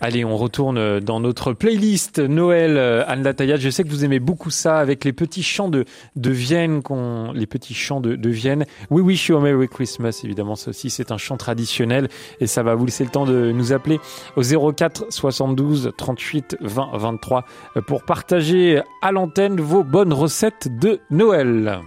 Allez, 0.00 0.24
on 0.24 0.36
retourne 0.36 1.00
dans 1.00 1.20
notre 1.20 1.52
playlist 1.52 2.18
Noël 2.18 2.76
euh, 2.76 3.04
Anne 3.06 3.22
Lataillade. 3.22 3.60
Je 3.60 3.70
sais 3.70 3.84
que 3.84 3.88
vous 3.88 4.04
aimez 4.04 4.18
beaucoup 4.18 4.50
ça 4.50 4.78
avec 4.78 5.04
les 5.04 5.12
petits 5.12 5.42
chants 5.42 5.68
de, 5.68 5.84
Vienne, 6.16 6.82
qu'on, 6.82 7.32
les 7.32 7.46
petits 7.46 7.74
chants 7.74 8.00
de, 8.00 8.16
de 8.16 8.28
Vienne. 8.28 8.64
We 8.90 9.04
wish 9.04 9.28
you 9.28 9.36
a 9.36 9.40
Merry 9.40 9.68
Christmas, 9.68 10.20
évidemment, 10.24 10.56
ça 10.56 10.72
c'est 10.72 11.12
un 11.12 11.16
chant 11.16 11.36
traditionnel 11.36 12.08
et 12.40 12.46
ça 12.46 12.62
va 12.62 12.74
vous 12.74 12.84
laisser 12.84 13.04
le 13.04 13.10
temps 13.10 13.24
de 13.24 13.52
nous 13.52 13.72
appeler 13.72 14.00
au 14.36 14.42
04 14.42 15.06
72 15.10 15.92
38 15.96 16.56
20 16.60 16.90
23 16.94 17.44
euh, 17.76 17.80
pour 17.80 18.02
partager 18.02 18.82
à 19.00 19.12
l'antenne 19.12 19.60
vos 19.60 19.84
bonnes 19.84 20.12
recettes 20.12 20.68
de 20.78 21.00
Noël. 21.10 21.80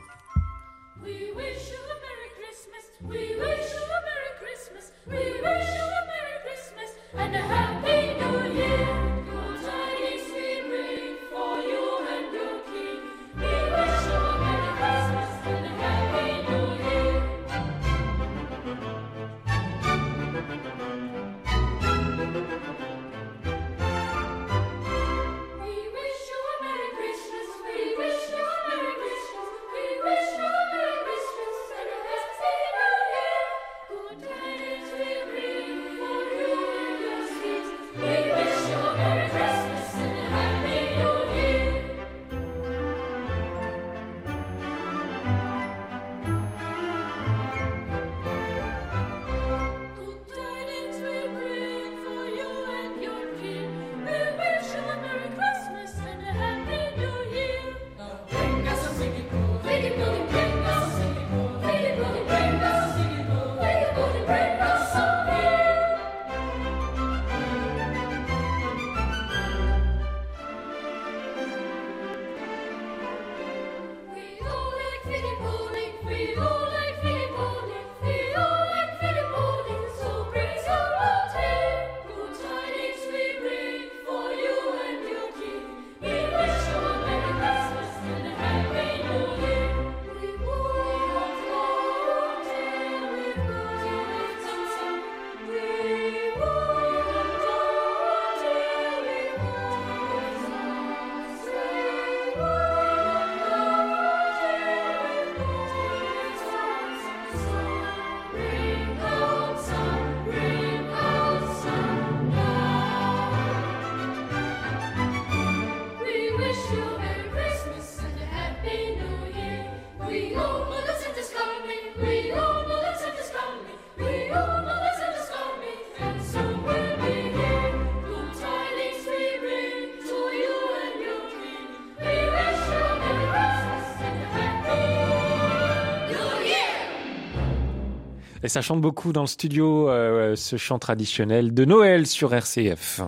Et 138.48 138.50
ça 138.50 138.62
chante 138.62 138.80
beaucoup 138.80 139.12
dans 139.12 139.24
le 139.24 139.28
studio, 139.28 139.90
euh, 139.90 140.38
ce 140.38 140.56
chant 140.56 140.80
traditionnel 140.80 141.54
de 141.54 141.66
Noël 141.66 142.08
sur 142.08 142.34
RCF. 142.34 143.02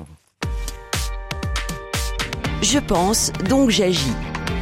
Je 2.61 2.77
pense, 2.79 3.31
donc 3.47 3.69
j'agis. 3.69 4.11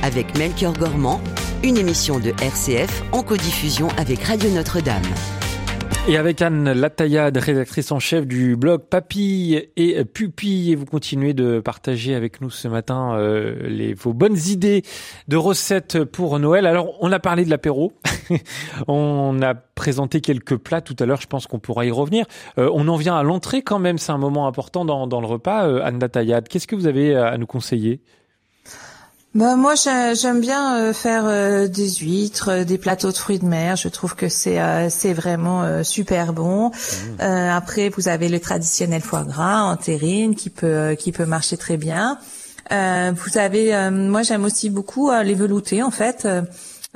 Avec 0.03 0.37
Melchior 0.37 0.73
Gormand, 0.73 1.19
une 1.63 1.77
émission 1.77 2.19
de 2.19 2.29
RCF 2.43 3.01
en 3.11 3.23
codiffusion 3.23 3.87
avec 3.97 4.21
Radio 4.21 4.51
Notre-Dame. 4.51 5.01
Et 6.09 6.15
avec 6.15 6.41
Anne 6.41 6.71
Lataillade, 6.71 7.35
rédactrice 7.35 7.91
en 7.91 7.99
chef 7.99 8.25
du 8.25 8.55
blog 8.55 8.83
Papille 8.83 9.67
et 9.75 10.05
Pupille, 10.05 10.71
et 10.71 10.75
vous 10.75 10.85
continuez 10.85 11.33
de 11.33 11.59
partager 11.59 12.15
avec 12.15 12.39
nous 12.39 12.49
ce 12.49 12.69
matin 12.69 13.15
euh, 13.15 13.67
les, 13.67 13.93
vos 13.93 14.13
bonnes 14.13 14.37
idées 14.47 14.83
de 15.27 15.35
recettes 15.35 16.05
pour 16.05 16.39
Noël. 16.39 16.65
Alors, 16.65 16.93
on 17.01 17.11
a 17.11 17.19
parlé 17.19 17.43
de 17.43 17.49
l'apéro, 17.49 17.91
on 18.87 19.41
a 19.41 19.53
présenté 19.53 20.21
quelques 20.21 20.55
plats 20.55 20.79
tout 20.79 20.95
à 20.97 21.05
l'heure, 21.05 21.19
je 21.19 21.27
pense 21.27 21.45
qu'on 21.45 21.59
pourra 21.59 21.85
y 21.85 21.91
revenir. 21.91 22.25
Euh, 22.57 22.71
on 22.73 22.87
en 22.87 22.95
vient 22.95 23.17
à 23.17 23.23
l'entrée 23.23 23.61
quand 23.61 23.79
même, 23.79 23.97
c'est 23.97 24.13
un 24.13 24.17
moment 24.17 24.47
important 24.47 24.85
dans, 24.85 25.07
dans 25.07 25.19
le 25.19 25.27
repas. 25.27 25.67
Euh, 25.67 25.81
Anne 25.83 25.99
Lataillade, 25.99 26.47
qu'est-ce 26.47 26.67
que 26.67 26.77
vous 26.77 26.87
avez 26.87 27.17
à 27.17 27.37
nous 27.37 27.47
conseiller? 27.47 27.99
Bah, 29.37 29.55
moi, 29.55 29.75
j'ai- 29.75 30.15
j'aime 30.15 30.41
bien 30.41 30.77
euh, 30.77 30.93
faire 30.93 31.23
euh, 31.25 31.67
des 31.67 31.89
huîtres, 31.89 32.49
euh, 32.49 32.63
des 32.63 32.77
plateaux 32.77 33.11
de 33.11 33.17
fruits 33.17 33.39
de 33.39 33.45
mer. 33.45 33.75
Je 33.75 33.87
trouve 33.87 34.15
que 34.15 34.27
c'est 34.29 34.59
c'est 34.89 35.13
vraiment 35.13 35.83
super 35.83 36.33
bon. 36.33 36.71
Euh, 37.21 37.49
après, 37.51 37.89
vous 37.89 38.07
avez 38.07 38.29
le 38.29 38.39
traditionnel 38.39 39.01
foie 39.01 39.23
gras 39.23 39.61
en 39.63 39.75
terrine 39.77 40.35
qui 40.35 40.49
peut 40.49 40.95
qui 40.99 41.11
peut 41.11 41.25
marcher 41.25 41.57
très 41.57 41.77
bien. 41.77 42.17
Vous 42.71 43.37
avez, 43.37 43.89
moi, 43.91 44.23
j'aime 44.23 44.43
aussi 44.43 44.69
beaucoup 44.69 45.09
les 45.23 45.35
veloutés 45.35 45.83
en 45.83 45.91
fait. 45.91 46.27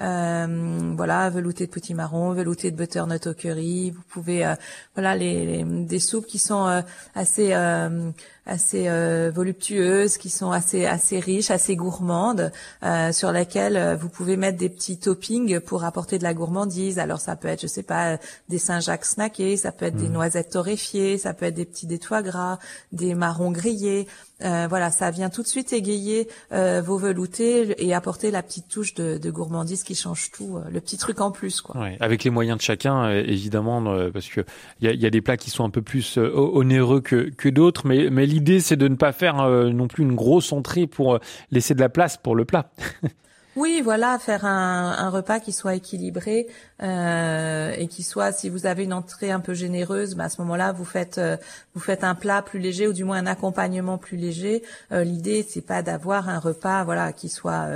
Euh, 0.02 0.94
voilà, 0.98 1.30
velouté 1.30 1.68
de 1.68 1.72
petits 1.72 1.94
marrons, 1.94 2.32
velouté 2.34 2.72
de 2.72 2.76
butternut 2.76 3.28
au 3.28 3.34
curry. 3.36 3.92
Vous 3.92 4.02
pouvez, 4.10 4.44
euh, 4.46 4.56
voilà, 4.96 5.16
les, 5.16 5.46
les- 5.46 5.64
des 5.64 6.00
soupes 6.00 6.26
qui 6.26 6.40
sont 6.40 6.66
euh, 6.68 6.82
assez 7.14 7.50
euh, 7.54 8.10
assez 8.46 8.88
euh, 8.88 9.32
voluptueuses, 9.34 10.18
qui 10.18 10.30
sont 10.30 10.52
assez 10.52 10.86
assez 10.86 11.20
riches, 11.20 11.52
assez 11.52 11.76
gourmandes, 11.76 12.52
euh, 12.84 13.12
sur 13.12 13.32
lesquelles 13.32 13.78
euh, 13.78 13.96
vous 13.96 14.10
pouvez 14.10 14.36
mettre 14.36 14.58
des 14.58 14.70
petits 14.70 14.98
toppings 14.98 15.60
pour 15.60 15.84
apporter 15.84 16.18
de 16.18 16.24
la 16.24 16.34
gourmandise. 16.34 16.98
Alors 17.00 17.20
ça 17.20 17.36
peut 17.36 17.48
être, 17.48 17.62
je 17.62 17.68
sais 17.68 17.84
pas, 17.84 18.18
des 18.50 18.58
Saint-Jacques 18.58 19.06
snackés, 19.06 19.58
ça 19.58 19.72
peut 19.72 19.86
être 19.86 19.96
des 19.96 20.10
noisettes 20.10 20.50
torréfiées, 20.50 21.18
ça 21.18 21.34
peut 21.34 21.46
être 21.46 21.56
des 21.56 21.66
petits 21.66 21.88
des 21.88 22.00
foie 22.00 22.24
gras, 22.24 22.58
des 22.92 23.14
marrons 23.14 23.52
grillés. 23.52 24.08
Euh, 24.44 24.66
voilà, 24.68 24.90
ça 24.90 25.12
vient 25.12 25.30
tout 25.30 25.44
de 25.44 25.48
suite 25.48 25.72
égayer 25.72 26.28
euh, 26.52 26.82
vos 26.82 26.98
veloutés 26.98 27.76
et 27.78 27.94
apporter 27.94 28.32
la 28.32 28.42
petite 28.42 28.68
touche 28.68 28.96
de, 28.96 29.18
de 29.18 29.32
gourmandise 29.32 29.84
qui 29.84 29.94
change 29.94 30.32
tout, 30.32 30.58
euh, 30.58 30.70
le 30.72 30.82
petit 30.82 30.98
truc 30.98 31.22
en 31.22 31.32
plus, 31.32 31.62
quoi. 31.62 31.80
Ouais, 31.80 31.98
avec 32.00 32.24
les 32.24 32.32
moyens 32.32 32.58
de 32.58 32.64
chacun, 32.64 33.10
évidemment, 33.12 33.84
parce 34.12 34.28
que 34.28 34.42
il 34.80 34.88
y 34.88 34.92
a, 34.92 34.94
y 34.94 35.06
a 35.06 35.10
des 35.10 35.22
plats 35.22 35.38
qui 35.38 35.52
sont 35.52 35.64
un 35.64 35.70
peu 35.70 35.82
plus 35.82 36.18
onéreux 36.18 37.02
que, 37.02 37.30
que 37.30 37.50
d'autres, 37.50 37.86
mais, 37.86 38.10
mais 38.10 38.26
l'idée 38.32 38.60
c'est 38.60 38.78
de 38.78 38.88
ne 38.88 38.96
pas 38.96 39.12
faire 39.12 39.40
euh, 39.42 39.70
non 39.70 39.88
plus 39.88 40.04
une 40.04 40.16
grosse 40.16 40.52
entrée 40.52 40.88
pour 40.88 41.16
euh, 41.16 41.20
laisser 41.52 41.76
de 41.76 41.82
la 41.82 41.90
place 41.90 42.18
pour 42.18 42.36
le 42.36 42.46
plat. 42.46 42.72
Oui, 43.58 43.82
voilà, 43.84 44.18
faire 44.18 44.46
un, 44.46 44.96
un 44.98 45.10
repas 45.10 45.42
qui 45.42 45.52
soit 45.52 45.76
équilibré 45.76 46.48
euh, 46.82 47.74
et 47.78 47.88
qui 47.88 48.02
soit, 48.02 48.32
si 48.32 48.48
vous 48.48 48.66
avez 48.66 48.86
une 48.86 48.94
entrée 48.94 49.30
un 49.30 49.42
peu 49.42 49.54
généreuse, 49.54 50.16
bah, 50.16 50.26
à 50.26 50.30
ce 50.30 50.40
moment-là, 50.42 50.72
vous 50.72 50.86
faites 50.86 51.18
euh, 51.18 51.36
vous 51.74 51.82
faites 51.82 52.06
un 52.06 52.16
plat 52.16 52.42
plus 52.42 52.60
léger 52.60 52.88
ou 52.88 52.94
du 52.94 53.04
moins 53.04 53.18
un 53.18 53.26
accompagnement 53.26 53.98
plus 53.98 54.16
léger. 54.16 54.64
Euh, 54.94 55.04
L'idée, 55.04 55.46
c'est 55.48 55.66
pas 55.66 55.82
d'avoir 55.82 56.30
un 56.30 56.40
repas, 56.40 56.86
voilà, 56.86 57.12
qui 57.12 57.28
soit, 57.28 57.68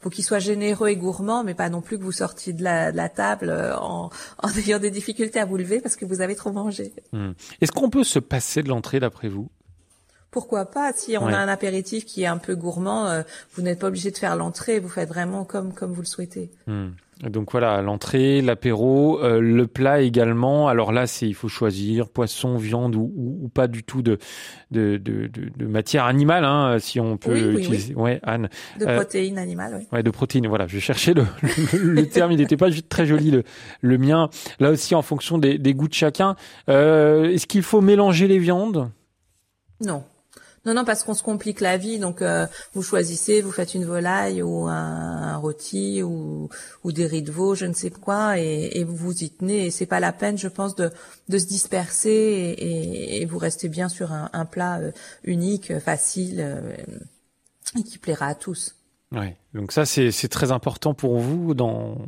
faut 0.00 0.08
qu'il 0.08 0.22
soit 0.22 0.38
généreux 0.38 0.88
et 0.88 0.96
gourmand, 0.96 1.42
mais 1.42 1.54
pas 1.54 1.68
non 1.68 1.80
plus 1.80 1.98
que 1.98 2.04
vous 2.04 2.12
sortiez 2.12 2.52
de 2.52 2.62
la, 2.62 2.92
de 2.92 2.96
la 2.96 3.08
table 3.08 3.50
en, 3.80 4.10
en 4.42 4.48
ayant 4.50 4.78
des 4.78 4.92
difficultés 4.92 5.40
à 5.40 5.46
vous 5.46 5.56
lever 5.56 5.80
parce 5.80 5.96
que 5.96 6.04
vous 6.04 6.20
avez 6.20 6.36
trop 6.36 6.52
mangé. 6.52 6.92
Hmm. 7.12 7.32
Est-ce 7.60 7.72
qu'on 7.72 7.90
peut 7.90 8.04
se 8.04 8.20
passer 8.20 8.62
de 8.62 8.68
l'entrée 8.68 9.00
d'après 9.00 9.28
vous? 9.28 9.50
Pourquoi 10.34 10.64
pas 10.66 10.92
Si 10.92 11.16
on 11.16 11.26
Ouais. 11.26 11.32
a 11.32 11.38
un 11.38 11.46
apéritif 11.46 12.04
qui 12.04 12.24
est 12.24 12.26
un 12.26 12.38
peu 12.38 12.56
gourmand, 12.56 13.06
euh, 13.06 13.22
vous 13.54 13.62
n'êtes 13.62 13.78
pas 13.78 13.86
obligé 13.86 14.10
de 14.10 14.18
faire 14.18 14.34
l'entrée. 14.34 14.80
Vous 14.80 14.88
faites 14.88 15.08
vraiment 15.08 15.44
comme 15.44 15.72
comme 15.72 15.92
vous 15.92 16.00
le 16.02 16.06
souhaitez. 16.08 16.50
Hmm. 16.66 16.88
Donc 17.22 17.52
voilà, 17.52 17.80
l'entrée, 17.82 18.42
l'apéro, 18.42 19.20
euh, 19.22 19.38
le 19.40 19.68
plat 19.68 20.00
également. 20.00 20.66
Alors 20.66 20.90
là, 20.90 21.06
c'est 21.06 21.28
il 21.28 21.34
faut 21.36 21.46
choisir 21.46 22.08
poisson, 22.08 22.56
viande 22.56 22.96
ou, 22.96 23.12
ou, 23.16 23.44
ou 23.44 23.48
pas 23.48 23.68
du 23.68 23.84
tout 23.84 24.02
de 24.02 24.18
de, 24.72 24.96
de, 24.96 25.66
matière 25.66 26.04
animale, 26.06 26.44
hein, 26.44 26.78
si 26.80 26.98
on 26.98 27.16
peut 27.16 27.32
Oui, 27.32 27.44
oui, 27.54 27.60
utiliser. 27.62 27.94
Ouais, 27.94 28.18
Anne. 28.24 28.48
De 28.80 28.86
Euh, 28.86 28.96
protéines 28.96 29.38
animales, 29.38 29.76
oui. 29.78 29.86
Ouais, 29.92 30.02
de 30.02 30.10
protéines. 30.10 30.48
Voilà, 30.48 30.66
je 30.66 30.80
cherchais 30.80 31.14
le, 31.14 31.24
le, 31.72 31.92
le 31.92 32.08
terme, 32.08 32.32
il 32.32 32.38
n'était 32.38 32.56
pas 32.56 32.70
très 32.88 33.06
joli 33.06 33.30
le, 33.30 33.44
le 33.82 33.98
mien. 33.98 34.28
Là 34.58 34.70
aussi, 34.72 34.96
en 34.96 35.02
fonction 35.02 35.38
des, 35.38 35.58
des 35.58 35.74
goûts 35.74 35.86
de 35.88 35.94
chacun, 35.94 36.34
euh, 36.68 37.30
est-ce 37.30 37.46
qu'il 37.46 37.62
faut 37.62 37.80
mélanger 37.80 38.26
les 38.26 38.40
viandes? 38.40 38.90
Non. 39.80 40.02
Non, 40.66 40.72
non, 40.74 40.84
parce 40.84 41.04
qu'on 41.04 41.14
se 41.14 41.22
complique 41.22 41.60
la 41.60 41.76
vie. 41.76 41.98
Donc, 41.98 42.22
euh, 42.22 42.46
vous 42.72 42.82
choisissez, 42.82 43.42
vous 43.42 43.52
faites 43.52 43.74
une 43.74 43.84
volaille 43.84 44.40
ou 44.42 44.66
un, 44.66 44.72
un 44.74 45.36
rôti 45.36 46.02
ou, 46.02 46.48
ou 46.84 46.92
des 46.92 47.06
riz 47.06 47.22
de 47.22 47.30
veau, 47.30 47.54
je 47.54 47.66
ne 47.66 47.74
sais 47.74 47.90
quoi, 47.90 48.38
et, 48.38 48.70
et 48.74 48.84
vous 48.84 48.96
vous 48.96 49.22
y 49.22 49.30
tenez. 49.30 49.66
Et 49.66 49.70
c'est 49.70 49.86
pas 49.86 50.00
la 50.00 50.12
peine, 50.12 50.38
je 50.38 50.48
pense, 50.48 50.74
de, 50.74 50.90
de 51.28 51.38
se 51.38 51.46
disperser 51.46 52.10
et, 52.10 52.64
et- 53.18 53.22
et 53.22 53.26
vous 53.26 53.38
restez 53.38 53.68
bien 53.68 53.88
sur 53.88 54.12
un, 54.12 54.30
un 54.32 54.44
plat 54.46 54.78
euh, 54.78 54.90
unique, 55.24 55.70
euh, 55.70 55.80
facile 55.80 56.36
euh, 56.40 56.60
et 57.78 57.82
qui 57.82 57.98
plaira 57.98 58.26
à 58.28 58.34
tous. 58.34 58.74
Ouais. 59.12 59.36
Donc 59.52 59.70
ça, 59.70 59.84
c'est 59.84 60.10
c'est 60.10 60.28
très 60.28 60.50
important 60.50 60.94
pour 60.94 61.18
vous 61.18 61.54
dans 61.54 61.98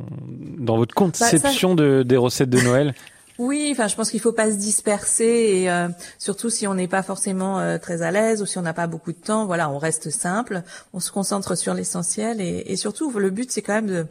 dans 0.57 0.77
votre 0.77 0.93
Bah, 0.95 0.99
conception 1.05 1.75
de, 1.75 2.03
des 2.03 2.17
recettes 2.17 2.49
de 2.49 2.59
Noël. 2.59 2.93
Oui, 3.39 3.69
enfin, 3.71 3.87
je 3.87 3.95
pense 3.95 4.09
qu'il 4.09 4.19
faut 4.19 4.31
pas 4.31 4.49
se 4.49 4.55
disperser 4.55 5.61
et 5.61 5.69
euh, 5.69 5.89
surtout 6.17 6.49
si 6.49 6.65
on 6.65 6.73
n'est 6.73 6.87
pas 6.87 7.03
forcément 7.03 7.59
euh, 7.59 7.77
très 7.77 8.01
à 8.01 8.09
l'aise 8.09 8.41
ou 8.41 8.47
si 8.47 8.57
on 8.57 8.63
n'a 8.63 8.73
pas 8.73 8.87
beaucoup 8.87 9.11
de 9.11 9.17
temps, 9.19 9.45
voilà, 9.45 9.69
on 9.69 9.77
reste 9.77 10.09
simple, 10.09 10.63
on 10.93 10.99
se 10.99 11.11
concentre 11.11 11.55
sur 11.55 11.75
l'essentiel 11.75 12.41
et, 12.41 12.63
et 12.65 12.75
surtout 12.75 13.11
le 13.11 13.29
but 13.29 13.51
c'est 13.51 13.61
quand 13.61 13.75
même 13.75 13.87
de 13.87 14.07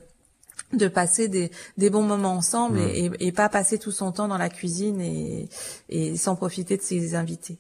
de 0.73 0.89
passer 0.89 1.29
des, 1.29 1.53
des 1.77 1.91
bons 1.91 2.03
moments 2.03 2.33
ensemble 2.33 2.81
et, 2.81 3.07
et, 3.21 3.29
et 3.29 3.33
pas 3.33 3.49
passer 3.49 3.79
tout 3.79 3.93
son 3.93 4.11
temps 4.11 4.27
dans 4.27 4.39
la 4.39 4.49
cuisine 4.49 5.01
et, 5.01 5.49
et 5.89 6.17
sans 6.17 6.35
profiter 6.35 6.77
de 6.77 6.83
ses 6.83 7.15
invités. 7.15 7.59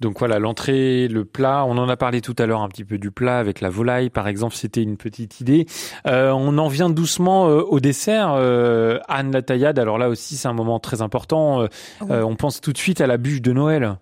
Donc 0.00 0.18
voilà, 0.18 0.38
l'entrée, 0.38 1.08
le 1.08 1.24
plat, 1.24 1.64
on 1.66 1.78
en 1.78 1.88
a 1.88 1.96
parlé 1.96 2.20
tout 2.20 2.34
à 2.38 2.46
l'heure 2.46 2.60
un 2.60 2.68
petit 2.68 2.84
peu 2.84 2.98
du 2.98 3.10
plat 3.10 3.38
avec 3.38 3.60
la 3.60 3.70
volaille, 3.70 4.10
par 4.10 4.28
exemple, 4.28 4.54
c'était 4.54 4.82
une 4.82 4.96
petite 4.96 5.40
idée. 5.40 5.66
Euh, 6.06 6.30
on 6.30 6.58
en 6.58 6.68
vient 6.68 6.90
doucement 6.90 7.48
euh, 7.48 7.62
au 7.62 7.80
dessert. 7.80 8.34
Euh, 8.36 8.98
Anne 9.08 9.32
la 9.32 9.42
taillade, 9.42 9.78
alors 9.78 9.98
là 9.98 10.08
aussi 10.08 10.36
c'est 10.36 10.48
un 10.48 10.52
moment 10.52 10.78
très 10.78 11.02
important. 11.02 11.62
Oui. 11.62 11.68
euh, 12.10 12.22
on 12.22 12.36
pense 12.36 12.60
tout 12.60 12.72
de 12.72 12.78
suite 12.78 13.00
à 13.00 13.06
la 13.06 13.16
bûche 13.16 13.42
de 13.42 13.52
Noël. 13.52 13.96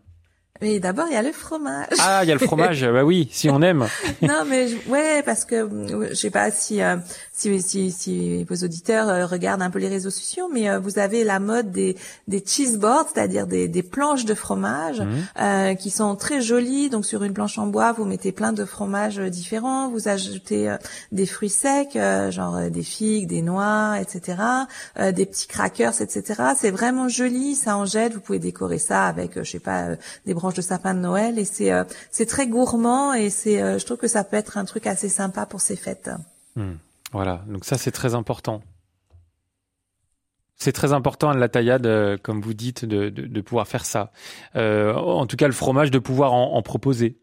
Mais 0.63 0.79
d'abord 0.81 1.07
il 1.09 1.15
y 1.15 1.17
a 1.17 1.23
le 1.23 1.33
fromage. 1.33 1.87
Ah, 1.99 2.21
il 2.23 2.29
y 2.29 2.33
a 2.33 2.35
le 2.35 2.41
fromage, 2.47 2.83
bah 2.85 3.05
oui, 3.05 3.29
si 3.33 3.49
on 3.51 3.63
aime. 3.63 3.87
non, 4.23 4.45
mais 4.47 4.69
je- 4.69 4.91
ouais, 4.91 5.23
parce 5.25 5.45
que 5.45 5.55
euh, 5.55 6.09
je 6.11 6.15
sais 6.15 6.31
pas 6.31 6.51
si 6.51 6.83
euh, 6.83 6.97
si, 7.33 7.61
si 7.63 7.91
si 7.91 8.45
vos 8.45 8.57
auditeurs 8.57 9.09
euh, 9.09 9.27
regardent 9.27 9.63
un 9.63 9.71
peu 9.71 9.79
les 9.79 9.89
réseaux 9.89 10.11
sociaux, 10.11 10.51
mais 10.53 10.69
euh, 10.69 10.79
vous 10.79 10.99
avez 10.99 11.25
la 11.25 11.41
mode 11.41 11.71
des 11.71 11.97
des 12.29 12.45
cheeseboards, 12.47 13.09
c'est-à-dire 13.15 13.47
des 13.47 13.69
des 13.69 13.83
planches 13.83 14.25
de 14.27 14.35
fromage 14.35 15.03
euh, 15.41 15.75
qui 15.75 15.91
sont 15.91 16.15
très 16.17 16.41
jolies. 16.43 16.91
Donc 16.91 17.07
sur 17.07 17.23
une 17.25 17.33
planche 17.33 17.57
en 17.59 17.67
bois, 17.67 17.93
vous 17.93 18.05
mettez 18.05 18.33
plein 18.33 18.53
de 18.53 18.65
fromages 18.65 19.19
différents, 19.19 19.89
vous 19.91 20.09
ajoutez 20.09 20.75
des 21.13 21.27
fruits 21.27 21.49
secs, 21.49 21.99
genre 22.31 22.61
des 22.71 22.83
figues, 22.83 23.27
des 23.29 23.41
noix, 23.43 23.97
etc., 24.01 24.39
euh, 24.99 25.13
des 25.13 25.25
petits 25.27 25.47
crackers, 25.47 26.01
etc. 26.03 26.43
C'est 26.57 26.71
vraiment 26.71 27.09
joli, 27.09 27.55
ça 27.55 27.77
en 27.77 27.87
jette. 27.87 28.13
Vous 28.15 28.21
pouvez 28.21 28.39
décorer 28.39 28.79
ça 28.79 29.05
avec, 29.05 29.43
je 29.43 29.51
sais 29.51 29.59
pas, 29.59 29.89
des 30.27 30.35
branches 30.35 30.50
de 30.55 30.63
sapin 30.63 30.95
de 30.95 31.01
Noël 31.01 31.39
et 31.39 31.45
c'est 31.45 31.73
euh, 31.73 31.85
c'est 32.11 32.27
très 32.27 32.47
gourmand 32.47 33.13
et 33.13 33.31
c'est 33.31 33.63
euh, 33.63 33.79
je 33.79 33.85
trouve 33.85 33.99
que 33.99 34.09
ça 34.09 34.25
peut 34.25 34.37
être 34.37 34.59
un 34.59 34.65
truc 34.65 34.87
assez 34.87 35.09
sympa 35.09 35.47
pour 35.47 35.61
ces 35.61 35.77
fêtes. 35.77 36.11
Hmm. 36.57 36.75
Voilà, 37.13 37.45
donc 37.49 37.65
ça 37.65 37.79
c'est 37.79 37.91
très 37.91 38.15
important. 38.15 38.63
C'est 40.57 40.73
très 40.73 40.93
important 40.93 41.31
à 41.31 41.35
la 41.35 41.49
taillade, 41.49 41.87
euh, 41.87 42.19
comme 42.23 42.43
vous 42.43 42.53
dites, 42.53 42.85
de, 42.85 43.09
de, 43.09 43.27
de 43.27 43.41
pouvoir 43.41 43.67
faire 43.67 43.87
ça. 43.87 44.13
En 44.55 45.27
tout 45.27 45.37
cas, 45.37 45.47
le 45.47 45.55
fromage, 45.55 45.91
de 45.91 45.99
pouvoir 45.99 46.35
en, 46.35 46.53
en 46.55 46.63
proposer. 46.63 47.19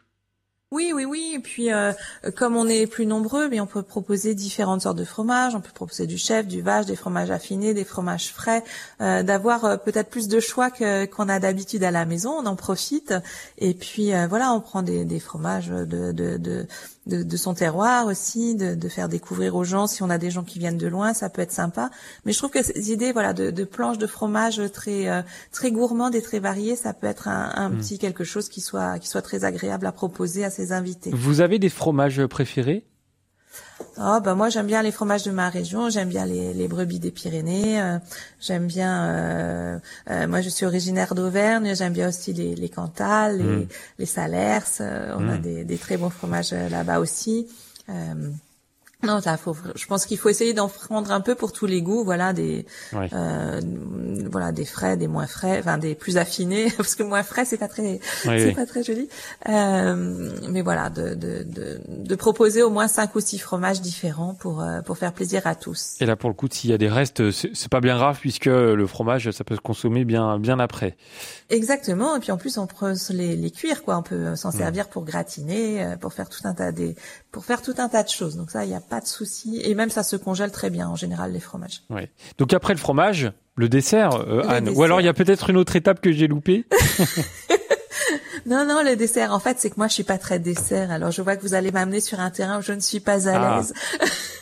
Oui, 0.74 0.92
oui, 0.94 1.06
oui. 1.06 1.32
Et 1.36 1.40
puis, 1.40 1.72
euh, 1.72 1.94
comme 2.36 2.58
on 2.58 2.68
est 2.68 2.88
plus 2.88 3.06
nombreux, 3.06 3.48
mais 3.48 3.62
on 3.62 3.68
peut 3.68 3.84
proposer 3.84 4.36
différentes 4.36 4.82
sortes 4.82 4.98
de 4.98 5.06
fromages. 5.06 5.56
On 5.56 5.62
peut 5.62 5.72
proposer 5.74 6.08
du 6.08 6.18
chèvre, 6.18 6.46
du 6.50 6.62
vache, 6.62 6.86
des 6.86 6.98
fromages 6.98 7.32
affinés, 7.32 7.74
des 7.74 7.86
fromages 7.86 8.34
frais. 8.34 8.66
euh, 9.00 9.24
D'avoir 9.24 9.64
euh, 9.64 9.78
peut-être 9.78 10.10
plus 10.10 10.28
de 10.28 10.42
choix 10.42 10.70
que 10.70 11.06
qu'on 11.06 11.30
a 11.30 11.40
d'habitude 11.40 11.86
à 11.86 11.92
la 11.92 12.06
maison. 12.06 12.32
On 12.32 12.46
en 12.46 12.58
profite. 12.58 13.14
Et 13.58 13.74
puis, 13.76 14.12
voilà, 14.28 14.52
on 14.52 14.60
prend 14.60 14.82
des, 14.82 15.20
fromages 15.22 15.70
de, 15.70 16.68
de, 17.08 17.24
de 17.24 17.38
son 17.38 17.54
terroir 17.54 18.06
aussi, 18.06 18.56
de, 18.56 18.76
de 18.76 18.90
faire 18.90 19.10
découvrir 19.10 19.56
aux 19.56 19.64
gens. 19.64 19.88
Si 19.88 20.04
on 20.04 20.10
a 20.10 20.18
des 20.18 20.30
gens 20.32 20.44
qui 20.44 20.60
viennent 20.60 20.78
de 20.78 20.88
loin, 20.88 21.14
ça 21.14 21.30
peut 21.30 21.42
être 21.42 21.52
sympa. 21.52 21.90
Mais 22.26 22.34
je 22.34 22.38
trouve 22.38 22.52
que 22.52 22.64
ces 22.64 22.92
idées, 22.92 23.12
voilà, 23.14 23.34
de, 23.34 23.52
de 23.52 23.64
planches 23.64 23.98
de 23.98 24.08
fromage 24.08 24.62
très 24.74 25.08
euh, 25.10 25.22
très 25.52 25.72
gourmandes 25.72 26.16
et 26.16 26.22
très 26.22 26.40
variées, 26.40 26.76
ça 26.76 26.94
peut 26.94 27.08
être 27.08 27.28
un, 27.28 27.52
un 27.56 27.70
Mm. 27.70 27.78
petit 27.78 27.98
quelque 28.00 28.24
chose 28.24 28.50
qui 28.50 28.62
soit 28.62 29.00
qui 29.00 29.08
soit 29.08 29.22
très 29.22 29.44
agréable 29.46 29.86
à 29.88 29.92
proposer 29.92 30.44
à 30.46 30.50
ses 30.50 30.72
invités. 30.72 31.12
Vous 31.14 31.42
avez 31.42 31.60
des 31.60 31.70
fromages 31.70 32.26
préférés? 32.28 32.86
Oh 34.00 34.20
bah 34.24 34.34
moi 34.36 34.50
j'aime 34.50 34.68
bien 34.68 34.82
les 34.82 34.92
fromages 34.92 35.24
de 35.24 35.32
ma 35.32 35.50
région, 35.50 35.90
j'aime 35.90 36.10
bien 36.10 36.26
les, 36.26 36.54
les 36.54 36.68
brebis 36.68 37.00
des 37.00 37.12
Pyrénées, 37.12 37.82
euh, 37.82 37.98
j'aime 38.40 38.68
bien. 38.68 39.06
euh, 39.10 39.80
euh, 40.10 40.28
moi 40.28 40.42
je 40.42 40.50
suis 40.50 40.66
originaire 40.66 41.14
d'Auvergne, 41.16 41.76
j'aime 41.76 41.94
bien 41.94 42.10
aussi 42.10 42.34
les, 42.34 42.56
les 42.56 42.70
Cantal, 42.70 43.38
les, 43.38 43.44
Mm. 43.44 43.68
les 44.00 44.06
Salers. 44.06 44.62
euh, 44.82 45.14
on 45.18 45.28
a 45.30 45.38
Mm. 45.38 45.42
des, 45.42 45.64
des 45.64 45.78
très 45.78 45.98
bons 45.98 46.10
fromages 46.10 46.52
là-bas 46.54 47.00
aussi. 47.00 47.48
Euh, 49.04 49.08
non, 49.08 49.22
ça, 49.22 49.38
faut, 49.38 49.56
je 49.76 49.86
pense 49.86 50.06
qu'il 50.06 50.18
faut 50.18 50.30
essayer 50.30 50.54
d'en 50.54 50.68
prendre 50.68 51.12
un 51.12 51.22
peu 51.22 51.36
pour 51.36 51.52
tous 51.52 51.66
les 51.68 51.82
goûts. 51.82 52.04
Voilà, 52.04 52.34
des, 52.34 52.66
euh, 52.94 53.62
voilà, 54.32 54.52
des 54.52 54.66
frais, 54.66 54.98
des 54.98 55.08
moins 55.08 55.28
frais, 55.28 55.60
enfin 55.60 55.78
des 55.78 55.96
plus 55.96 56.18
affinés, 56.18 56.72
parce 56.78 56.96
que 56.96 57.04
moins 57.04 57.24
frais 57.24 57.46
c'est 57.46 57.58
pas 57.58 57.68
très, 57.68 57.84
Oui, 57.84 58.00
c'est 58.26 58.46
oui. 58.48 58.54
pas 58.54 58.66
très 58.66 58.84
joli. 58.84 59.08
Euh, 59.50 60.32
mais 60.50 60.62
voilà, 60.62 60.90
de, 60.90 61.14
de, 61.14 61.44
de, 61.44 61.80
de 61.88 62.16
proposer 62.16 62.64
au 62.64 62.70
moins 62.70 62.88
cinq 62.88 63.16
ou 63.16 63.20
six 63.20 63.38
fromages 63.40 63.82
différents 63.82 64.34
pour 64.34 64.62
euh, 64.62 64.82
pour 64.82 64.98
faire 64.98 65.14
plaisir 65.14 65.46
à 65.46 65.56
tous. 65.56 65.96
Et 66.00 66.06
là, 66.06 66.16
pour 66.16 66.30
le 66.30 66.36
coup, 66.36 66.48
s'il 66.50 66.70
y 66.70 66.74
a 66.74 66.78
des 66.78 66.90
restes, 66.90 67.32
c'est 67.32 67.70
pas 67.70 67.82
bien 67.82 67.98
grave 67.98 68.18
puisque 68.20 68.46
le 68.46 68.88
fromage, 68.88 69.30
ça 69.32 69.44
peut 69.44 69.56
se 69.56 69.62
consommer 69.62 70.06
bien, 70.06 70.40
bien 70.40 70.60
après. 70.60 70.98
Exactement. 71.50 72.16
Et 72.16 72.20
puis 72.20 72.32
en 72.32 72.38
plus 72.38 72.58
on 72.58 72.68
peut 72.68 72.94
les, 73.12 73.36
les 73.36 73.52
cuire 73.52 73.84
quoi. 73.84 73.98
On 73.98 74.04
peut 74.04 74.36
s'en 74.36 74.50
Mm. 74.50 74.58
servir 74.58 74.88
pour 74.90 75.04
gratiner, 75.06 75.84
euh, 75.84 75.96
pour 75.98 76.14
faire 76.14 76.30
tout 76.30 76.42
un 76.46 76.54
tas 76.54 76.72
des, 76.72 76.96
pour 77.32 77.46
faire 77.46 77.62
tout 77.62 77.76
un 77.78 77.90
tas 77.90 78.04
de 78.04 78.10
choses. 78.10 78.36
Donc 78.38 78.50
ça, 78.52 78.64
il 78.66 78.70
n'y 78.70 78.76
a 78.76 78.82
pas 78.88 79.00
de 79.02 79.08
souci. 79.08 79.62
Et 79.64 79.76
même 79.76 79.90
ça 79.90 80.04
se 80.04 80.16
congèle 80.16 80.52
très 80.52 80.70
bien 80.70 80.88
en 80.88 80.96
général 80.96 81.32
les 81.32 81.40
fromages. 81.40 81.84
Ouais. 81.90 82.10
Donc 82.38 82.54
après 82.54 82.74
le 82.74 82.80
fromage, 82.80 83.32
le 83.56 83.70
dessert, 83.70 84.14
euh, 84.16 84.44
Le 84.44 84.50
Anne. 84.50 84.70
Ou 84.70 84.84
alors 84.84 85.02
il 85.02 85.06
y 85.06 85.10
a 85.10 85.14
peut-être 85.14 85.50
une 85.50 85.58
autre 85.58 85.76
étape 85.76 86.02
que 86.02 86.12
j'ai 86.12 86.28
loupée. 86.28 86.66
Non, 88.46 88.66
non, 88.66 88.82
le 88.82 88.96
dessert. 88.96 89.34
En 89.34 89.40
fait, 89.40 89.58
c'est 89.60 89.70
que 89.70 89.76
moi, 89.76 89.90
je 89.90 89.94
suis 89.94 90.04
pas 90.06 90.18
très 90.18 90.40
dessert. 90.40 90.90
Alors, 90.90 91.12
je 91.12 91.22
vois 91.22 91.36
que 91.36 91.42
vous 91.42 91.54
allez 91.54 91.70
m'amener 91.72 92.00
sur 92.00 92.22
un 92.22 92.30
terrain 92.30 92.60
où 92.60 92.62
je 92.62 92.72
ne 92.72 92.80
suis 92.80 93.02
pas 93.02 93.28
à 93.28 93.34
Ah. 93.36 93.58
l'aise. 93.58 93.74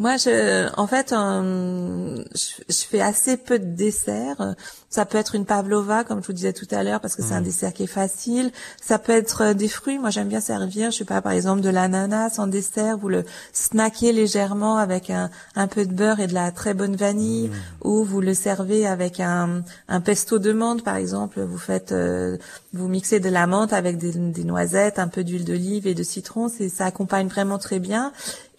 moi, 0.00 0.16
je, 0.16 0.68
en 0.78 0.86
fait, 0.86 1.12
euh, 1.12 2.16
je, 2.34 2.62
je 2.72 2.84
fais 2.90 3.02
assez 3.02 3.36
peu 3.36 3.58
de 3.58 3.66
desserts. 3.66 4.54
Ça 4.88 5.04
peut 5.04 5.18
être 5.18 5.34
une 5.34 5.44
pavlova, 5.44 6.02
comme 6.04 6.20
je 6.22 6.26
vous 6.26 6.32
disais 6.32 6.54
tout 6.54 6.66
à 6.72 6.82
l'heure, 6.82 7.00
parce 7.00 7.14
que 7.14 7.22
c'est 7.22 7.34
un 7.34 7.40
Mhm. 7.40 7.44
dessert 7.44 7.72
qui 7.74 7.82
est 7.84 7.86
facile. 7.86 8.50
Ça 8.82 8.98
peut 8.98 9.12
être 9.12 9.42
euh, 9.42 9.54
des 9.54 9.68
fruits. 9.68 9.98
Moi, 9.98 10.08
j'aime 10.10 10.28
bien 10.28 10.40
servir, 10.40 10.90
je 10.90 10.96
sais 10.96 11.04
pas, 11.04 11.20
par 11.20 11.32
exemple, 11.32 11.60
de 11.60 11.68
l'ananas 11.68 12.38
en 12.38 12.46
dessert. 12.46 12.96
Vous 12.96 13.08
le 13.10 13.24
snackez 13.52 14.12
légèrement 14.12 14.78
avec 14.78 15.10
un, 15.10 15.28
un 15.54 15.66
peu 15.68 15.84
de 15.84 15.92
beurre 15.92 16.18
et 16.20 16.26
de 16.26 16.34
la 16.34 16.50
très 16.50 16.72
bonne 16.74 16.96
vanille, 16.96 17.50
ou 17.84 18.02
vous 18.02 18.22
le 18.22 18.32
servez 18.34 18.86
avec 18.86 19.20
un, 19.20 19.62
un 19.88 20.00
pesto 20.00 20.38
de 20.38 20.52
menthe, 20.52 20.82
par 20.82 20.96
exemple. 20.96 21.40
Vous 21.42 21.58
faites, 21.58 21.92
euh, 21.92 22.38
vous 22.72 22.88
mixez 22.88 23.20
de 23.20 23.28
la 23.28 23.46
menthe 23.46 23.74
avec 23.74 23.98
des, 23.98 24.12
des 24.12 24.44
noisettes, 24.44 24.98
un 24.98 25.08
peu 25.08 25.24
d'huile 25.24 25.44
d'olive 25.44 25.86
et 25.86 25.94
de 25.94 26.02
citron. 26.02 26.48
C'est, 26.48 26.70
ça 26.70 26.86
accompagne 26.86 27.28
vraiment 27.28 27.58
très 27.58 27.78
bien. 27.80 28.12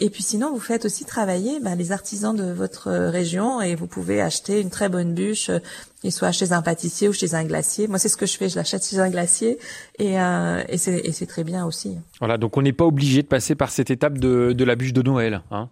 Et 0.03 0.09
puis 0.09 0.23
sinon, 0.23 0.51
vous 0.51 0.59
faites 0.59 0.85
aussi 0.85 1.05
travailler 1.05 1.59
ben, 1.59 1.75
les 1.75 1.91
artisans 1.91 2.35
de 2.35 2.51
votre 2.51 2.87
euh, 2.87 3.11
région 3.11 3.61
et 3.61 3.75
vous 3.75 3.85
pouvez 3.85 4.19
acheter 4.19 4.59
une 4.59 4.71
très 4.71 4.89
bonne 4.89 5.13
bûche, 5.13 5.49
euh, 5.49 5.59
et 6.03 6.09
soit 6.09 6.31
chez 6.31 6.53
un 6.53 6.63
pâtissier 6.63 7.07
ou 7.07 7.13
chez 7.13 7.35
un 7.35 7.43
glacier. 7.43 7.87
Moi, 7.87 7.99
c'est 7.99 8.09
ce 8.09 8.17
que 8.17 8.25
je 8.25 8.35
fais. 8.35 8.49
Je 8.49 8.55
l'achète 8.55 8.83
chez 8.83 8.97
un 8.97 9.11
glacier 9.11 9.59
et, 9.99 10.19
euh, 10.19 10.63
et 10.67 10.77
c'est 10.77 11.27
très 11.27 11.43
bien 11.43 11.67
aussi. 11.67 11.99
Voilà. 12.17 12.39
Donc 12.39 12.57
on 12.57 12.63
n'est 12.63 12.73
pas 12.73 12.85
obligé 12.85 13.21
de 13.21 13.27
passer 13.27 13.53
par 13.53 13.69
cette 13.69 13.91
étape 13.91 14.17
de, 14.17 14.53
de 14.53 14.63
la 14.63 14.75
bûche 14.75 14.93
de 14.93 15.03
Noël. 15.03 15.43
Hein. 15.51 15.69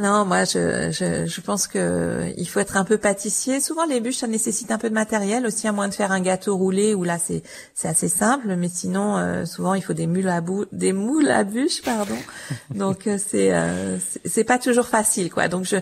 Non, 0.00 0.24
moi, 0.24 0.44
je, 0.44 0.90
je, 0.92 1.26
je 1.26 1.40
pense 1.42 1.66
que 1.66 2.24
il 2.36 2.46
faut 2.48 2.58
être 2.60 2.76
un 2.76 2.84
peu 2.84 2.96
pâtissier. 2.96 3.60
Souvent, 3.60 3.84
les 3.84 4.00
bûches, 4.00 4.16
ça 4.16 4.26
nécessite 4.26 4.70
un 4.70 4.78
peu 4.78 4.88
de 4.88 4.94
matériel 4.94 5.44
aussi, 5.46 5.68
à 5.68 5.72
moins 5.72 5.88
de 5.88 5.94
faire 5.94 6.10
un 6.10 6.20
gâteau 6.20 6.56
roulé 6.56 6.94
où 6.94 7.04
là, 7.04 7.18
c'est 7.18 7.42
c'est 7.74 7.88
assez 7.88 8.08
simple. 8.08 8.54
Mais 8.56 8.68
sinon, 8.68 9.18
euh, 9.18 9.44
souvent, 9.44 9.74
il 9.74 9.82
faut 9.82 9.92
des 9.92 10.06
moules 10.06 10.28
à 10.28 10.40
bout, 10.40 10.64
des 10.72 10.92
moules 10.92 11.28
à 11.30 11.44
bûches, 11.44 11.82
pardon. 11.82 12.16
Donc, 12.74 13.06
euh, 13.06 13.18
c'est 13.18 13.52
euh, 13.52 13.98
c'est- 14.24 14.44
pas 14.44 14.58
toujours 14.58 14.86
facile, 14.86 15.30
quoi. 15.30 15.48
Donc, 15.48 15.64
je, 15.64 15.76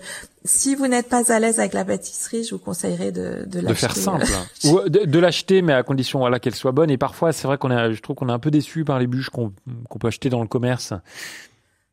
si 0.44 0.74
vous 0.74 0.86
n'êtes 0.88 1.08
pas 1.08 1.32
à 1.32 1.38
l'aise 1.38 1.60
avec 1.60 1.72
la 1.72 1.84
pâtisserie, 1.84 2.42
je 2.44 2.54
vous 2.54 2.58
conseillerais 2.60 3.12
de 3.12 3.44
de, 3.46 3.60
De 3.60 3.72
faire 3.74 3.88
l'acheter, 3.90 4.00
simple. 4.00 4.26
euh, 4.64 4.68
Ou 4.84 4.88
de, 4.88 5.04
de 5.04 5.18
l'acheter, 5.18 5.62
mais 5.62 5.74
à 5.74 5.82
condition 5.84 6.18
voilà 6.18 6.40
qu'elle 6.40 6.54
soit 6.54 6.72
bonne. 6.72 6.90
Et 6.90 6.98
parfois, 6.98 7.32
c'est 7.32 7.46
vrai 7.46 7.56
qu'on 7.58 7.70
est, 7.70 7.94
je 7.94 8.00
trouve 8.02 8.16
qu'on 8.16 8.28
est 8.28 8.32
un 8.32 8.38
peu 8.40 8.50
déçu 8.50 8.84
par 8.84 8.98
les 8.98 9.06
bûches 9.06 9.30
qu'on 9.30 9.52
qu'on 9.88 9.98
peut 9.98 10.08
acheter 10.08 10.28
dans 10.28 10.40
le 10.42 10.48
commerce. 10.48 10.92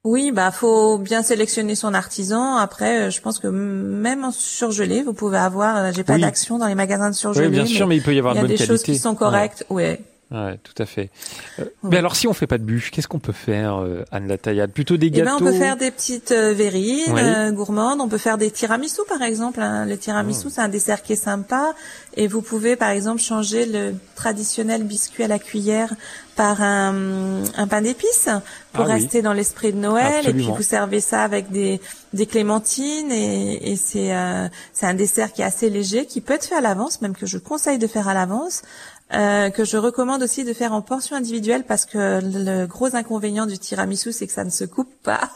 Oui, 0.06 0.32
bah 0.32 0.51
faut 0.51 0.99
bien 0.99 1.24
sélectionner 1.24 1.74
son 1.74 1.95
artisan. 1.95 2.58
Après, 2.58 3.08
euh, 3.08 3.10
je 3.10 3.20
pense 3.22 3.39
que 3.39 3.47
même 3.47 4.24
en 4.24 4.32
surgelé, 4.32 5.01
vous 5.01 5.14
pouvez 5.14 5.39
avoir. 5.39 5.76
euh, 5.78 5.91
J'ai 5.95 6.03
pas 6.03 6.14
Oui. 6.14 6.22
d'action 6.22 6.60
dans 6.60 6.68
les 6.68 6.76
magasins 6.76 7.10
de 7.10 7.16
surgelé. 7.16 7.47
Oui, 7.47 7.51
bien 7.51 7.66
sûr, 7.66 7.88
mais 7.88 7.97
il 7.97 8.03
peut 8.03 8.14
y 8.14 8.20
avoir 8.20 8.36
il 8.36 8.38
y 8.38 8.39
de 8.41 8.45
a 8.45 8.47
bonne 8.47 8.56
des 8.56 8.64
choses 8.64 8.84
qui 8.84 8.99
sont 8.99 9.16
correctes. 9.16 9.66
Ouais. 9.72 9.84
Ouais, 9.84 10.01
ouais, 10.32 10.59
tout 10.63 10.73
à 10.82 10.86
fait. 10.86 11.09
Euh. 11.59 11.65
Mais 11.84 11.97
alors, 11.97 12.15
si 12.15 12.28
on 12.28 12.34
fait 12.34 12.47
pas 12.47 12.57
de 12.57 12.63
bûche, 12.63 12.91
qu'est-ce 12.91 13.07
qu'on 13.07 13.19
peut 13.19 13.32
faire, 13.34 13.78
euh, 13.78 14.03
Anne 14.11 14.28
Lataillade 14.28 14.71
Plutôt 14.71 14.97
des 14.97 15.07
Eh 15.07 15.11
gâteaux. 15.11 15.26
ben, 15.26 15.36
on 15.47 15.51
peut 15.51 15.57
faire 15.57 15.78
des 15.78 15.91
petites 15.91 16.32
euh, 16.32 16.53
verrines 16.53 17.03
Oui. 17.13 17.21
euh, 17.23 17.51
gourmandes. 17.51 18.01
On 18.01 18.07
peut 18.07 18.17
faire 18.17 18.38
des 18.38 18.51
tiramisu, 18.51 19.01
par 19.07 19.21
exemple. 19.21 19.59
hein. 19.61 19.86
Le 19.86 19.93
Oh. 19.93 19.97
tiramisu, 19.97 20.49
c'est 20.49 20.61
un 20.61 20.69
dessert 20.69 21.01
qui 21.03 21.13
est 21.13 21.15
sympa. 21.17 21.73
Et 22.17 22.28
vous 22.28 22.41
pouvez, 22.41 22.76
par 22.76 22.89
exemple, 22.89 23.21
changer 23.21 23.65
le 23.65 23.93
traditionnel 24.15 24.84
biscuit 24.84 25.23
à 25.23 25.28
la 25.28 25.39
cuillère 25.39 25.93
par 26.36 26.61
un, 26.61 27.43
un 27.55 27.67
pain 27.67 27.82
d'épices 27.82 28.28
pour 28.73 28.84
Ah 28.86 28.88
oui. 28.88 28.93
rester 29.01 29.21
dans 29.21 29.32
l'esprit 29.32 29.71
de 29.71 29.78
Noël. 29.78 30.28
Et 30.28 30.34
puis 30.34 30.43
vous 30.45 30.61
servez 30.63 30.99
ça 30.99 31.23
avec 31.23 31.49
des, 31.49 31.80
des 32.13 32.26
clémentines. 32.26 33.11
Et, 33.11 33.71
et 33.71 33.76
c'est 33.78 34.13
c'est 34.73 34.86
un 34.86 34.93
dessert 34.93 35.32
qui 35.32 35.41
est 35.41 35.45
assez 35.45 35.69
léger, 35.69 36.05
qui 36.05 36.19
peut 36.19 36.34
être 36.34 36.45
fait 36.45 36.55
à 36.55 36.61
l'avance, 36.61 37.01
même 37.01 37.15
que 37.15 37.26
je 37.26 37.38
conseille 37.38 37.78
de 37.78 37.88
faire 37.88 38.07
à 38.09 38.13
l'avance. 38.13 38.63
Euh, 39.14 39.51
que 39.51 39.66
je 39.66 39.78
recommande 39.78 40.24
aussi 40.24 40.43
de 40.43 40.53
faire 40.53 40.74
en 40.74 40.82
portion 40.82 41.16
individuelle 41.16 41.64
parce 41.64 41.86
que 41.86 42.20
le 42.24 42.66
gros 42.66 42.95
inconvénient 42.95 43.45
du 43.45 43.60
tiramisu, 43.60 44.12
c'est 44.12 44.26
que 44.26 44.34
ça 44.34 44.43
ne 44.43 44.49
se 44.49 44.66
coupe 44.66 44.91
pas. 45.03 45.30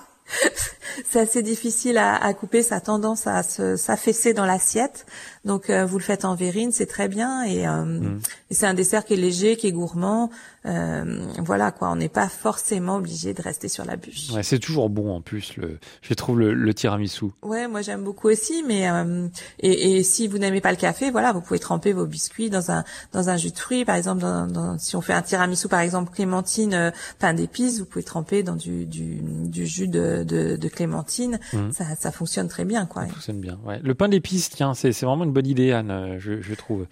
c'est 1.09 1.19
assez 1.19 1.43
difficile 1.43 1.97
à, 1.99 2.15
à 2.15 2.33
couper, 2.33 2.63
ça 2.63 2.77
a 2.77 2.81
tendance 2.81 3.27
à 3.27 3.43
se 3.43 3.75
s'affaisser 3.75 4.33
dans 4.33 4.45
l'assiette. 4.45 5.05
Donc 5.45 5.69
euh, 5.69 5.85
vous 5.85 5.97
le 5.97 6.03
faites 6.03 6.25
en 6.25 6.35
verrine, 6.35 6.71
c'est 6.71 6.85
très 6.85 7.07
bien 7.07 7.43
et, 7.43 7.67
euh, 7.67 7.83
Mm. 7.85 8.19
et 8.51 8.53
c'est 8.53 8.65
un 8.67 8.73
dessert 8.73 9.05
qui 9.05 9.13
est 9.13 9.17
léger, 9.17 9.55
qui 9.55 9.67
est 9.67 9.71
gourmand. 9.71 10.29
Euh, 10.65 11.25
voilà 11.39 11.71
quoi, 11.71 11.89
on 11.91 11.95
n'est 11.95 12.09
pas 12.09 12.27
forcément 12.27 12.97
obligé 12.97 13.33
de 13.33 13.41
rester 13.41 13.69
sur 13.69 13.85
la 13.85 13.95
bûche. 13.95 14.29
Ouais, 14.31 14.43
c'est 14.43 14.59
toujours 14.59 14.89
bon 14.89 15.15
en 15.15 15.21
plus. 15.21 15.55
Le, 15.55 15.79
je 16.01 16.13
trouve 16.13 16.37
le, 16.39 16.53
le 16.53 16.73
tiramisu. 16.73 17.25
Ouais, 17.43 17.67
moi 17.69 17.81
j'aime 17.81 18.03
beaucoup 18.03 18.27
aussi, 18.27 18.63
mais 18.67 18.89
euh, 18.89 19.27
et, 19.61 19.97
et 19.97 20.03
si 20.03 20.27
vous 20.27 20.37
n'aimez 20.37 20.59
pas 20.59 20.71
le 20.71 20.77
café, 20.77 21.11
voilà, 21.11 21.31
vous 21.31 21.39
pouvez 21.41 21.59
tremper 21.59 21.93
vos 21.93 22.05
biscuits 22.05 22.49
dans 22.49 22.71
un 22.71 22.83
dans 23.13 23.29
un 23.29 23.37
jus 23.37 23.51
de 23.51 23.57
fruits, 23.57 23.85
par 23.85 23.95
exemple, 23.95 24.21
dans, 24.21 24.47
dans- 24.47 24.77
si 24.77 24.97
on 24.97 25.01
fait 25.01 25.13
un 25.13 25.21
tiramisu 25.21 25.69
par 25.69 25.79
exemple 25.79 26.11
clémentine, 26.13 26.73
euh, 26.73 26.91
pain 27.19 27.33
d'épices, 27.33 27.79
vous 27.79 27.85
pouvez 27.85 28.03
tremper 28.03 28.43
dans 28.43 28.55
du 28.57 28.85
du, 28.85 29.21
du 29.23 29.65
jus 29.65 29.87
de, 29.87 30.23
de, 30.25 30.57
de 30.57 30.67
clémentine, 30.67 31.39
Mhm. 31.53 31.71
ça 31.71 31.85
ça 31.97 32.11
fonctionne 32.11 32.49
très 32.49 32.65
bien 32.65 32.85
quoi. 32.85 33.03
Ça 33.03 33.13
fonctionne 33.13 33.39
bien. 33.39 33.57
Ouais. 33.65 33.79
Le 33.81 33.95
pain 33.95 34.09
d'épices, 34.09 34.49
tiens, 34.49 34.73
c'est 34.73 34.91
c'est 34.91 35.05
vraiment 35.05 35.25
une 35.29 35.33
bonne 35.33 35.47
idée, 35.47 35.71
Anne, 35.71 35.91
euh, 35.91 36.19
je, 36.19 36.41
je 36.41 36.53
trouve. 36.53 36.85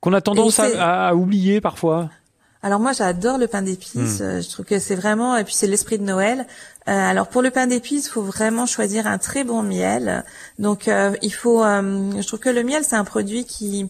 Qu'on 0.00 0.12
a 0.12 0.20
tendance 0.20 0.60
à, 0.60 1.08
à 1.08 1.14
oublier 1.14 1.60
parfois. 1.60 2.10
Alors 2.62 2.80
moi 2.80 2.92
j'adore 2.92 3.38
le 3.38 3.46
pain 3.46 3.62
d'épices, 3.62 4.20
Mm. 4.20 4.22
euh, 4.22 4.40
je 4.42 4.48
trouve 4.50 4.64
que 4.64 4.78
c'est 4.78 4.94
vraiment 4.96 5.36
et 5.36 5.44
puis 5.44 5.54
c'est 5.54 5.66
l'esprit 5.68 5.98
de 5.98 6.04
Noël. 6.04 6.46
Euh, 6.88 6.92
alors 6.92 7.28
pour 7.28 7.42
le 7.42 7.50
pain 7.50 7.66
d'épices, 7.66 8.06
il 8.06 8.10
faut 8.10 8.22
vraiment 8.22 8.66
choisir 8.66 9.06
un 9.06 9.18
très 9.18 9.44
bon 9.44 9.62
miel. 9.62 10.24
Donc 10.58 10.88
euh, 10.88 11.12
il 11.22 11.32
faut 11.32 11.62
euh, 11.64 12.10
je 12.20 12.26
trouve 12.26 12.40
que 12.40 12.48
le 12.48 12.62
miel 12.64 12.82
c'est 12.82 12.96
un 12.96 13.04
produit 13.04 13.44
qui 13.44 13.88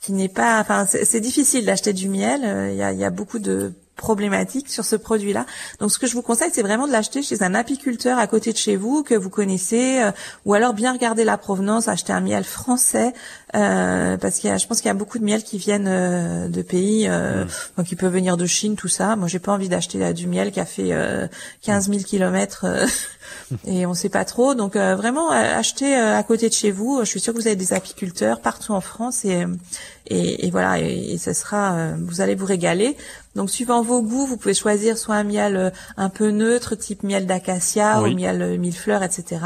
qui 0.00 0.12
n'est 0.12 0.28
pas 0.28 0.60
enfin 0.60 0.86
c'est 0.86 1.20
difficile 1.20 1.64
d'acheter 1.66 1.92
du 1.92 2.08
miel, 2.08 2.40
il 2.72 2.76
y, 2.76 2.82
a, 2.82 2.92
il 2.92 2.98
y 2.98 3.04
a 3.04 3.10
beaucoup 3.10 3.38
de 3.38 3.72
problématiques 3.96 4.68
sur 4.68 4.84
ce 4.84 4.96
produit-là. 4.96 5.46
Donc 5.80 5.90
ce 5.92 5.98
que 5.98 6.06
je 6.06 6.14
vous 6.14 6.22
conseille 6.22 6.50
c'est 6.52 6.62
vraiment 6.62 6.86
de 6.86 6.92
l'acheter 6.92 7.22
chez 7.22 7.42
un 7.42 7.54
apiculteur 7.54 8.18
à 8.18 8.26
côté 8.26 8.52
de 8.52 8.58
chez 8.58 8.76
vous 8.76 9.02
que 9.02 9.14
vous 9.14 9.30
connaissez 9.30 10.00
euh, 10.00 10.12
ou 10.44 10.54
alors 10.54 10.74
bien 10.74 10.92
regarder 10.92 11.24
la 11.24 11.36
provenance, 11.38 11.88
acheter 11.88 12.12
un 12.12 12.20
miel 12.20 12.44
français 12.44 13.12
euh, 13.54 14.16
parce 14.16 14.38
qu'il 14.38 14.50
y 14.50 14.52
a 14.52 14.56
je 14.56 14.66
pense 14.66 14.78
qu'il 14.78 14.88
y 14.88 14.90
a 14.90 14.94
beaucoup 14.94 15.18
de 15.18 15.24
miel 15.24 15.42
qui 15.42 15.58
viennent 15.58 15.88
euh, 15.88 16.48
de 16.48 16.62
pays 16.62 17.06
euh, 17.08 17.44
donc 17.76 17.90
il 17.90 17.96
peut 17.96 18.06
venir 18.06 18.36
de 18.36 18.46
Chine, 18.46 18.76
tout 18.76 18.88
ça. 18.88 19.16
Moi, 19.16 19.28
j'ai 19.28 19.38
pas 19.38 19.52
envie 19.52 19.68
d'acheter 19.68 20.02
euh, 20.04 20.12
du 20.12 20.26
miel 20.26 20.52
qui 20.52 20.60
a 20.60 20.64
fait 20.64 20.92
euh, 20.92 21.26
15 21.62 21.88
000 21.88 22.02
kilomètres 22.02 22.64
euh, 22.64 22.86
et 23.66 23.86
on 23.86 23.94
sait 23.94 24.08
pas 24.08 24.24
trop. 24.24 24.54
Donc 24.54 24.76
euh, 24.76 24.94
vraiment, 24.94 25.32
euh, 25.32 25.58
achetez 25.58 25.96
euh, 25.96 26.16
à 26.16 26.22
côté 26.22 26.48
de 26.48 26.54
chez 26.54 26.70
vous. 26.70 27.00
Je 27.00 27.06
suis 27.06 27.20
sûre 27.20 27.32
que 27.32 27.38
vous 27.38 27.46
avez 27.46 27.56
des 27.56 27.72
apiculteurs 27.72 28.40
partout 28.40 28.72
en 28.72 28.80
France 28.80 29.24
et 29.24 29.44
et, 30.06 30.46
et 30.46 30.50
voilà, 30.50 30.80
et, 30.80 31.12
et 31.12 31.18
ce 31.18 31.32
sera, 31.32 31.74
euh, 31.74 31.96
vous 31.98 32.20
allez 32.20 32.34
vous 32.34 32.46
régaler. 32.46 32.96
Donc 33.34 33.48
suivant 33.50 33.82
vos 33.82 34.02
goûts, 34.02 34.26
vous 34.26 34.36
pouvez 34.36 34.52
choisir 34.52 34.98
soit 34.98 35.14
un 35.14 35.24
miel 35.24 35.56
euh, 35.56 35.70
un 35.96 36.10
peu 36.10 36.30
neutre, 36.30 36.74
type 36.74 37.02
miel 37.02 37.26
d'acacia 37.26 38.02
Oui. 38.02 38.12
ou 38.12 38.16
miel 38.16 38.42
euh, 38.42 38.58
millefleur, 38.58 39.02
etc., 39.02 39.40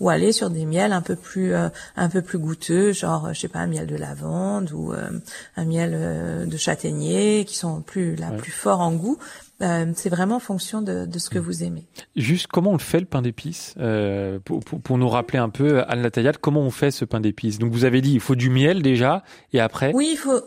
ou 0.00 0.10
aller 0.10 0.32
sur 0.32 0.50
des 0.50 0.66
miels 0.66 0.92
un 0.92 1.00
peu 1.00 1.16
plus 1.16 1.54
euh, 1.54 1.68
un 1.96 2.08
peu 2.08 2.20
plus 2.20 2.38
goûteux, 2.38 2.92
genre 2.92 3.32
je 3.32 3.40
sais 3.40 3.48
pas 3.48 3.60
un 3.60 3.66
miel 3.68 3.86
de 3.86 3.96
lavande 3.96 4.72
ou 4.72 4.92
euh, 4.92 5.08
un 5.56 5.64
miel 5.64 5.92
euh, 5.94 6.44
de 6.44 6.56
châtaignier, 6.58 7.44
qui 7.46 7.56
sont 7.56 7.80
plus 7.80 8.16
là 8.16 8.30
plus 8.32 8.52
forts 8.52 8.80
en 8.80 8.92
goût. 8.92 9.18
Euh, 9.62 9.92
c'est 9.94 10.08
vraiment 10.10 10.36
en 10.36 10.40
fonction 10.40 10.82
de, 10.82 11.06
de 11.06 11.18
ce 11.18 11.30
que 11.30 11.38
vous 11.38 11.62
aimez. 11.62 11.86
Juste 12.16 12.48
comment 12.48 12.70
on 12.70 12.76
le 12.76 12.78
fait 12.80 13.00
le 13.00 13.06
pain 13.06 13.22
d'épices 13.22 13.74
euh, 13.78 14.38
pour, 14.44 14.60
pour, 14.60 14.80
pour 14.80 14.98
nous 14.98 15.08
rappeler 15.08 15.38
un 15.38 15.50
peu 15.50 15.84
Anne 15.86 16.02
Lataillade, 16.02 16.38
comment 16.38 16.62
on 16.62 16.70
fait 16.70 16.90
ce 16.90 17.04
pain 17.04 17.20
d'épices? 17.20 17.58
Donc 17.58 17.72
vous 17.72 17.84
avez 17.84 18.00
dit 18.00 18.12
il 18.12 18.20
faut 18.20 18.34
du 18.34 18.50
miel 18.50 18.82
déjà 18.82 19.22
et 19.52 19.60
après? 19.60 19.92
Oui, 19.94 20.10
il 20.12 20.16
faut 20.16 20.40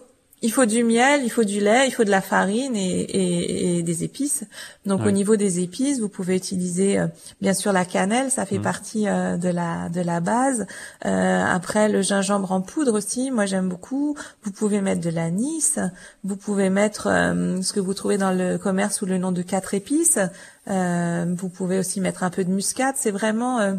il 0.46 0.52
faut 0.52 0.66
du 0.76 0.84
miel, 0.84 1.22
il 1.24 1.30
faut 1.30 1.44
du 1.44 1.60
lait, 1.60 1.88
il 1.88 1.92
faut 1.92 2.04
de 2.04 2.10
la 2.20 2.22
farine 2.22 2.76
et, 2.76 3.02
et, 3.02 3.78
et 3.78 3.84
des 3.84 4.04
épices. 4.04 4.44
Donc 4.86 5.02
Ouais. 5.02 5.08
au 5.08 5.12
niveau 5.12 5.36
des 5.46 5.54
épices, 5.66 6.00
vous 6.00 6.10
pouvez 6.18 6.36
utiliser 6.36 7.00
euh, 7.00 7.08
bien 7.42 7.54
sûr 7.62 7.72
la 7.74 7.86
cannelle, 7.86 8.30
ça 8.32 8.44
Mmh. 8.44 8.52
fait 8.52 8.60
partie 8.60 9.08
euh, 9.08 9.38
de 9.46 9.50
la 9.50 9.90
de 9.90 10.02
la 10.12 10.20
base. 10.20 10.62
Euh, 11.06 11.44
après 11.60 11.90
le 11.90 12.02
gingembre 12.02 12.52
en 12.52 12.62
poudre 12.62 12.94
aussi, 13.00 13.32
moi 13.32 13.46
j'aime 13.46 13.70
beaucoup. 13.70 14.16
Vous 14.44 14.52
pouvez 14.52 14.80
mettre 14.82 15.02
de 15.02 15.10
l'anis, 15.10 15.78
vous 16.24 16.38
pouvez 16.46 16.70
mettre 16.70 17.08
euh, 17.08 17.62
ce 17.62 17.72
que 17.74 17.80
vous 17.80 17.94
trouvez 17.94 18.18
dans 18.18 18.32
le 18.32 18.58
commerce 18.58 18.94
sous 19.00 19.06
le 19.08 19.18
nom 19.18 19.32
de 19.32 19.42
quatre 19.42 19.74
épices. 19.74 20.20
Euh, 20.68 21.26
vous 21.38 21.50
pouvez 21.50 21.78
aussi 21.80 22.00
mettre 22.02 22.24
un 22.24 22.30
peu 22.30 22.44
de 22.44 22.52
muscade. 22.52 22.96
C'est 22.98 23.12
vraiment 23.12 23.60
euh, 23.60 23.74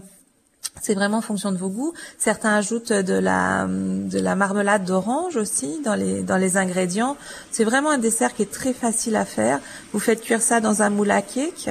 c'est 0.83 0.95
vraiment 0.95 1.19
en 1.19 1.23
fonction 1.23 1.53
de 1.53 1.57
vos 1.57 1.69
goûts. 1.69 1.93
Certains 2.19 2.55
ajoutent 2.55 2.93
de 2.93 3.15
la 3.15 3.67
de 3.69 4.19
la 4.19 4.35
marmelade 4.37 4.85
d'orange 4.85 5.37
aussi 5.37 5.81
dans 5.85 5.95
les 5.95 6.23
dans 6.23 6.37
les 6.37 6.57
ingrédients. 6.57 7.17
C'est 7.51 7.65
vraiment 7.65 7.91
un 7.91 7.99
dessert 7.99 8.35
qui 8.35 8.43
est 8.43 8.53
très 8.53 8.73
facile 8.73 9.17
à 9.17 9.25
faire. 9.25 9.61
Vous 9.93 9.99
faites 9.99 10.21
cuire 10.21 10.43
ça 10.43 10.61
dans 10.61 10.83
un 10.83 10.91
moule 10.91 11.11
à 11.11 11.23
cake. 11.23 11.71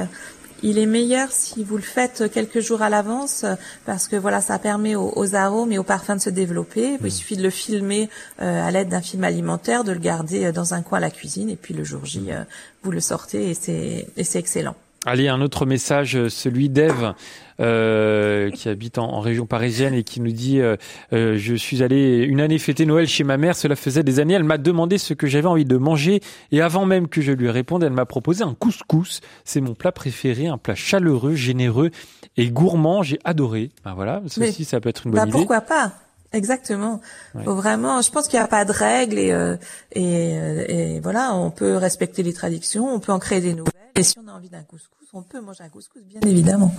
Il 0.64 0.80
est 0.80 0.86
meilleur 0.86 1.32
si 1.32 1.64
vous 1.64 1.76
le 1.76 1.84
faites 1.84 2.32
quelques 2.32 2.60
jours 2.60 2.82
à 2.82 2.90
l'avance 2.90 3.46
parce 3.86 4.08
que 4.08 4.16
voilà, 4.16 4.42
ça 4.42 4.58
permet 4.58 4.96
aux, 4.96 5.12
aux 5.16 5.36
arômes 5.36 5.72
et 5.72 5.78
aux 5.78 5.84
parfums 5.84 6.16
de 6.16 6.22
se 6.22 6.30
développer. 6.30 6.98
Il 7.04 7.12
suffit 7.12 7.38
de 7.38 7.44
le 7.44 7.50
filmer 7.50 8.10
euh, 8.42 8.66
à 8.66 8.72
l'aide 8.72 8.90
d'un 8.90 9.02
film 9.02 9.26
alimentaire, 9.26 9.84
de 9.84 9.92
le 9.92 10.00
garder 10.00 10.46
euh, 10.46 10.52
dans 10.52 10.74
un 10.74 10.82
coin 10.82 10.98
à 10.98 11.02
la 11.02 11.12
cuisine 11.12 11.50
et 11.50 11.56
puis 11.56 11.74
le 11.74 11.84
jour 11.84 12.06
J, 12.06 12.32
euh, 12.32 12.44
vous 12.84 12.92
le 12.92 13.02
sortez 13.02 13.50
et 13.50 13.54
c'est 13.54 14.08
et 14.16 14.24
c'est 14.24 14.40
excellent. 14.40 14.76
Allez, 15.06 15.28
un 15.28 15.40
autre 15.42 15.66
message, 15.68 16.28
celui 16.30 16.68
d'Eve, 16.70 17.14
euh, 17.60 18.50
qui 18.50 18.70
habite 18.70 18.98
en, 18.98 19.06
en 19.14 19.20
région 19.20 19.46
parisienne 19.46 19.94
et 19.94 20.04
qui 20.04 20.20
nous 20.20 20.32
dit 20.32 20.60
euh, 20.60 20.76
euh, 21.14 21.38
Je 21.38 21.54
suis 21.56 21.84
allé 21.84 22.24
une 22.24 22.42
année 22.42 22.58
fêter 22.58 22.86
Noël 22.86 23.08
chez 23.08 23.24
ma 23.24 23.38
mère, 23.38 23.56
cela 23.56 23.76
faisait 23.76 24.04
des 24.04 24.20
années. 24.20 24.34
Elle 24.34 24.44
m'a 24.44 24.58
demandé 24.58 24.98
ce 24.98 25.14
que 25.14 25.28
j'avais 25.28 25.48
envie 25.48 25.64
de 25.66 25.78
manger 25.78 26.22
et 26.52 26.62
avant 26.62 26.86
même 26.86 27.08
que 27.08 27.22
je 27.22 27.32
lui 27.32 27.50
réponde, 27.50 27.84
elle 27.84 27.94
m'a 27.94 28.06
proposé 28.06 28.44
un 28.44 28.54
couscous. 28.56 29.22
C'est 29.44 29.62
mon 29.62 29.76
plat 29.76 29.92
préféré, 29.92 30.48
un 30.48 30.58
plat 30.58 30.76
chaleureux, 30.76 31.36
généreux 31.36 31.92
et 32.36 32.50
gourmand. 32.50 33.04
J'ai 33.04 33.20
adoré. 33.24 33.70
Ben 33.86 33.94
voilà, 33.94 34.22
aussi, 34.26 34.66
ça 34.66 34.82
peut 34.82 34.90
être 34.90 35.06
une 35.06 35.14
Bah 35.14 35.22
bonne 35.22 35.30
idée. 35.30 35.38
pourquoi 35.38 35.62
pas? 35.62 35.94
Exactement. 36.34 37.02
Ouais. 37.34 37.44
Faut 37.44 37.56
vraiment. 37.56 38.02
Je 38.02 38.12
pense 38.12 38.28
qu'il 38.28 38.40
n'y 38.40 38.44
a 38.44 38.48
pas 38.48 38.66
de 38.66 38.72
règles 38.72 39.18
et, 39.18 39.32
euh, 39.32 39.56
et 39.94 40.38
euh, 40.38 40.66
et 40.68 41.00
voilà, 41.00 41.34
on 41.34 41.52
peut 41.52 41.78
respecter 41.78 42.24
les 42.24 42.34
traditions, 42.34 42.94
on 42.94 43.00
peut 43.00 43.12
en 43.12 43.20
créer 43.20 43.42
des 43.42 43.54
nouvelles. 43.54 43.74
Et 43.96 44.04
si 44.04 44.16
on 44.20 44.28
a 44.28 44.34
envie 44.36 44.50
d'un 44.50 44.64
couscous, 44.64 44.90
on 45.14 45.22
peut 45.22 45.40
manger 45.40 45.64
un 45.64 45.70
couscous, 45.70 46.02
bien 46.04 46.20
évidemment. 46.30 46.76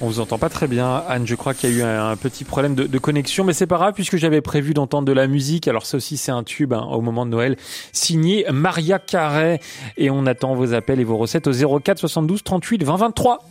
On 0.00 0.08
vous 0.08 0.18
entend 0.18 0.38
pas 0.38 0.48
très 0.48 0.66
bien, 0.66 1.04
Anne. 1.08 1.24
Je 1.24 1.36
crois 1.36 1.54
qu'il 1.54 1.70
y 1.70 1.74
a 1.74 1.76
eu 1.78 1.82
un, 1.82 2.08
un 2.10 2.16
petit 2.16 2.42
problème 2.42 2.74
de, 2.74 2.84
de 2.88 2.98
connexion, 2.98 3.44
mais 3.44 3.52
c'est 3.52 3.68
pas 3.68 3.76
grave 3.76 3.94
puisque 3.94 4.16
j'avais 4.16 4.40
prévu 4.40 4.74
d'entendre 4.74 5.06
de 5.06 5.12
la 5.12 5.28
musique. 5.28 5.68
Alors 5.68 5.86
ça 5.86 5.96
aussi, 5.96 6.16
c'est 6.16 6.32
un 6.32 6.42
tube 6.42 6.72
hein, 6.72 6.88
au 6.90 7.00
moment 7.00 7.24
de 7.24 7.30
Noël, 7.30 7.56
signé 7.92 8.44
Maria 8.50 8.98
Carré. 8.98 9.60
Et 9.96 10.10
on 10.10 10.26
attend 10.26 10.56
vos 10.56 10.74
appels 10.74 10.98
et 10.98 11.04
vos 11.04 11.16
recettes 11.16 11.46
au 11.46 11.52
04 11.78 11.98
72 11.98 12.42
38 12.42 12.82
20 12.82 12.96
23. 12.96 13.44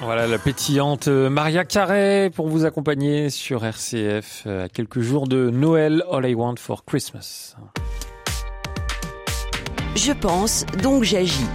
Voilà 0.00 0.26
la 0.26 0.38
pétillante 0.38 1.08
Maria 1.08 1.64
Carré 1.64 2.30
pour 2.34 2.48
vous 2.48 2.66
accompagner 2.66 3.30
sur 3.30 3.64
RCF 3.64 4.42
euh, 4.46 4.64
à 4.64 4.68
quelques 4.68 5.00
jours 5.00 5.26
de 5.26 5.48
Noël 5.48 6.04
All 6.12 6.28
I 6.28 6.34
Want 6.34 6.56
for 6.58 6.84
Christmas. 6.84 7.56
Je 9.94 10.12
pense, 10.12 10.66
donc 10.82 11.02
j'agis. 11.02 11.46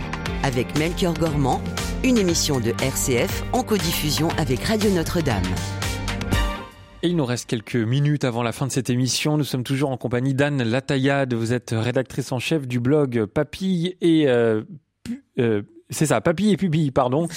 Avec 0.42 0.76
Melchior 0.80 1.14
Gormand, 1.14 1.62
une 2.04 2.18
émission 2.18 2.60
de 2.60 2.72
RCF 2.82 3.44
en 3.54 3.62
codiffusion 3.62 4.30
avec 4.39 4.64
Radio 4.64 4.89
Notre-Dame. 4.89 5.44
Et 7.04 7.10
il 7.10 7.16
nous 7.16 7.26
reste 7.26 7.48
quelques 7.48 7.76
minutes 7.76 8.24
avant 8.24 8.42
la 8.42 8.54
fin 8.54 8.66
de 8.66 8.72
cette 8.72 8.89
émission. 8.89 9.38
Nous 9.38 9.44
sommes 9.44 9.64
toujours 9.64 9.92
en 9.92 9.98
compagnie 9.98 10.34
d'Anne 10.34 10.64
Lataillade. 10.64 11.36
Vous 11.36 11.54
êtes 11.54 11.76
rédactrice 11.78 12.32
en 12.32 12.39
chef 12.39 12.68
du 12.68 12.80
blog 12.80 13.26
Papille 13.26 13.98
et 14.02 14.28
euh, 14.28 14.64
euh, 15.38 15.62
c'est 15.92 16.06
ça, 16.06 16.22
Papille 16.22 16.52
et 16.52 16.58
Pupille, 16.58 16.92
pardon. 16.92 17.28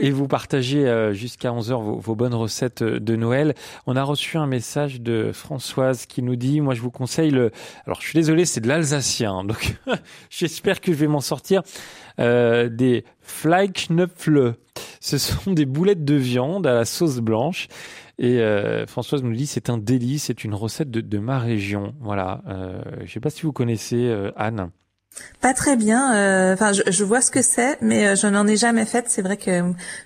Et 0.00 0.10
vous 0.10 0.28
partagez 0.28 0.86
euh, 0.86 1.12
jusqu'à 1.12 1.50
11h 1.50 1.82
vos, 1.82 1.98
vos 1.98 2.14
bonnes 2.14 2.34
recettes 2.34 2.82
de 2.82 3.16
Noël. 3.16 3.54
On 3.86 3.96
a 3.96 4.02
reçu 4.02 4.36
un 4.36 4.46
message 4.46 5.00
de 5.00 5.32
Françoise 5.32 6.06
qui 6.06 6.22
nous 6.22 6.36
dit, 6.36 6.60
moi 6.60 6.74
je 6.74 6.80
vous 6.80 6.90
conseille 6.90 7.30
le... 7.30 7.50
Alors 7.86 8.00
je 8.00 8.08
suis 8.08 8.18
désolé, 8.18 8.44
c'est 8.44 8.60
de 8.60 8.68
l'alsacien, 8.68 9.44
donc 9.44 9.76
j'espère 10.30 10.80
que 10.80 10.92
je 10.92 10.96
vais 10.98 11.08
m'en 11.08 11.20
sortir. 11.20 11.62
Euh, 12.18 12.68
des 12.68 13.04
Fleischknöpfle. 13.20 14.54
Ce 15.00 15.18
sont 15.18 15.52
des 15.52 15.66
boulettes 15.66 16.04
de 16.04 16.14
viande 16.14 16.66
à 16.66 16.74
la 16.74 16.84
sauce 16.84 17.18
blanche. 17.18 17.68
Et 18.18 18.40
euh, 18.40 18.86
Françoise 18.86 19.22
nous 19.22 19.34
dit 19.34 19.46
c'est 19.46 19.68
un 19.68 19.78
délice, 19.78 20.24
c'est 20.24 20.44
une 20.44 20.54
recette 20.54 20.90
de, 20.90 21.00
de 21.00 21.18
ma 21.18 21.38
région. 21.38 21.94
Voilà. 22.00 22.42
Euh, 22.48 22.80
je 23.04 23.12
sais 23.12 23.20
pas 23.20 23.30
si 23.30 23.42
vous 23.42 23.52
connaissez 23.52 24.06
euh, 24.06 24.30
Anne. 24.36 24.70
Pas 25.40 25.52
très 25.54 25.76
bien. 25.76 26.14
euh, 26.16 26.54
Enfin, 26.54 26.72
je, 26.72 26.82
je 26.86 27.04
vois 27.04 27.20
ce 27.20 27.30
que 27.30 27.42
c'est, 27.42 27.76
mais 27.80 28.06
euh, 28.08 28.16
je 28.16 28.26
n'en 28.26 28.46
ai 28.46 28.56
jamais 28.56 28.84
fait. 28.86 29.04
C'est 29.08 29.22
vrai 29.22 29.36
que 29.36 29.50
euh, 29.50 29.62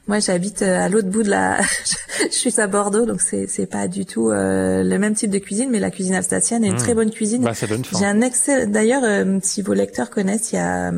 moi, 0.08 0.18
j'habite 0.18 0.62
euh, 0.62 0.80
à 0.84 0.88
l'autre 0.88 1.08
bout 1.08 1.22
de 1.22 1.30
la. 1.30 1.60
je 2.30 2.36
suis 2.36 2.60
à 2.60 2.66
Bordeaux, 2.66 3.06
donc 3.06 3.20
c'est 3.20 3.46
c'est 3.48 3.66
pas 3.66 3.88
du 3.88 4.06
tout 4.06 4.30
euh, 4.30 4.82
le 4.82 4.98
même 4.98 5.14
type 5.14 5.30
de 5.30 5.38
cuisine, 5.38 5.68
mais 5.70 5.78
la 5.78 5.90
cuisine 5.90 6.14
alsacienne 6.14 6.64
est 6.64 6.68
une 6.68 6.74
Mmh. 6.74 6.78
très 6.78 6.94
bonne 6.94 7.10
cuisine. 7.10 7.42
Bah. 7.44 7.52
J'ai 7.98 8.06
un 8.06 8.20
excellent. 8.20 8.70
D'ailleurs, 8.70 9.02
euh, 9.04 9.38
si 9.42 9.62
vos 9.62 9.72
lecteurs 9.74 10.10
connaissent, 10.10 10.52
il 10.52 10.56
y 10.56 10.58
a 10.58 10.92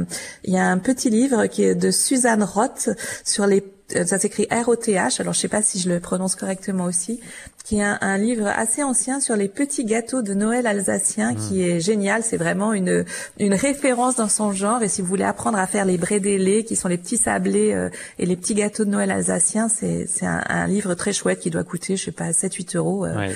il 0.44 0.52
y 0.54 0.58
a 0.58 0.66
un 0.66 0.78
petit 0.78 1.10
livre 1.10 1.46
qui 1.46 1.64
est 1.64 1.74
de 1.74 1.90
Suzanne 1.90 2.42
Roth 2.42 2.88
sur 3.24 3.46
les 3.46 3.62
ça 4.06 4.18
s'écrit 4.18 4.46
R-O-T-H, 4.50 5.20
alors 5.20 5.34
je 5.34 5.40
sais 5.40 5.48
pas 5.48 5.60
si 5.60 5.78
je 5.78 5.90
le 5.90 6.00
prononce 6.00 6.34
correctement 6.34 6.84
aussi, 6.84 7.20
qui 7.64 7.78
est 7.78 7.82
un, 7.82 7.98
un 8.00 8.18
livre 8.18 8.46
assez 8.48 8.82
ancien 8.82 9.20
sur 9.20 9.36
les 9.36 9.48
petits 9.48 9.84
gâteaux 9.84 10.22
de 10.22 10.34
Noël 10.34 10.66
alsaciens, 10.66 11.34
qui 11.34 11.62
est 11.62 11.78
génial. 11.80 12.22
C'est 12.22 12.36
vraiment 12.36 12.72
une 12.72 13.04
une 13.38 13.54
référence 13.54 14.16
dans 14.16 14.28
son 14.28 14.52
genre. 14.52 14.82
Et 14.82 14.88
si 14.88 15.00
vous 15.00 15.06
voulez 15.08 15.24
apprendre 15.24 15.58
à 15.58 15.66
faire 15.66 15.84
les 15.84 15.98
brédélés, 15.98 16.64
qui 16.64 16.74
sont 16.76 16.88
les 16.88 16.98
petits 16.98 17.16
sablés 17.18 17.72
euh, 17.72 17.88
et 18.18 18.26
les 18.26 18.36
petits 18.36 18.54
gâteaux 18.54 18.84
de 18.84 18.90
Noël 18.90 19.10
alsaciens, 19.10 19.68
c'est 19.68 20.06
c'est 20.08 20.26
un, 20.26 20.42
un 20.48 20.66
livre 20.66 20.94
très 20.94 21.12
chouette 21.12 21.38
qui 21.40 21.50
doit 21.50 21.64
coûter, 21.64 21.96
je 21.96 22.04
sais 22.06 22.12
pas, 22.12 22.30
7-8 22.30 22.76
euros. 22.76 23.06
euh. 23.06 23.16
Ouais. 23.16 23.34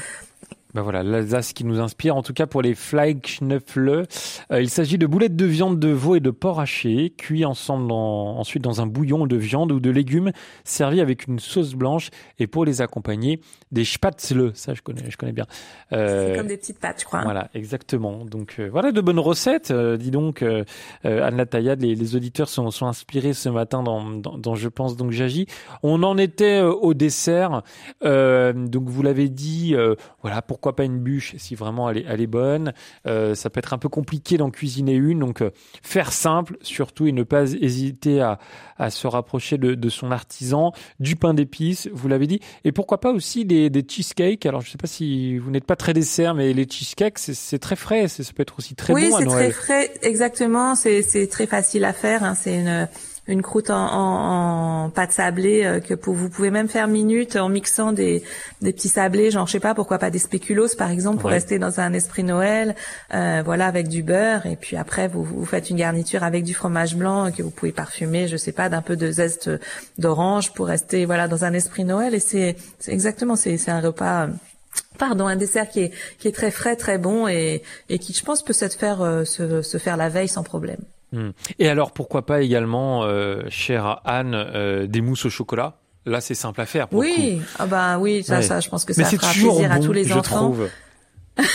Ben 0.77 0.83
voilà, 0.83 1.03
l'Alsace 1.03 1.55
qui 1.55 1.65
nous 1.65 1.81
inspire, 1.81 2.17
en 2.17 2.23
tout 2.23 2.35
cas 2.35 2.47
pour 2.47 2.61
les 2.61 2.75
Fleischknöpfle. 2.75 4.05
Euh, 4.53 4.61
il 4.61 4.69
s'agit 4.69 4.99
de 4.99 5.07
boulettes 5.07 5.35
de 5.35 5.47
viande 5.47 5.79
de 5.81 5.89
veau 5.89 6.17
et 6.17 6.21
de 6.21 6.31
porc 6.31 6.61
haché, 6.61 7.15
cuits 7.17 7.47
ensemble 7.47 7.89
dans- 7.89 8.37
ensuite 8.39 8.63
dans 8.63 8.83
un 8.83 8.87
bouillon 8.87 9.27
de 9.27 9.37
viande 9.37 9.73
ou 9.73 9.81
de 9.81 9.89
légumes, 9.89 10.33
servis 10.65 11.01
avec 11.01 11.29
une 11.29 11.39
sauce 11.39 11.73
blanche 11.73 12.11
et 12.39 12.47
pour 12.47 12.67
les 12.67 12.83
accompagner, 12.83 13.41
des 13.73 13.87
spätzle. 13.87 14.51
Ça, 14.55 14.75
je 14.75 14.83
connais, 14.83 15.11
je 15.11 15.17
connais 15.17 15.33
bien. 15.33 15.47
Euh, 15.95 16.33
C'est 16.33 16.39
comme 16.41 16.49
des 16.49 16.59
petites 16.59 16.79
pâtes, 16.79 17.01
je 17.01 17.07
crois. 17.07 17.21
hein. 17.21 17.25
Voilà, 17.25 17.49
exactement. 17.55 18.27
Donc 18.27 18.57
euh, 18.59 18.69
voilà 18.71 18.93
de 18.93 19.01
bonnes 19.01 19.19
recettes. 19.19 19.71
Euh, 19.71 19.97
dis 19.97 20.11
donc, 20.11 20.43
Anne 20.43 21.37
Latayade, 21.39 21.81
les, 21.81 21.95
les 21.95 22.17
auditeurs 22.17 22.51
sont, 22.51 22.71
sont 22.71 22.87
inspirés 22.87 23.33
ce 23.33 23.49
matin 23.49 23.83
dans, 23.83 24.05
dans, 24.11 24.37
dans 24.37 24.55
Je 24.55 24.69
pense 24.69 24.95
donc 24.99 25.11
j'agis. 25.11 25.47
On 25.83 26.03
en 26.03 26.19
était 26.19 26.61
au 26.61 26.93
dessert. 26.93 27.63
Donc 28.03 28.89
vous 28.91 29.03
l'avez 29.03 29.31
dit, 29.31 29.75
voilà 30.21 30.43
pourquoi 30.43 30.66
pas 30.75 30.85
une 30.85 30.99
bûche 30.99 31.35
si 31.39 31.55
vraiment 31.55 31.89
elle 31.91 31.99
est, 31.99 32.05
elle 32.09 32.21
est 32.21 32.27
bonne. 32.27 32.73
Euh, 33.07 33.35
ça 33.35 33.51
peut 33.51 33.59
être 33.59 33.73
un 33.75 33.79
peu 33.79 33.89
compliqué 33.89 34.37
d'en 34.37 34.51
cuisiner 34.51 34.95
une, 34.95 35.19
donc 35.21 35.43
euh, 35.43 35.51
faire 35.83 36.13
simple 36.13 36.57
surtout 36.63 37.07
et 37.07 37.13
ne 37.13 37.23
pas 37.23 37.53
hésiter 37.53 38.21
à, 38.21 38.39
à 38.79 38.91
se 38.91 39.07
rapprocher 39.07 39.59
de, 39.59 39.75
de 39.75 39.89
son 39.89 40.11
artisan. 40.11 40.73
Du 41.01 41.17
pain 41.17 41.35
d'épices, 41.35 41.89
vous 41.93 42.09
l'avez 42.09 42.27
dit, 42.27 42.41
et 42.65 42.73
pourquoi 42.73 43.01
pas 43.01 43.13
aussi 43.13 43.45
des, 43.45 43.71
des 43.71 43.85
cheesecakes. 43.87 44.47
Alors 44.47 44.61
je 44.63 44.71
sais 44.71 44.79
pas 44.79 44.87
si 44.87 45.39
vous 45.39 45.51
n'êtes 45.51 45.65
pas 45.67 45.77
très 45.77 45.93
dessert, 45.93 46.35
mais 46.35 46.53
les 46.53 46.67
cheesecakes 46.69 47.19
c'est- 47.19 47.59
très 47.59 47.77
frais, 47.77 48.09
ça 48.09 48.23
peut 48.35 48.43
être 48.43 48.59
aussi 48.59 48.75
très 48.75 48.93
oui, 48.93 49.09
bon 49.09 49.17
à 49.17 49.19
c'est 49.21 49.27
très 49.27 49.35
Noël. 49.35 49.53
frais, 49.53 49.91
exactement. 50.03 50.75
C'est 50.75 51.03
c'est 51.03 51.27
très 51.27 51.47
facile 51.47 51.85
à 51.85 51.93
faire. 51.93 52.23
hein. 52.25 52.35
C'est 52.35 52.59
une 52.61 52.89
une 53.29 53.43
croûte 53.43 53.71
en, 53.71 53.77
en, 53.77 54.85
en 54.85 54.91
pâte 54.91 55.13
sablée 55.13 55.65
euh, 55.65 55.81
que 55.81 55.95
pour, 55.95 56.15
vous 56.15 56.29
pouvez 56.29 56.51
même 56.51 56.69
faire 56.69 56.87
minute 56.89 57.37
en 57.37 57.49
mixant 57.49 57.93
des 57.93 58.23
des 58.63 58.73
petits 58.73 58.89
sablés, 58.89 59.31
genre 59.31 59.47
je 59.47 59.53
sais 59.53 59.61
pas 59.61 59.75
pourquoi 59.75 59.99
pas 59.99 60.11
des 60.11 60.19
spéculoos 60.19 60.77
par 60.79 60.91
exemple 60.91 61.19
pour 61.21 61.31
Ouais. 61.31 61.35
rester 61.35 61.59
dans 61.59 61.81
un 61.81 61.93
esprit 61.93 62.23
Noël, 62.23 62.75
euh, 63.15 63.43
voilà 63.45 63.67
avec 63.67 63.89
du 63.89 64.03
beurre 64.03 64.47
et 64.47 64.57
puis 64.57 64.77
après 64.77 65.09
vous 65.09 65.25
vous 65.25 65.45
faites 65.45 65.71
une 65.71 65.77
garniture 65.77 66.23
avec 66.23 66.45
du 66.45 66.55
fromage 66.55 66.95
blanc 66.97 67.31
que 67.33 67.43
vous 67.43 67.51
pouvez 67.51 67.73
parfumer, 67.73 68.29
je 68.29 68.37
sais 68.37 68.53
pas 68.53 68.69
d'un 68.69 68.83
peu 68.83 68.97
de 68.97 69.11
zeste 69.11 69.51
d'orange 69.99 70.53
pour 70.53 70.67
rester 70.69 71.05
voilà 71.05 71.27
dans 71.29 71.45
un 71.45 71.53
esprit 71.53 71.85
Noël 71.85 72.15
et 72.15 72.21
c'est 72.21 72.57
exactement 72.87 73.37
c'est 73.37 73.57
c'est 73.57 73.71
un 73.71 73.81
repas 73.81 74.27
euh, 74.27 74.29
Pardon, 74.99 75.27
un 75.27 75.37
dessert 75.37 75.69
qui 75.69 75.81
est 75.81 75.93
qui 76.19 76.29
est 76.29 76.33
très 76.33 76.51
frais, 76.51 76.77
très 76.77 76.97
bon 76.99 77.29
et 77.29 77.63
et 77.89 77.99
qui 77.99 78.13
je 78.15 78.23
pense 78.25 78.43
peut 78.43 78.53
se 78.55 78.67
faire 78.69 79.03
euh, 79.03 79.25
se, 79.25 79.61
se 79.63 79.79
faire 79.79 79.97
la 79.97 80.09
veille 80.09 80.29
sans 80.29 80.43
problème. 80.43 80.81
Hmm. 81.13 81.31
Et 81.59 81.69
alors 81.69 81.93
pourquoi 81.93 82.27
pas 82.27 82.43
également, 82.43 83.05
euh, 83.05 83.43
chère 83.49 84.01
Anne, 84.05 84.35
euh, 84.35 84.87
des 84.87 85.01
mousses 85.01 85.25
au 85.27 85.31
chocolat? 85.31 85.75
Là 86.05 86.21
c'est 86.21 86.35
simple 86.35 86.61
à 86.61 86.67
faire. 86.67 86.89
Pour. 86.89 87.01
Oui, 87.01 87.41
ah 87.59 87.67
bah 87.67 87.99
oui, 87.99 88.23
ça 88.23 88.37
Ouais. 88.37 88.43
ça 88.43 88.61
je 88.61 88.69
pense 88.69 88.85
que 88.85 88.93
Mais 88.97 89.05
ça 89.05 89.11
c'est 89.11 89.17
fera 89.17 89.33
plaisir 89.33 89.53
bon, 89.53 89.71
à 89.71 89.81
tous 89.81 89.93
les 89.93 90.05
je 90.05 90.13
enfants. 90.15 90.23
trouve. 90.53 90.69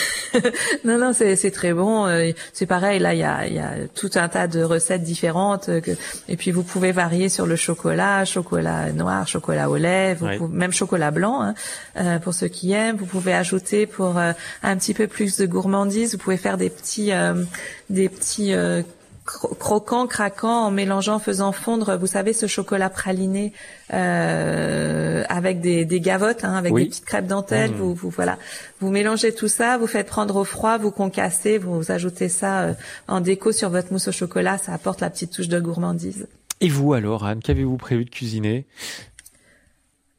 Non 0.85 0.97
non, 0.97 1.11
c'est 1.13 1.51
très 1.51 1.73
bon, 1.73 2.05
euh, 2.07 2.31
c'est 2.53 2.65
pareil 2.65 2.99
là 2.99 3.13
il 3.13 3.19
y 3.19 3.23
a 3.23 3.47
il 3.47 3.53
y 3.53 3.59
a 3.59 3.73
tout 3.93 4.11
un 4.15 4.29
tas 4.29 4.47
de 4.47 4.63
recettes 4.63 5.03
différentes 5.03 5.65
que 5.81 5.91
et 6.29 6.37
puis 6.37 6.51
vous 6.51 6.63
pouvez 6.63 6.93
varier 6.93 7.27
sur 7.27 7.45
le 7.45 7.57
chocolat, 7.57 8.23
chocolat 8.23 8.93
noir, 8.93 9.27
chocolat 9.27 9.69
au 9.69 9.75
lait, 9.75 10.13
vous 10.13 10.27
Ouais. 10.27 10.37
pouvez- 10.37 10.55
même 10.55 10.71
chocolat 10.71 11.11
blanc 11.11 11.53
hein, 11.95 12.19
pour 12.19 12.33
ceux 12.33 12.47
qui 12.47 12.71
aiment, 12.71 12.95
vous 12.95 13.05
pouvez 13.05 13.33
ajouter 13.33 13.85
pour 13.87 14.17
un 14.17 14.33
petit 14.77 14.93
peu 14.93 15.07
plus 15.07 15.35
de 15.37 15.45
gourmandise, 15.45 16.13
vous 16.13 16.19
pouvez 16.19 16.37
faire 16.37 16.57
des 16.57 16.69
petits 16.69 17.11
euh, 17.11 17.43
des 17.89 18.07
petits 18.07 18.53
euh, 18.53 18.83
cro- 19.25 19.53
croquants, 19.55 20.07
craquants, 20.07 20.65
en 20.65 20.71
mélangeant, 20.71 21.19
faisant 21.19 21.51
fondre, 21.51 21.97
vous 21.97 22.07
savez, 22.07 22.33
ce 22.33 22.47
chocolat 22.47 22.89
praliné 22.89 23.53
euh, 23.93 25.23
avec 25.29 25.59
des, 25.61 25.85
des 25.85 25.99
gavottes, 25.99 26.43
hein, 26.43 26.55
avec 26.55 26.73
Oui. 26.73 26.83
des 26.83 26.89
petites 26.89 27.05
crêpes 27.05 27.27
dentelles. 27.27 27.71
Mmh. 27.71 27.75
Vous, 27.75 27.93
vous 27.93 28.09
voilà, 28.09 28.37
vous 28.79 28.89
mélangez 28.89 29.33
tout 29.33 29.47
ça, 29.47 29.77
vous 29.77 29.87
faites 29.87 30.07
prendre 30.07 30.35
au 30.35 30.43
froid, 30.43 30.77
vous 30.77 30.91
concassez, 30.91 31.57
vous 31.57 31.91
ajoutez 31.91 32.29
ça 32.29 32.61
euh, 32.61 32.73
en 33.07 33.21
déco 33.21 33.51
sur 33.51 33.69
votre 33.69 33.91
mousse 33.91 34.07
au 34.07 34.11
chocolat, 34.11 34.57
ça 34.57 34.73
apporte 34.73 35.01
la 35.01 35.09
petite 35.09 35.31
touche 35.33 35.47
de 35.47 35.59
gourmandise. 35.59 36.27
Et 36.59 36.69
vous 36.69 36.93
alors, 36.93 37.25
Anne, 37.25 37.39
qu'avez-vous 37.41 37.77
prévu 37.77 38.05
de 38.05 38.09
cuisiner? 38.09 38.65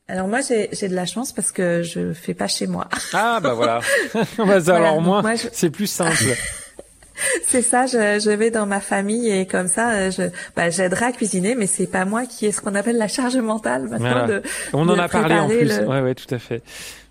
Alors 0.09 0.29
moi, 0.29 0.41
j'ai 0.43 0.89
de 0.89 0.95
la 0.95 1.07
chance 1.07 1.33
parce 1.33 1.53
que 1.53 1.83
je 1.83 2.13
fais 2.13 2.35
pas 2.35 2.49
chez 2.49 2.67
moi. 2.67 2.89
Ah 3.15 3.39
bah 3.41 3.55
voilà. 3.55 3.81
bah, 4.15 4.25
Voilà, 4.37 4.75
alors 4.77 5.01
moi, 5.01 5.23
moi, 5.23 5.37
je- 5.37 5.47
c'est 5.53 5.71
plus 5.71 5.87
simple. 5.87 6.17
C'est 7.47 7.63
ça, 7.63 7.87
je, 7.87 8.21
je 8.23 8.31
vais 8.31 8.51
dans 8.51 8.67
ma 8.67 8.81
famille 8.81 9.31
et 9.31 9.47
comme 9.47 9.69
ça, 9.69 9.91
euh, 9.93 10.11
je, 10.11 10.23
bah, 10.57 10.71
j'aiderai 10.71 11.07
à 11.07 11.13
cuisiner, 11.13 11.55
mais 11.55 11.67
c'est 11.67 11.87
pas 11.87 12.05
moi 12.05 12.27
qui 12.27 12.47
ai 12.47 12.53
ce 12.53 12.61
qu'on 12.61 12.75
appelle 12.75 12.97
la 12.99 13.09
charge 13.09 13.37
mentale 13.37 13.83
maintenant 13.89 14.11
Voilà. 14.11 14.27
de. 14.27 14.43
On 14.73 14.87
de 14.87 14.91
en 14.93 14.99
a 14.99 15.09
parlé 15.09 15.35
en 15.35 15.49
plus. 15.49 15.65
le- 15.81 15.87
Ouais 15.87 16.01
ouais, 16.01 16.15
tout 16.15 16.33
à 16.35 16.39
fait. 16.39 16.63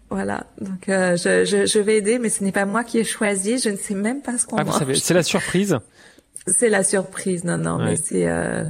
Voilà, 0.10 0.46
donc 0.60 0.90
euh, 0.90 1.16
je, 1.16 1.46
je, 1.46 1.66
je 1.66 1.80
vais 1.80 1.98
aider, 1.98 2.20
mais 2.20 2.28
ce 2.30 2.44
n'est 2.44 2.52
pas 2.52 2.66
moi 2.66 2.84
qui 2.84 3.00
ai 3.00 3.04
choisi. 3.06 3.60
Je 3.60 3.70
ne 3.70 3.78
sais 3.78 3.94
même 3.96 4.22
pas 4.22 4.38
ce 4.38 4.46
qu'on 4.46 4.58
Ah 4.58 4.64
vous 4.64 4.72
mange. 4.72 4.80
savez, 4.80 4.96
c'est 4.96 5.14
la 5.14 5.24
surprise. 5.24 5.78
C'est 6.48 6.70
la 6.70 6.84
surprise, 6.84 7.44
non, 7.44 7.60
non, 7.60 7.78
Ouais. 7.78 7.86
mais 7.86 7.96
c'est, 7.98 8.28
euh, 8.28 8.64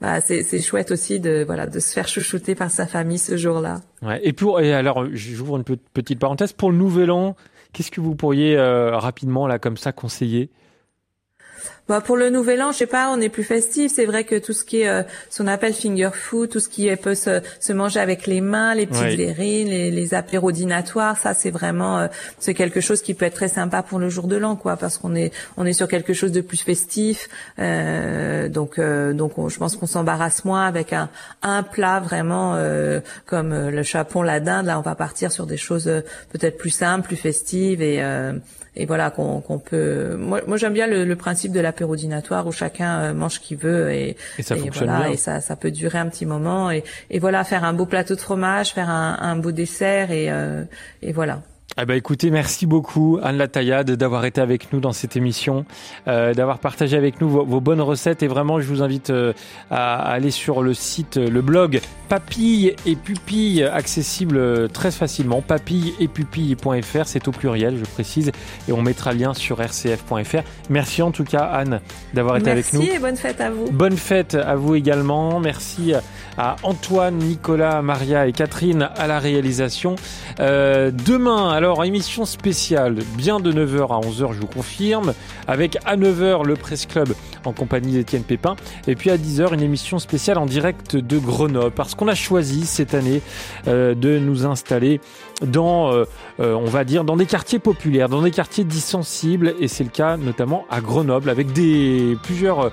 bah, 0.00 0.20
c'est, 0.20 0.44
c'est 0.44 0.60
chouette 0.60 0.92
aussi 0.92 1.18
de, 1.18 1.42
voilà, 1.44 1.66
de 1.66 1.80
se 1.80 1.92
faire 1.92 2.06
chouchouter 2.06 2.54
par 2.54 2.70
sa 2.70 2.86
famille 2.86 3.18
ce 3.18 3.36
jour-là. 3.36 3.80
Ouais. 4.00 4.20
Et 4.22 4.32
pour 4.32 4.60
et 4.60 4.72
alors, 4.72 5.04
j'ouvre 5.12 5.56
une 5.56 5.64
pe- 5.64 5.74
petite 5.92 6.20
parenthèse 6.20 6.52
pour 6.52 6.70
le 6.70 6.76
Nouvel 6.76 7.10
An. 7.10 7.34
Qu'est-ce 7.72 7.90
que 7.90 8.00
vous 8.00 8.14
pourriez 8.14 8.56
euh, 8.56 8.96
rapidement 8.96 9.48
là 9.48 9.58
comme 9.58 9.76
ça 9.76 9.90
conseiller? 9.90 10.50
Bah 11.88 12.00
pour 12.00 12.16
le 12.16 12.30
nouvel 12.30 12.60
an, 12.62 12.72
je 12.72 12.78
sais 12.78 12.86
pas, 12.86 13.10
on 13.12 13.20
est 13.20 13.28
plus 13.28 13.44
festif. 13.44 13.92
C'est 13.94 14.06
vrai 14.06 14.24
que 14.24 14.36
tout 14.36 14.52
ce 14.52 14.64
qui 14.64 14.80
est 14.80 14.88
euh, 14.88 15.02
ce 15.30 15.42
qu'on 15.42 15.48
appelle 15.48 15.72
finger 15.72 16.10
food, 16.12 16.48
tout 16.50 16.58
ce 16.58 16.68
qui 16.68 16.88
est, 16.88 16.96
peut 16.96 17.14
se, 17.14 17.40
se 17.60 17.72
manger 17.72 18.00
avec 18.00 18.26
les 18.26 18.40
mains, 18.40 18.74
les 18.74 18.86
petites 18.86 19.02
Ouais. 19.02 19.14
verrines, 19.16 19.68
les, 19.68 19.90
les 19.92 20.14
apéros 20.14 20.50
dînatoires, 20.50 21.16
ça 21.16 21.32
c'est 21.34 21.50
vraiment 21.50 21.98
euh, 21.98 22.08
c'est 22.40 22.54
quelque 22.54 22.80
chose 22.80 23.02
qui 23.02 23.14
peut 23.14 23.24
être 23.24 23.34
très 23.34 23.48
sympa 23.48 23.82
pour 23.84 23.98
le 24.00 24.08
jour 24.08 24.26
de 24.26 24.36
l'an, 24.36 24.56
quoi, 24.56 24.76
parce 24.76 24.98
qu'on 24.98 25.14
est 25.14 25.32
on 25.56 25.64
est 25.64 25.72
sur 25.74 25.86
quelque 25.86 26.12
chose 26.12 26.32
de 26.32 26.40
plus 26.40 26.60
festif. 26.60 27.28
Euh, 27.58 28.48
donc 28.48 28.78
euh, 28.78 29.12
donc 29.12 29.38
on- 29.38 29.48
je 29.48 29.58
pense 29.58 29.76
qu'on 29.76 29.86
s'embarrasse 29.86 30.44
moins 30.44 30.66
avec 30.66 30.92
un 30.92 31.08
un 31.42 31.62
plat 31.62 32.00
vraiment 32.00 32.54
euh, 32.56 33.00
comme 33.26 33.52
euh, 33.52 33.70
le 33.70 33.82
chapon, 33.82 34.22
la 34.22 34.40
dinde. 34.40 34.66
Là, 34.66 34.78
on 34.78 34.82
va 34.82 34.94
partir 34.94 35.30
sur 35.30 35.46
des 35.46 35.56
choses 35.56 35.84
peut-être 36.32 36.58
plus 36.58 36.70
simples, 36.70 37.06
plus 37.06 37.16
festives 37.16 37.80
et 37.82 38.02
euh, 38.02 38.32
et 38.76 38.86
voilà 38.86 39.10
qu'on 39.10 39.40
qu'on 39.40 39.58
peut. 39.58 40.16
Moi, 40.16 40.40
moi 40.46 40.56
j'aime 40.56 40.74
bien 40.74 40.86
le, 40.86 41.04
le 41.04 41.16
principe 41.16 41.52
de 41.52 41.60
l'apéro 41.60 41.96
dînatoire 41.96 42.46
où 42.46 42.52
chacun 42.52 43.00
euh, 43.00 43.14
mange 43.14 43.34
ce 43.34 43.40
qu'il 43.40 43.56
veut 43.56 43.90
et, 43.92 44.16
Et 44.38 44.42
ça 44.42 44.56
fonctionne 44.56 44.86
voilà 44.88 45.04
bien. 45.04 45.12
et 45.12 45.16
ça 45.16 45.40
ça 45.40 45.56
peut 45.56 45.70
durer 45.70 45.98
un 45.98 46.08
petit 46.08 46.26
moment 46.26 46.70
et, 46.70 46.84
et 47.10 47.18
voilà 47.18 47.42
faire 47.44 47.64
un 47.64 47.72
beau 47.72 47.86
plateau 47.86 48.14
de 48.14 48.20
fromage, 48.20 48.72
faire 48.72 48.90
un, 48.90 49.16
un 49.20 49.36
beau 49.36 49.52
dessert 49.52 50.10
et 50.10 50.30
euh, 50.30 50.64
et 51.02 51.12
voilà. 51.12 51.40
Eh 51.78 51.84
ben 51.84 51.94
écoutez, 51.94 52.30
merci 52.30 52.64
beaucoup 52.64 53.18
Anne 53.22 53.36
Lataillade 53.36 53.90
d'avoir 53.90 54.24
été 54.24 54.40
avec 54.40 54.72
nous 54.72 54.80
dans 54.80 54.94
cette 54.94 55.14
émission, 55.14 55.66
euh, 56.08 56.32
d'avoir 56.32 56.58
partagé 56.58 56.96
avec 56.96 57.20
nous 57.20 57.28
vos, 57.28 57.44
vos 57.44 57.60
bonnes 57.60 57.82
recettes 57.82 58.22
et 58.22 58.28
vraiment 58.28 58.60
je 58.60 58.66
vous 58.66 58.80
invite 58.82 59.10
euh, 59.10 59.34
à, 59.70 59.96
à 59.96 60.12
aller 60.12 60.30
sur 60.30 60.62
le 60.62 60.72
site, 60.72 61.18
euh, 61.18 61.28
le 61.28 61.42
blog 61.42 61.82
Papilles 62.08 62.74
et 62.86 62.96
Pupilles, 62.96 63.62
accessible 63.62 64.38
euh, 64.38 64.68
très 64.68 64.90
facilement, 64.90 65.42
papilles 65.42 65.92
et 66.00 66.08
pupilles.fr, 66.08 67.04
c'est 67.04 67.28
au 67.28 67.32
pluriel 67.32 67.76
je 67.76 67.84
précise, 67.84 68.32
et 68.68 68.72
on 68.72 68.80
mettra 68.80 69.12
le 69.12 69.18
lien 69.18 69.34
sur 69.34 69.58
rcf.fr. 69.58 70.44
Merci 70.70 71.02
en 71.02 71.10
tout 71.10 71.24
cas 71.24 71.44
Anne 71.44 71.80
d'avoir 72.14 72.38
été 72.38 72.50
avec 72.50 72.72
nous. 72.72 72.80
Merci 72.80 72.96
et 72.96 72.98
bonne 72.98 73.16
fête 73.16 73.40
à 73.42 73.50
vous. 73.50 73.70
Bonne 73.70 73.98
fête 73.98 74.34
à 74.34 74.54
vous 74.56 74.76
également. 74.76 75.40
Merci 75.40 75.92
à 76.38 76.56
Antoine, 76.62 77.16
Nicolas, 77.16 77.82
Maria 77.82 78.26
et 78.26 78.32
Catherine 78.32 78.88
à 78.96 79.06
la 79.06 79.18
réalisation. 79.18 79.96
Euh, 80.40 80.90
demain, 80.90 81.50
alors, 81.50 81.65
émission 81.84 82.24
spéciale, 82.24 82.96
bien 83.16 83.40
de 83.40 83.52
9h 83.52 83.92
à 83.92 84.00
11h, 84.00 84.32
je 84.32 84.40
vous 84.40 84.46
confirme, 84.46 85.14
avec 85.46 85.78
à 85.84 85.96
9h 85.96 86.44
le 86.44 86.54
Presse 86.54 86.86
Club 86.86 87.14
en 87.44 87.52
compagnie 87.52 87.92
d'Étienne 87.92 88.22
Pépin, 88.22 88.56
et 88.86 88.94
puis 88.94 89.10
à 89.10 89.16
10h 89.16 89.54
une 89.54 89.62
émission 89.62 89.98
spéciale 89.98 90.38
en 90.38 90.46
direct 90.46 90.96
de 90.96 91.18
Grenoble, 91.18 91.72
parce 91.72 91.94
qu'on 91.94 92.08
a 92.08 92.14
choisi 92.14 92.66
cette 92.66 92.94
année 92.94 93.22
euh, 93.66 93.94
de 93.94 94.18
nous 94.18 94.46
installer 94.46 95.00
dans, 95.42 95.92
euh, 95.92 96.04
euh, 96.40 96.54
on 96.54 96.66
va 96.66 96.84
dire, 96.84 97.04
dans 97.04 97.16
des 97.16 97.26
quartiers 97.26 97.58
populaires, 97.58 98.08
dans 98.08 98.22
des 98.22 98.30
quartiers 98.30 98.64
dits 98.64 98.80
sensibles, 98.80 99.54
et 99.60 99.68
c'est 99.68 99.84
le 99.84 99.90
cas 99.90 100.16
notamment 100.16 100.66
à 100.70 100.80
Grenoble, 100.80 101.30
avec 101.30 101.52
des 101.52 102.16
plusieurs 102.22 102.70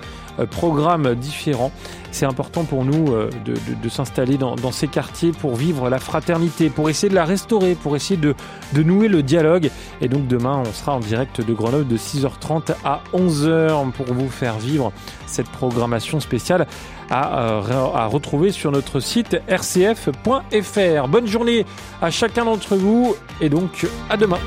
programmes 0.50 1.14
différents. 1.14 1.70
C'est 2.14 2.26
important 2.26 2.62
pour 2.62 2.84
nous 2.84 3.12
euh, 3.12 3.28
de, 3.44 3.88
s'installer 3.88 4.36
dans, 4.36 4.70
ces 4.70 4.86
quartiers 4.86 5.32
pour 5.32 5.56
vivre 5.56 5.90
la 5.90 5.98
fraternité, 5.98 6.70
pour 6.70 6.88
essayer 6.88 7.08
de 7.08 7.14
la 7.16 7.24
restaurer, 7.24 7.74
pour 7.74 7.96
essayer 7.96 8.16
de, 8.16 8.36
nouer 8.80 9.08
le 9.08 9.24
dialogue. 9.24 9.68
Et 10.00 10.06
donc 10.06 10.28
demain, 10.28 10.62
on 10.64 10.72
sera 10.72 10.94
en 10.94 11.00
direct 11.00 11.40
de 11.40 11.52
Grenoble 11.52 11.88
de 11.88 11.96
6h30 11.96 12.76
à 12.84 13.02
11h 13.12 13.90
pour 13.90 14.06
vous 14.06 14.28
faire 14.28 14.58
vivre 14.60 14.92
cette 15.26 15.48
programmation 15.48 16.20
spéciale 16.20 16.68
à, 17.10 17.40
euh, 17.40 18.06
retrouver 18.06 18.52
sur 18.52 18.70
notre 18.70 19.00
site 19.00 19.36
rcf.fr. 19.48 21.08
Bonne 21.08 21.26
journée 21.26 21.66
à 22.00 22.12
chacun 22.12 22.44
d'entre 22.44 22.76
vous 22.76 23.16
et 23.40 23.48
donc 23.48 23.88
à 24.08 24.16
demain. 24.16 24.38